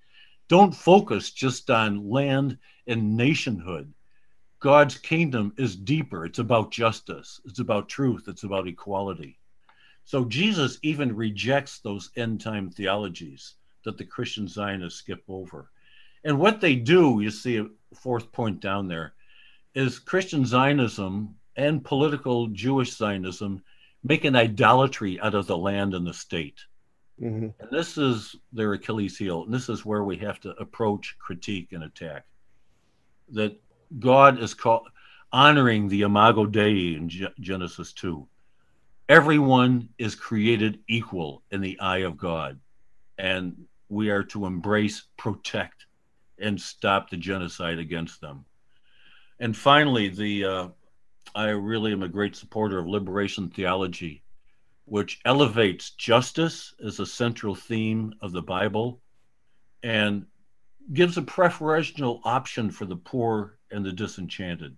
Don't 0.51 0.75
focus 0.75 1.31
just 1.31 1.69
on 1.69 2.09
land 2.09 2.57
and 2.85 3.15
nationhood. 3.15 3.93
God's 4.59 4.97
kingdom 4.97 5.53
is 5.57 5.77
deeper. 5.77 6.25
It's 6.25 6.39
about 6.39 6.71
justice, 6.71 7.39
it's 7.45 7.59
about 7.59 7.87
truth, 7.87 8.25
it's 8.27 8.43
about 8.43 8.67
equality. 8.67 9.39
So 10.03 10.25
Jesus 10.25 10.77
even 10.83 11.15
rejects 11.15 11.79
those 11.79 12.11
end 12.17 12.41
time 12.41 12.69
theologies 12.69 13.55
that 13.85 13.97
the 13.97 14.03
Christian 14.03 14.45
Zionists 14.45 14.99
skip 14.99 15.23
over. 15.29 15.71
And 16.25 16.37
what 16.37 16.59
they 16.59 16.75
do, 16.75 17.21
you 17.21 17.31
see 17.31 17.55
a 17.55 17.67
fourth 17.95 18.29
point 18.33 18.59
down 18.59 18.89
there, 18.89 19.13
is 19.73 19.99
Christian 19.99 20.45
Zionism 20.45 21.33
and 21.55 21.81
political 21.81 22.47
Jewish 22.47 22.91
Zionism 22.91 23.63
make 24.03 24.25
an 24.25 24.35
idolatry 24.35 25.17
out 25.21 25.33
of 25.33 25.47
the 25.47 25.57
land 25.57 25.93
and 25.93 26.05
the 26.05 26.13
state. 26.13 26.59
Mm-hmm. 27.21 27.49
And 27.59 27.69
this 27.71 27.97
is 27.97 28.35
their 28.51 28.73
Achilles 28.73 29.17
heel. 29.17 29.43
And 29.43 29.53
this 29.53 29.69
is 29.69 29.85
where 29.85 30.03
we 30.03 30.17
have 30.17 30.39
to 30.41 30.49
approach, 30.51 31.15
critique, 31.19 31.71
and 31.71 31.83
attack. 31.83 32.25
That 33.29 33.61
God 33.99 34.41
is 34.41 34.53
called 34.53 34.87
honoring 35.31 35.87
the 35.87 36.01
Imago 36.01 36.45
Dei 36.45 36.95
in 36.95 37.09
G- 37.09 37.27
Genesis 37.39 37.93
2. 37.93 38.27
Everyone 39.07 39.89
is 39.97 40.15
created 40.15 40.79
equal 40.87 41.43
in 41.51 41.61
the 41.61 41.79
eye 41.79 41.99
of 41.99 42.17
God. 42.17 42.59
And 43.17 43.65
we 43.89 44.09
are 44.09 44.23
to 44.23 44.45
embrace, 44.45 45.03
protect, 45.17 45.85
and 46.39 46.59
stop 46.59 47.09
the 47.09 47.17
genocide 47.17 47.77
against 47.77 48.21
them. 48.21 48.45
And 49.39 49.55
finally, 49.55 50.07
the 50.07 50.45
uh, 50.45 50.67
I 51.35 51.49
really 51.49 51.91
am 51.91 52.03
a 52.03 52.09
great 52.09 52.35
supporter 52.35 52.79
of 52.79 52.87
liberation 52.87 53.49
theology, 53.49 54.23
which 54.85 55.19
elevates 55.25 55.91
justice 55.91 56.73
as 56.85 56.99
a 56.99 57.05
central 57.05 57.55
theme 57.55 58.13
of 58.21 58.31
the 58.31 58.41
Bible 58.41 59.01
and 59.83 60.25
gives 60.93 61.17
a 61.17 61.21
preferential 61.21 62.21
option 62.23 62.69
for 62.69 62.85
the 62.85 62.95
poor 62.95 63.57
and 63.71 63.85
the 63.85 63.91
disenchanted. 63.91 64.77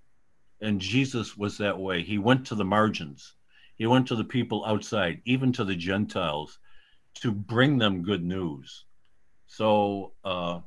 And 0.62 0.80
Jesus 0.80 1.36
was 1.36 1.58
that 1.58 1.78
way. 1.78 2.04
He 2.04 2.18
went 2.18 2.46
to 2.48 2.56
the 2.56 2.66
margins, 2.66 3.36
he 3.76 3.88
went 3.88 4.08
to 4.08 4.16
the 4.16 4.24
people 4.24 4.64
outside, 4.66 5.22
even 5.26 5.52
to 5.54 5.64
the 5.64 5.76
Gentiles, 5.76 6.60
to 7.16 7.32
bring 7.32 7.78
them 7.78 8.04
good 8.04 8.24
news. 8.24 8.86
So 9.48 10.14
uh, 10.24 10.60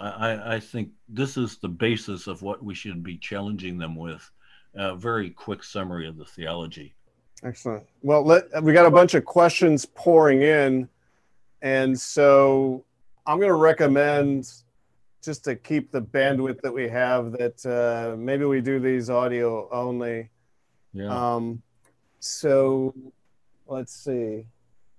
I, 0.00 0.56
I 0.56 0.60
think 0.60 0.90
this 1.08 1.36
is 1.36 1.58
the 1.58 1.68
basis 1.68 2.26
of 2.26 2.42
what 2.42 2.62
we 2.64 2.74
should 2.74 3.02
be 3.02 3.18
challenging 3.18 3.78
them 3.78 3.96
with. 3.96 4.30
A 4.76 4.96
very 4.96 5.30
quick 5.30 5.62
summary 5.62 6.08
of 6.08 6.16
the 6.16 6.24
theology. 6.24 6.94
Excellent. 7.44 7.84
Well, 8.02 8.24
let, 8.24 8.62
we 8.62 8.72
got 8.72 8.86
a 8.86 8.90
bunch 8.90 9.14
of 9.14 9.24
questions 9.24 9.84
pouring 9.84 10.42
in. 10.42 10.88
And 11.60 11.98
so 11.98 12.84
I'm 13.26 13.38
going 13.38 13.50
to 13.50 13.54
recommend 13.54 14.50
just 15.22 15.44
to 15.44 15.54
keep 15.54 15.90
the 15.90 16.00
bandwidth 16.00 16.60
that 16.62 16.72
we 16.72 16.88
have 16.88 17.32
that 17.32 17.64
uh, 17.66 18.16
maybe 18.16 18.44
we 18.44 18.60
do 18.60 18.78
these 18.80 19.10
audio 19.10 19.68
only. 19.70 20.30
Yeah. 20.92 21.08
Um, 21.08 21.62
so 22.18 22.94
let's 23.66 23.94
see. 23.94 24.46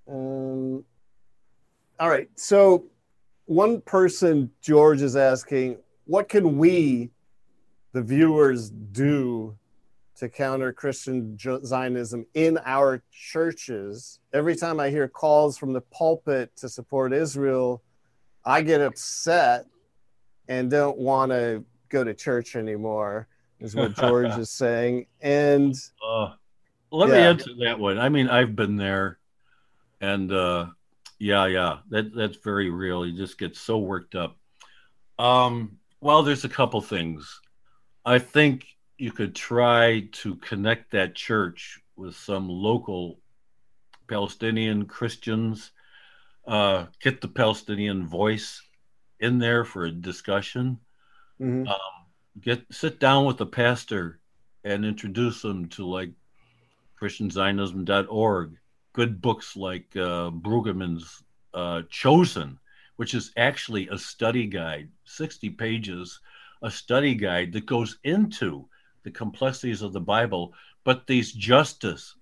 Um, 0.07 0.83
all 1.99 2.09
right. 2.09 2.29
So 2.35 2.85
one 3.45 3.81
person, 3.81 4.51
George, 4.61 5.01
is 5.01 5.15
asking, 5.15 5.77
what 6.05 6.29
can 6.29 6.57
we, 6.57 7.09
the 7.93 8.01
viewers, 8.01 8.69
do 8.69 9.55
to 10.18 10.30
counter 10.30 10.72
Christian 10.72 11.38
Zionism 11.38 12.26
in 12.34 12.59
our 12.66 13.03
churches? 13.11 14.20
Every 14.34 14.55
time 14.55 14.80
I 14.80 14.89
hear 14.89 15.07
calls 15.07 15.57
from 15.57 15.74
the 15.74 15.82
pulpit 15.82 16.55
to 16.57 16.70
support 16.70 17.13
Israel, 17.13 17.82
I 18.45 18.61
get 18.61 18.82
upset 18.82 19.66
and 20.47 20.70
don't 20.70 20.97
want 20.97 21.32
to 21.32 21.63
go 21.89 22.03
to 22.03 22.13
church 22.13 22.55
anymore, 22.55 23.28
is 23.59 23.76
what 23.76 23.95
George 23.99 24.38
is 24.38 24.49
saying. 24.49 25.07
And 25.22 25.76
uh, 26.05 26.34
let 26.91 27.09
yeah. 27.09 27.16
me 27.16 27.22
answer 27.22 27.51
that 27.66 27.80
one. 27.80 27.97
I 27.97 28.09
mean, 28.09 28.30
I've 28.30 28.55
been 28.55 28.76
there, 28.78 29.18
and 30.01 30.32
uh, 30.32 30.68
yeah, 31.20 31.45
yeah, 31.47 31.78
that 31.89 32.13
that's 32.13 32.38
very 32.38 32.70
real. 32.70 33.05
You 33.05 33.18
just 33.18 33.38
get 33.38 33.55
so 33.55 33.78
worked 33.78 34.16
up. 34.16 34.38
Um, 35.18 35.78
well, 36.01 36.24
there's 36.24 36.43
a 36.43 36.49
couple 36.49 36.82
things. 36.82 37.41
I 38.05 38.20
think 38.20 38.74
you 38.97 39.11
could 39.11 39.35
try 39.35 40.07
to 40.11 40.35
connect 40.35 40.91
that 40.91 41.15
church 41.15 41.79
with 41.95 42.15
some 42.15 42.47
local 42.47 43.19
Palestinian 44.07 44.85
Christians, 44.85 45.71
uh, 46.47 46.85
get 47.01 47.21
the 47.21 47.27
Palestinian 47.27 48.07
voice 48.07 48.61
in 49.19 49.39
there 49.39 49.65
for 49.65 49.85
a 49.85 49.91
discussion. 49.91 50.79
Mm-hmm. 51.41 51.67
Um, 51.67 52.05
get 52.39 52.63
sit 52.71 52.99
down 52.99 53.25
with 53.25 53.37
the 53.37 53.45
pastor 53.45 54.19
and 54.63 54.85
introduce 54.85 55.41
them 55.41 55.67
to 55.69 55.85
like 55.85 56.11
ChristianZionism.org, 57.01 58.57
good 58.93 59.21
books 59.21 59.55
like 59.55 59.85
uh, 59.95 60.31
Brueggemann's 60.31 61.23
uh, 61.53 61.81
Chosen, 61.89 62.59
which 62.95 63.13
is 63.13 63.31
actually 63.35 63.89
a 63.89 63.97
study 63.97 64.47
guide, 64.47 64.89
60 65.03 65.49
pages, 65.51 66.19
a 66.61 66.71
study 66.71 67.15
guide 67.15 67.51
that 67.53 67.65
goes 67.65 67.97
into 68.03 68.67
the 69.06 69.12
complexities 69.12 69.84
of 69.84 69.93
the 69.93 70.01
Bible, 70.01 70.53
but 70.84 71.08
these 71.08 71.32
justice 71.32 72.16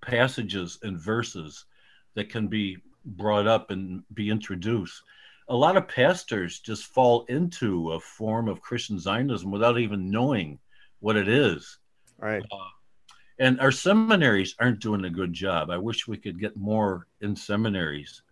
passages 0.00 0.78
and 0.82 0.98
verses 0.98 1.66
that 2.14 2.30
can 2.30 2.48
be 2.48 2.78
brought 3.04 3.46
up 3.46 3.70
and 3.70 4.02
be 4.14 4.30
introduced. 4.30 5.02
A 5.48 5.54
lot 5.54 5.76
of 5.76 5.86
pastors 5.86 6.60
just 6.60 6.86
fall 6.86 7.24
into 7.26 7.92
a 7.92 8.00
form 8.00 8.48
of 8.48 8.62
Christian 8.62 8.98
Zionism 8.98 9.50
without 9.50 9.78
even 9.78 10.10
knowing 10.10 10.58
what 11.00 11.16
it 11.16 11.28
is. 11.28 11.78
Right. 12.18 12.42
Uh, 12.50 13.12
and 13.38 13.60
our 13.60 13.72
seminaries 13.72 14.54
aren't 14.58 14.80
doing 14.80 15.04
a 15.04 15.10
good 15.10 15.32
job. 15.32 15.68
I 15.70 15.76
wish 15.76 16.08
we 16.08 16.16
could 16.16 16.40
get 16.40 16.56
more 16.56 17.08
in 17.20 17.36
seminaries. 17.36 18.22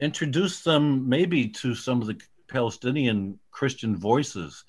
Introduce 0.00 0.62
them 0.62 1.08
maybe 1.08 1.48
to 1.48 1.74
some 1.74 2.02
of 2.02 2.08
the 2.08 2.20
Palestinian 2.48 3.38
Christian 3.50 3.96
voices 3.96 4.64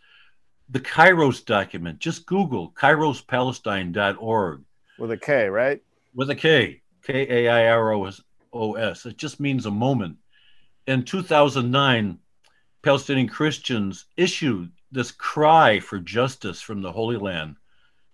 the 0.69 0.79
Kairos 0.79 1.45
document. 1.45 1.99
Just 1.99 2.25
Google 2.25 2.71
kairospalestine.org. 2.71 4.61
With 4.97 5.11
a 5.11 5.17
K, 5.17 5.49
right? 5.49 5.81
With 6.13 6.29
a 6.29 6.35
K. 6.35 6.81
K 7.03 7.47
A 7.47 7.49
I 7.49 7.67
R 7.67 7.93
O 7.93 8.73
S. 8.75 9.05
It 9.05 9.17
just 9.17 9.39
means 9.39 9.65
a 9.65 9.71
moment. 9.71 10.17
In 10.87 11.03
2009, 11.03 12.19
Palestinian 12.81 13.27
Christians 13.27 14.05
issued 14.17 14.71
this 14.91 15.11
cry 15.11 15.79
for 15.79 15.99
justice 15.99 16.61
from 16.61 16.81
the 16.81 16.91
Holy 16.91 17.17
Land, 17.17 17.57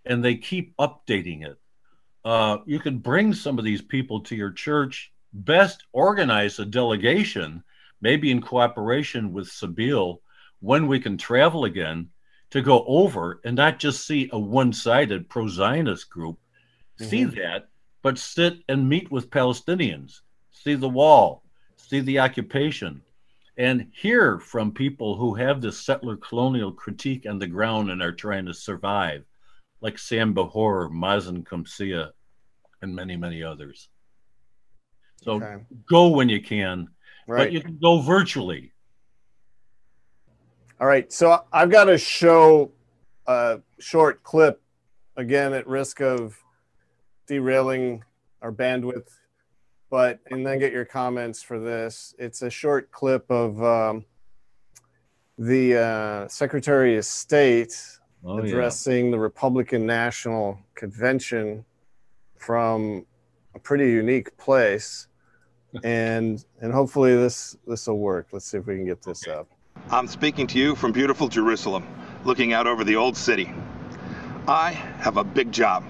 and 0.06 0.24
they 0.24 0.36
keep 0.36 0.76
updating 0.78 1.46
it. 1.46 1.58
Uh, 2.24 2.58
you 2.66 2.80
can 2.80 3.00
bring 3.00 3.34
some 3.34 3.58
of 3.58 3.66
these 3.66 3.82
people 3.82 4.22
to 4.22 4.36
your 4.36 4.52
church, 4.52 5.12
best 5.34 5.86
organize 5.92 6.60
a 6.60 6.66
delegation, 6.66 7.64
maybe 8.02 8.32
in 8.32 8.42
cooperation 8.42 9.34
with 9.34 9.48
Sabeel, 9.48 10.20
when 10.60 10.88
we 10.88 11.00
can 11.00 11.18
travel 11.18 11.66
again 11.66 12.10
to 12.52 12.62
go 12.62 12.84
over 12.86 13.40
and 13.44 13.56
not 13.56 13.80
just 13.80 14.06
see 14.06 14.30
a 14.32 14.40
one 14.40 14.74
sided 14.74 15.30
pro 15.30 15.48
Zionist 15.48 16.10
group, 16.10 16.38
mm-hmm. 17.00 17.10
see 17.10 17.24
that, 17.26 17.70
but 18.02 18.18
sit 18.18 18.60
and 18.68 18.88
meet 18.88 19.12
with 19.12 19.30
Palestinians, 19.30 20.22
see 20.52 20.76
the 20.76 20.90
wall, 20.90 21.44
see 21.78 22.00
the 22.00 22.20
occupation, 22.20 23.02
and 23.58 23.88
hear 23.92 24.40
from 24.40 24.72
people 24.72 25.16
who 25.16 25.36
have 25.36 25.62
this 25.62 25.80
settler 25.80 26.16
colonial 26.16 26.72
critique 26.72 27.26
on 27.28 27.40
the 27.40 27.48
ground 27.48 27.92
and 27.92 28.02
are 28.02 28.14
trying 28.14 28.46
to 28.46 28.54
survive, 28.54 29.26
like 29.82 29.98
Sam 29.98 30.34
Bahour, 30.34 30.90
Mazin 30.92 31.44
Qumsiyeh, 31.44 32.10
and 32.82 32.96
many, 32.96 33.18
many 33.18 33.44
others. 33.44 33.90
So 35.24 35.34
okay. 35.34 35.64
go 35.88 36.08
when 36.08 36.30
you 36.30 36.42
can, 36.42 36.88
right. 37.28 37.38
but 37.40 37.52
you 37.52 37.62
can 37.62 37.78
go 37.78 38.00
virtually. 38.00 38.72
All 40.80 40.88
right. 40.88 41.12
So 41.12 41.44
I've 41.52 41.70
got 41.70 41.86
to 41.86 41.98
show 41.98 42.72
a 43.28 43.60
short 43.80 44.24
clip 44.24 44.62
again 45.18 45.54
at 45.54 45.68
risk 45.68 46.00
of 46.00 46.42
derailing 47.28 48.04
our 48.42 48.54
bandwidth, 48.54 49.10
but 49.90 50.20
and 50.32 50.46
then 50.48 50.58
get 50.58 50.72
your 50.72 50.86
comments 50.86 51.44
for 51.44 51.60
this. 51.60 52.16
It's 52.18 52.44
a 52.44 52.50
short 52.50 52.92
clip 52.92 53.30
of 53.30 53.62
um, 53.62 54.06
the 55.38 55.78
uh, 55.78 56.28
Secretary 56.30 56.98
of 56.98 57.04
State 57.04 57.76
oh, 58.24 58.40
addressing 58.40 59.06
yeah. 59.06 59.12
the 59.12 59.20
Republican 59.20 59.86
National 59.86 60.58
Convention 60.76 61.66
from 62.38 63.06
a 63.54 63.60
pretty 63.60 63.92
unique 63.92 64.36
place. 64.38 65.08
and 65.84 66.46
and 66.62 66.72
hopefully 66.72 67.16
this 67.16 67.58
this 67.68 67.86
will 67.88 68.00
work. 68.00 68.28
Let's 68.32 68.46
see 68.46 68.58
if 68.58 68.66
we 68.66 68.78
can 68.78 68.86
get 68.86 69.04
this 69.04 69.28
up. 69.28 69.50
I'm 69.92 70.06
speaking 70.06 70.46
to 70.48 70.60
you 70.60 70.76
from 70.76 70.92
beautiful 70.92 71.28
Jerusalem, 71.28 71.84
looking 72.24 72.54
out 72.54 72.68
over 72.68 72.84
the 72.84 72.96
old 72.96 73.18
city. 73.18 73.52
I 74.48 74.70
have 74.70 75.18
a 75.18 75.24
big 75.24 75.52
job 75.52 75.84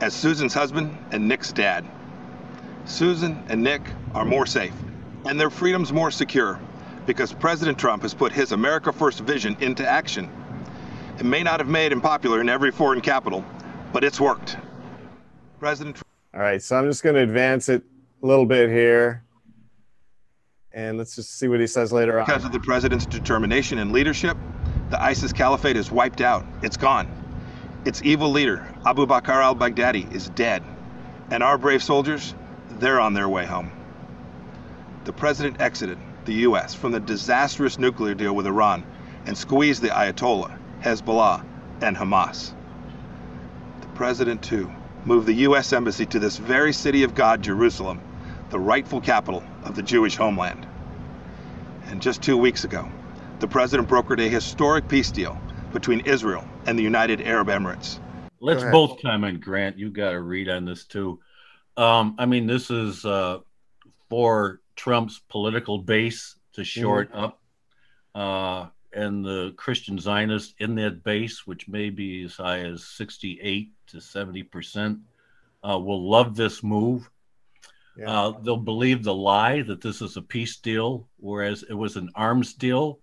as 0.00 0.12
Susan's 0.12 0.52
husband 0.52 0.98
and 1.12 1.28
Nick's 1.28 1.52
dad. 1.52 1.86
Susan 2.84 3.40
and 3.48 3.62
Nick 3.62 3.82
are 4.12 4.24
more 4.24 4.44
safe, 4.44 4.74
and 5.24 5.38
their 5.38 5.50
freedom's 5.50 5.92
more 5.92 6.10
secure 6.10 6.58
because 7.06 7.32
President 7.32 7.78
Trump 7.78 8.02
has 8.02 8.12
put 8.12 8.32
his 8.32 8.50
America 8.50 8.92
First 8.92 9.20
vision 9.20 9.56
into 9.60 9.88
action. 9.88 10.28
It 11.20 11.24
may 11.24 11.44
not 11.44 11.60
have 11.60 11.68
made 11.68 11.92
him 11.92 12.00
popular 12.00 12.40
in 12.40 12.48
every 12.48 12.72
foreign 12.72 13.00
capital, 13.00 13.44
but 13.92 14.02
it's 14.02 14.18
worked. 14.18 14.56
President. 15.60 16.02
All 16.34 16.40
right, 16.40 16.60
so 16.60 16.76
I'm 16.76 16.86
just 16.86 17.04
going 17.04 17.14
to 17.14 17.22
advance 17.22 17.68
it 17.68 17.84
a 18.20 18.26
little 18.26 18.46
bit 18.46 18.68
here 18.68 19.22
and 20.78 20.96
let's 20.96 21.16
just 21.16 21.36
see 21.36 21.48
what 21.48 21.58
he 21.58 21.66
says 21.66 21.92
later 21.92 22.20
on. 22.20 22.26
Because 22.26 22.44
of 22.44 22.52
the 22.52 22.60
president's 22.60 23.04
determination 23.04 23.78
and 23.78 23.90
leadership, 23.90 24.36
the 24.90 25.02
ISIS 25.02 25.32
caliphate 25.32 25.76
is 25.76 25.90
wiped 25.90 26.20
out. 26.20 26.46
It's 26.62 26.76
gone. 26.76 27.10
Its 27.84 28.00
evil 28.04 28.30
leader, 28.30 28.64
Abu 28.86 29.04
Bakr 29.04 29.42
al 29.42 29.56
Baghdadi, 29.56 30.12
is 30.14 30.28
dead. 30.30 30.62
And 31.32 31.42
our 31.42 31.58
brave 31.58 31.82
soldiers, 31.82 32.32
they're 32.78 33.00
on 33.00 33.12
their 33.12 33.28
way 33.28 33.44
home. 33.44 33.72
The 35.04 35.12
president 35.12 35.60
exited 35.60 35.98
the 36.26 36.34
U.S. 36.34 36.76
from 36.76 36.92
the 36.92 37.00
disastrous 37.00 37.76
nuclear 37.76 38.14
deal 38.14 38.36
with 38.36 38.46
Iran 38.46 38.86
and 39.26 39.36
squeezed 39.36 39.82
the 39.82 39.88
Ayatollah, 39.88 40.56
Hezbollah, 40.80 41.44
and 41.80 41.96
Hamas. 41.96 42.52
The 43.80 43.88
president, 43.88 44.44
too, 44.44 44.70
moved 45.04 45.26
the 45.26 45.34
U.S. 45.48 45.72
Embassy 45.72 46.06
to 46.06 46.20
this 46.20 46.36
very 46.36 46.72
city 46.72 47.02
of 47.02 47.16
God, 47.16 47.42
Jerusalem, 47.42 48.00
the 48.50 48.60
rightful 48.60 49.00
capital 49.00 49.42
of 49.64 49.74
the 49.74 49.82
Jewish 49.82 50.14
homeland. 50.14 50.67
And 51.88 52.02
just 52.02 52.22
two 52.22 52.36
weeks 52.36 52.64
ago, 52.64 52.90
the 53.40 53.48
president 53.48 53.88
brokered 53.88 54.24
a 54.24 54.28
historic 54.28 54.88
peace 54.88 55.10
deal 55.10 55.40
between 55.72 56.00
Israel 56.00 56.46
and 56.66 56.78
the 56.78 56.82
United 56.82 57.22
Arab 57.22 57.48
Emirates. 57.48 57.98
Let's 58.40 58.62
both 58.64 59.00
comment, 59.02 59.40
Grant. 59.40 59.78
You 59.78 59.90
got 59.90 60.10
to 60.10 60.20
read 60.20 60.48
on 60.48 60.64
this 60.64 60.84
too. 60.84 61.18
Um, 61.76 62.14
I 62.18 62.26
mean, 62.26 62.46
this 62.46 62.70
is 62.70 63.04
uh, 63.04 63.38
for 64.08 64.60
Trump's 64.76 65.20
political 65.28 65.78
base 65.78 66.36
to 66.52 66.64
short 66.64 67.10
mm-hmm. 67.10 67.24
up, 67.24 67.40
uh, 68.14 68.66
and 68.92 69.24
the 69.24 69.54
Christian 69.56 69.98
Zionists 69.98 70.54
in 70.58 70.74
that 70.76 71.02
base, 71.02 71.46
which 71.46 71.68
may 71.68 71.90
be 71.90 72.24
as 72.24 72.36
high 72.36 72.60
as 72.60 72.84
68 72.84 73.72
to 73.88 74.00
70 74.00 74.42
percent, 74.44 74.98
uh, 75.68 75.78
will 75.78 76.08
love 76.08 76.36
this 76.36 76.62
move 76.62 77.10
yeah. 77.98 78.10
Uh, 78.10 78.38
they'll 78.42 78.56
believe 78.56 79.02
the 79.02 79.14
lie 79.14 79.62
that 79.62 79.80
this 79.80 80.00
is 80.00 80.16
a 80.16 80.22
peace 80.22 80.56
deal, 80.56 81.08
whereas 81.16 81.64
it 81.68 81.74
was 81.74 81.96
an 81.96 82.10
arms 82.14 82.54
deal. 82.54 83.00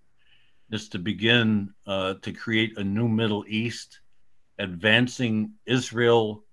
Just 0.72 0.94
to 0.94 1.00
begin 1.00 1.74
uh, 1.86 2.16
to 2.22 2.32
create 2.32 2.78
a 2.78 2.84
new 2.84 3.08
Middle 3.08 3.46
East, 3.48 4.00
advancing 4.58 5.52
Israel 5.66 6.44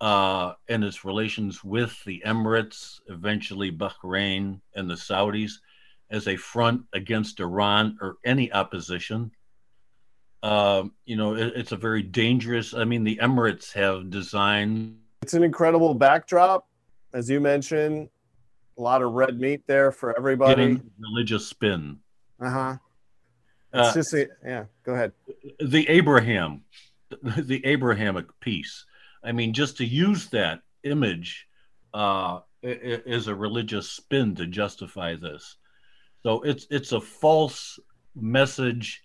uh, 0.00 0.52
and 0.68 0.84
its 0.84 1.04
relations 1.04 1.64
with 1.64 1.98
the 2.04 2.22
Emirates, 2.26 3.00
eventually 3.08 3.72
Bahrain 3.72 4.60
and 4.76 4.88
the 4.88 4.94
Saudis, 4.94 5.52
as 6.10 6.28
a 6.28 6.36
front 6.36 6.82
against 6.92 7.40
Iran 7.40 7.98
or 8.00 8.18
any 8.24 8.52
opposition. 8.52 9.32
Uh, 10.42 10.84
you 11.04 11.16
know, 11.16 11.34
it, 11.34 11.54
it's 11.56 11.72
a 11.72 11.76
very 11.76 12.02
dangerous. 12.02 12.74
I 12.74 12.84
mean, 12.84 13.02
the 13.02 13.18
Emirates 13.22 13.72
have 13.72 14.10
designed. 14.10 14.98
It's 15.22 15.34
an 15.34 15.42
incredible 15.42 15.94
backdrop 15.94 16.68
as 17.12 17.28
you 17.28 17.40
mentioned, 17.40 18.08
a 18.78 18.82
lot 18.82 19.02
of 19.02 19.12
red 19.12 19.38
meat 19.38 19.62
there 19.66 19.92
for 19.92 20.16
everybody. 20.16 20.80
religious 20.98 21.46
spin. 21.46 21.98
Uh-huh. 22.40 22.76
It's 23.74 23.88
uh, 23.88 23.94
just 23.94 24.14
a, 24.14 24.28
yeah. 24.44 24.64
Go 24.84 24.94
ahead. 24.94 25.12
The 25.60 25.88
Abraham, 25.88 26.62
the 27.22 27.64
Abrahamic 27.64 28.26
peace. 28.40 28.84
I 29.24 29.32
mean, 29.32 29.52
just 29.52 29.76
to 29.78 29.84
use 29.84 30.28
that 30.30 30.60
image 30.82 31.46
uh, 31.94 32.40
is 32.62 33.28
a 33.28 33.34
religious 33.34 33.90
spin 33.90 34.34
to 34.36 34.46
justify 34.46 35.16
this. 35.16 35.56
So 36.22 36.42
it's 36.42 36.66
it's 36.70 36.92
a 36.92 37.00
false 37.00 37.78
message. 38.14 39.02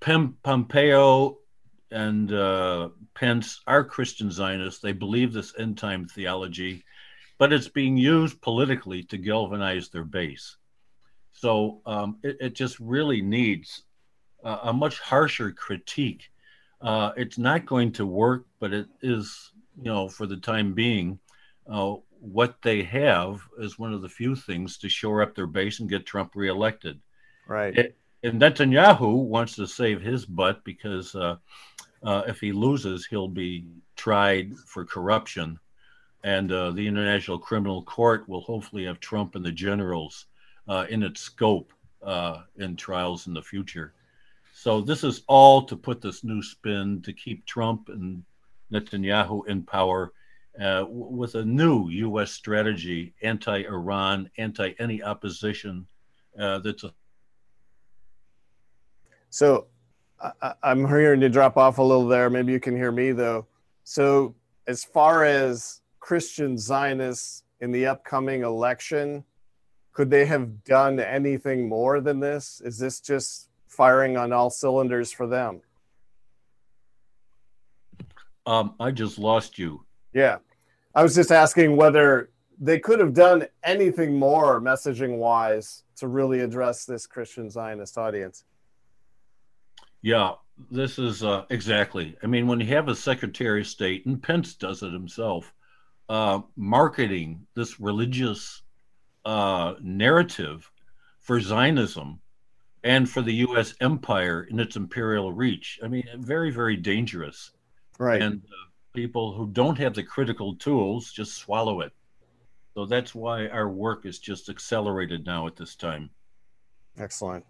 Pem- 0.00 0.36
Pompeo 0.42 1.38
and 1.90 2.32
uh, 2.32 2.90
Pence 3.14 3.60
are 3.66 3.82
Christian 3.82 4.30
Zionists. 4.30 4.80
They 4.80 4.92
believe 4.92 5.32
this 5.32 5.54
end 5.58 5.78
time 5.78 6.06
theology, 6.06 6.84
but 7.38 7.52
it's 7.52 7.68
being 7.68 7.96
used 7.96 8.40
politically 8.40 9.02
to 9.04 9.16
galvanize 9.16 9.88
their 9.88 10.04
base. 10.04 10.56
So 11.32 11.80
um, 11.86 12.18
it, 12.22 12.36
it, 12.40 12.54
just 12.54 12.80
really 12.80 13.22
needs 13.22 13.84
a, 14.42 14.58
a 14.64 14.72
much 14.72 14.98
harsher 14.98 15.52
critique. 15.52 16.30
Uh, 16.80 17.12
it's 17.16 17.38
not 17.38 17.64
going 17.64 17.92
to 17.92 18.06
work, 18.06 18.46
but 18.58 18.72
it 18.72 18.88
is, 19.02 19.52
you 19.76 19.84
know, 19.84 20.08
for 20.08 20.26
the 20.26 20.36
time 20.36 20.74
being, 20.74 21.18
uh, 21.70 21.94
what 22.20 22.60
they 22.62 22.82
have 22.82 23.40
is 23.58 23.78
one 23.78 23.92
of 23.92 24.02
the 24.02 24.08
few 24.08 24.34
things 24.34 24.78
to 24.78 24.88
shore 24.88 25.22
up 25.22 25.34
their 25.34 25.46
base 25.46 25.78
and 25.78 25.88
get 25.88 26.06
Trump 26.06 26.32
reelected. 26.34 26.98
Right. 27.46 27.76
It, 27.76 27.96
and 28.24 28.40
Netanyahu 28.40 29.24
wants 29.24 29.54
to 29.56 29.66
save 29.66 30.00
his 30.00 30.26
butt 30.26 30.64
because 30.64 31.14
uh, 31.14 31.36
uh, 32.02 32.22
if 32.26 32.40
he 32.40 32.52
loses, 32.52 33.06
he'll 33.06 33.28
be 33.28 33.66
tried 33.94 34.56
for 34.66 34.84
corruption, 34.84 35.58
and 36.24 36.50
uh, 36.52 36.70
the 36.72 36.86
International 36.86 37.38
Criminal 37.38 37.82
Court 37.82 38.28
will 38.28 38.40
hopefully 38.40 38.84
have 38.84 39.00
Trump 39.00 39.34
and 39.34 39.44
the 39.44 39.52
generals 39.52 40.26
uh, 40.68 40.86
in 40.90 41.02
its 41.02 41.20
scope 41.20 41.72
uh, 42.02 42.42
in 42.56 42.76
trials 42.76 43.26
in 43.26 43.34
the 43.34 43.42
future. 43.42 43.94
So 44.52 44.80
this 44.80 45.04
is 45.04 45.22
all 45.28 45.62
to 45.62 45.76
put 45.76 46.00
this 46.00 46.24
new 46.24 46.42
spin 46.42 47.00
to 47.02 47.12
keep 47.12 47.46
Trump 47.46 47.88
and 47.88 48.22
Netanyahu 48.72 49.46
in 49.46 49.62
power. 49.62 50.12
Uh, 50.60 50.84
with 50.88 51.36
a 51.36 51.44
new 51.44 51.88
U.S. 51.88 52.32
strategy, 52.32 53.14
anti-Iran, 53.22 54.28
anti 54.38 54.72
any 54.80 55.00
opposition, 55.00 55.86
uh, 56.36 56.58
that's 56.58 56.82
a 56.82 56.92
so 59.30 59.66
I, 60.20 60.54
am 60.64 60.86
hearing 60.86 61.22
you 61.22 61.28
drop 61.28 61.56
off 61.56 61.78
a 61.78 61.82
little 61.82 62.06
there. 62.06 62.30
Maybe 62.30 62.52
you 62.52 62.60
can 62.60 62.76
hear 62.76 62.90
me 62.90 63.12
though. 63.12 63.46
So 63.84 64.34
as 64.66 64.84
far 64.84 65.24
as 65.24 65.80
Christian 66.08 66.56
Zionists 66.56 67.42
in 67.60 67.70
the 67.70 67.84
upcoming 67.84 68.42
election, 68.42 69.22
could 69.92 70.08
they 70.08 70.24
have 70.24 70.64
done 70.64 70.98
anything 70.98 71.68
more 71.68 72.00
than 72.00 72.18
this? 72.18 72.62
Is 72.64 72.78
this 72.78 72.98
just 72.98 73.50
firing 73.66 74.16
on 74.16 74.32
all 74.32 74.48
cylinders 74.48 75.12
for 75.12 75.26
them? 75.26 75.60
Um, 78.46 78.74
I 78.80 78.90
just 78.90 79.18
lost 79.18 79.58
you. 79.58 79.84
Yeah. 80.14 80.38
I 80.94 81.02
was 81.02 81.14
just 81.14 81.30
asking 81.30 81.76
whether 81.76 82.30
they 82.58 82.78
could 82.78 83.00
have 83.00 83.12
done 83.12 83.44
anything 83.62 84.18
more 84.18 84.62
messaging 84.62 85.18
wise 85.18 85.82
to 85.96 86.08
really 86.08 86.40
address 86.40 86.86
this 86.86 87.06
Christian 87.06 87.50
Zionist 87.50 87.98
audience. 87.98 88.44
Yeah, 90.00 90.36
this 90.70 90.98
is 90.98 91.22
uh, 91.22 91.44
exactly. 91.50 92.16
I 92.22 92.28
mean, 92.28 92.46
when 92.46 92.60
you 92.60 92.66
have 92.68 92.88
a 92.88 92.94
Secretary 92.94 93.60
of 93.60 93.66
State, 93.66 94.06
and 94.06 94.22
Pence 94.22 94.54
does 94.54 94.82
it 94.82 94.94
himself, 94.94 95.52
uh, 96.08 96.40
marketing 96.56 97.46
this 97.54 97.80
religious 97.80 98.62
uh, 99.24 99.74
narrative 99.80 100.70
for 101.20 101.40
Zionism 101.40 102.20
and 102.84 103.08
for 103.08 103.22
the 103.22 103.34
U.S. 103.34 103.74
empire 103.80 104.46
in 104.50 104.60
its 104.60 104.76
imperial 104.76 105.32
reach. 105.32 105.78
I 105.82 105.88
mean, 105.88 106.04
very, 106.16 106.50
very 106.50 106.76
dangerous. 106.76 107.50
Right. 107.98 108.22
And 108.22 108.40
uh, 108.44 108.70
people 108.94 109.32
who 109.32 109.48
don't 109.48 109.76
have 109.78 109.94
the 109.94 110.02
critical 110.02 110.54
tools 110.56 111.12
just 111.12 111.34
swallow 111.34 111.80
it. 111.80 111.92
So 112.74 112.86
that's 112.86 113.14
why 113.14 113.48
our 113.48 113.68
work 113.68 114.06
is 114.06 114.18
just 114.18 114.48
accelerated 114.48 115.26
now 115.26 115.46
at 115.46 115.56
this 115.56 115.74
time. 115.74 116.10
Excellent. 116.98 117.44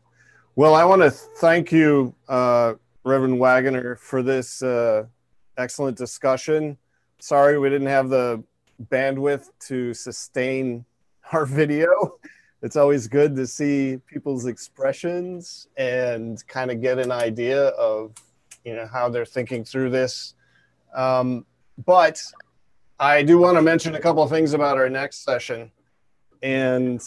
Well, 0.57 0.75
I 0.75 0.85
want 0.85 1.03
to 1.03 1.11
thank 1.11 1.71
you, 1.71 2.15
uh, 2.29 2.75
Reverend 3.05 3.39
Waggoner, 3.39 3.97
for 3.97 4.23
this 4.23 4.63
uh, 4.63 5.05
excellent 5.57 5.97
discussion. 5.97 6.79
Sorry 7.21 7.59
we 7.59 7.69
didn't 7.69 7.89
have 7.89 8.09
the 8.09 8.43
bandwidth 8.91 9.51
to 9.67 9.95
sustain 9.95 10.85
our 11.33 11.47
video. 11.61 12.19
It's 12.63 12.77
always 12.77 13.07
good 13.07 13.37
to 13.37 13.47
see 13.47 13.99
people's 14.07 14.47
expressions 14.47 15.69
and 15.77 16.45
kind 16.49 16.71
of 16.71 16.81
get 16.81 16.99
an 16.99 17.13
idea 17.13 17.69
of 17.69 18.15
you 18.65 18.75
know 18.75 18.89
how 18.93 19.09
they're 19.09 19.25
thinking 19.25 19.65
through 19.65 19.91
this. 19.91 20.35
Um, 20.95 21.47
but 21.87 22.21
I 22.99 23.23
do 23.23 23.39
want 23.39 23.57
to 23.57 23.63
mention 23.63 23.95
a 23.95 24.01
couple 24.01 24.23
of 24.23 24.31
things 24.31 24.55
about 24.55 24.77
our 24.77 24.89
next 24.89 25.23
session, 25.23 25.71
and 26.43 27.01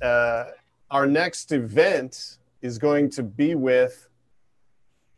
uh, 0.00 0.44
our 0.90 1.06
next 1.06 1.50
event 1.50 2.38
is 2.60 2.78
going 2.78 3.10
to 3.10 3.24
be 3.24 3.56
with 3.56 4.08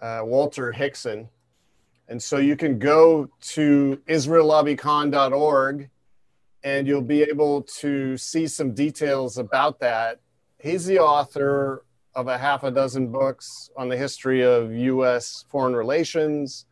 uh, 0.01 0.21
Walter 0.25 0.73
Hixson. 0.73 1.29
And 2.09 2.23
so 2.23 2.39
you 2.39 2.57
can 2.57 2.79
go 2.79 3.29
to 3.41 4.01
israellobbycon.org 4.09 5.91
and 6.65 6.87
you'll 6.87 7.03
be 7.03 7.23
able 7.23 7.63
to 7.63 8.17
see 8.17 8.47
some 8.47 8.73
details 8.73 9.37
about 9.37 9.79
that. 9.81 10.21
He's 10.59 10.87
the 10.87 10.99
author 10.99 11.85
of 12.15 12.27
a 12.27 12.39
half 12.39 12.65
a 12.65 12.71
dozen 12.71 13.13
books 13.13 13.71
on 13.77 13.91
the 13.91 13.97
history 13.97 14.43
of 14.43 14.73
U.S. 14.73 15.45
foreign 15.51 15.77
relations. 15.77 16.65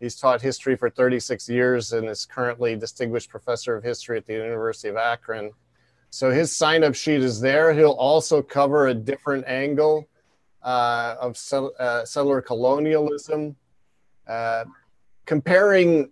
He's 0.00 0.16
taught 0.16 0.42
history 0.42 0.76
for 0.76 0.90
36 0.90 1.48
years 1.48 1.92
and 1.92 2.08
is 2.08 2.26
currently 2.26 2.74
distinguished 2.74 3.30
professor 3.30 3.76
of 3.76 3.84
history 3.84 4.18
at 4.18 4.26
the 4.26 4.32
University 4.34 4.88
of 4.88 4.96
Akron. 4.96 5.52
So 6.10 6.30
his 6.30 6.54
sign 6.54 6.82
up 6.82 6.96
sheet 6.96 7.22
is 7.22 7.40
there. 7.40 7.72
He'll 7.72 7.90
also 7.90 8.42
cover 8.42 8.88
a 8.88 8.94
different 8.94 9.46
angle 9.46 10.08
uh, 10.62 11.14
of 11.20 11.38
uh, 11.52 12.04
settler 12.04 12.40
colonialism, 12.40 13.54
uh, 14.26 14.64
comparing 15.24 16.10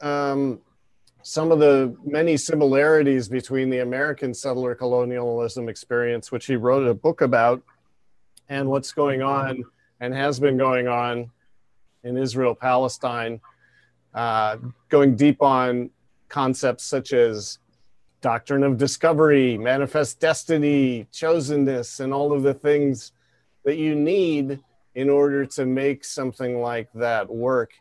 um, 0.00 0.60
some 1.26 1.50
of 1.50 1.58
the 1.58 1.96
many 2.04 2.36
similarities 2.36 3.30
between 3.30 3.70
the 3.70 3.78
American 3.78 4.34
settler 4.34 4.74
colonialism 4.74 5.70
experience, 5.70 6.30
which 6.30 6.44
he 6.44 6.54
wrote 6.54 6.86
a 6.86 6.92
book 6.92 7.22
about, 7.22 7.62
and 8.50 8.68
what's 8.68 8.92
going 8.92 9.22
on 9.22 9.64
and 10.00 10.12
has 10.12 10.38
been 10.38 10.58
going 10.58 10.86
on 10.86 11.30
in 12.02 12.18
Israel 12.18 12.54
Palestine, 12.54 13.40
uh, 14.12 14.58
going 14.90 15.16
deep 15.16 15.40
on 15.40 15.88
concepts 16.28 16.84
such 16.84 17.14
as 17.14 17.58
doctrine 18.20 18.62
of 18.62 18.76
discovery, 18.76 19.56
manifest 19.56 20.20
destiny, 20.20 21.06
chosenness, 21.10 22.00
and 22.00 22.12
all 22.12 22.34
of 22.34 22.42
the 22.42 22.52
things 22.52 23.12
that 23.64 23.78
you 23.78 23.94
need 23.94 24.60
in 24.94 25.08
order 25.08 25.46
to 25.46 25.64
make 25.64 26.04
something 26.04 26.60
like 26.60 26.92
that 26.92 27.30
work, 27.30 27.72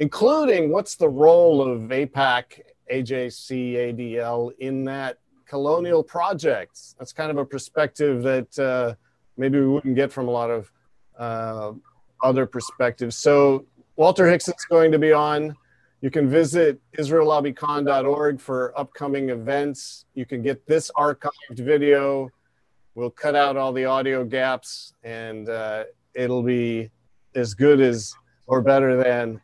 including 0.00 0.72
what's 0.72 0.96
the 0.96 1.08
role 1.08 1.62
of 1.62 1.82
AIPAC, 1.82 2.60
AJC, 2.92 3.94
ADL 3.94 4.52
in 4.58 4.84
that 4.84 5.18
colonial 5.46 6.02
project? 6.02 6.78
That's 6.98 7.12
kind 7.12 7.30
of 7.30 7.38
a 7.38 7.44
perspective 7.44 8.22
that 8.22 8.58
uh, 8.58 8.94
maybe 9.36 9.60
we 9.60 9.66
wouldn't 9.66 9.96
get 9.96 10.12
from 10.12 10.28
a 10.28 10.30
lot 10.30 10.50
of 10.50 10.70
uh, 11.18 11.72
other 12.22 12.46
perspectives. 12.46 13.16
So 13.16 13.64
Walter 13.96 14.26
Hixson's 14.26 14.64
going 14.64 14.92
to 14.92 14.98
be 14.98 15.12
on. 15.12 15.56
You 16.00 16.10
can 16.10 16.28
visit 16.28 16.80
israellobbycon.org 16.96 18.40
for 18.40 18.78
upcoming 18.78 19.30
events. 19.30 20.04
You 20.14 20.26
can 20.26 20.42
get 20.42 20.66
this 20.66 20.90
archived 20.96 21.30
video 21.50 22.30
we'll 22.98 23.10
cut 23.10 23.36
out 23.36 23.56
all 23.56 23.72
the 23.72 23.84
audio 23.84 24.24
gaps 24.24 24.92
and 25.04 25.48
uh, 25.48 25.84
it'll 26.14 26.42
be 26.42 26.90
as 27.36 27.54
good 27.54 27.80
as 27.80 28.12
or 28.48 28.60
better 28.60 29.00
than 29.00 29.40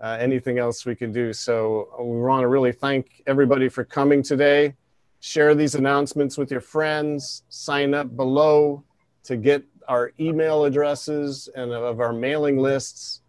uh, 0.00 0.16
anything 0.20 0.58
else 0.58 0.86
we 0.86 0.94
can 0.94 1.12
do. 1.12 1.32
So 1.32 1.88
uh, 1.98 2.02
we 2.02 2.20
want 2.20 2.42
to 2.42 2.48
really 2.48 2.72
thank 2.72 3.22
everybody 3.26 3.68
for 3.68 3.84
coming 3.84 4.22
today. 4.22 4.74
Share 5.20 5.54
these 5.54 5.74
announcements 5.74 6.38
with 6.38 6.50
your 6.50 6.60
friends. 6.60 7.42
Sign 7.48 7.94
up 7.94 8.16
below 8.16 8.84
to 9.24 9.36
get 9.36 9.64
our 9.88 10.12
email 10.20 10.64
addresses 10.64 11.48
and 11.56 11.72
of 11.72 12.00
our 12.00 12.12
mailing 12.12 12.58
lists. 12.58 13.22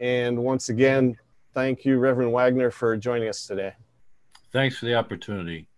And 0.00 0.42
once 0.42 0.68
again, 0.68 1.16
thank 1.54 1.84
you, 1.84 1.98
Reverend 1.98 2.32
Wagner, 2.32 2.70
for 2.70 2.96
joining 2.96 3.28
us 3.28 3.46
today. 3.46 3.74
Thanks 4.52 4.78
for 4.78 4.86
the 4.86 4.94
opportunity. 4.94 5.68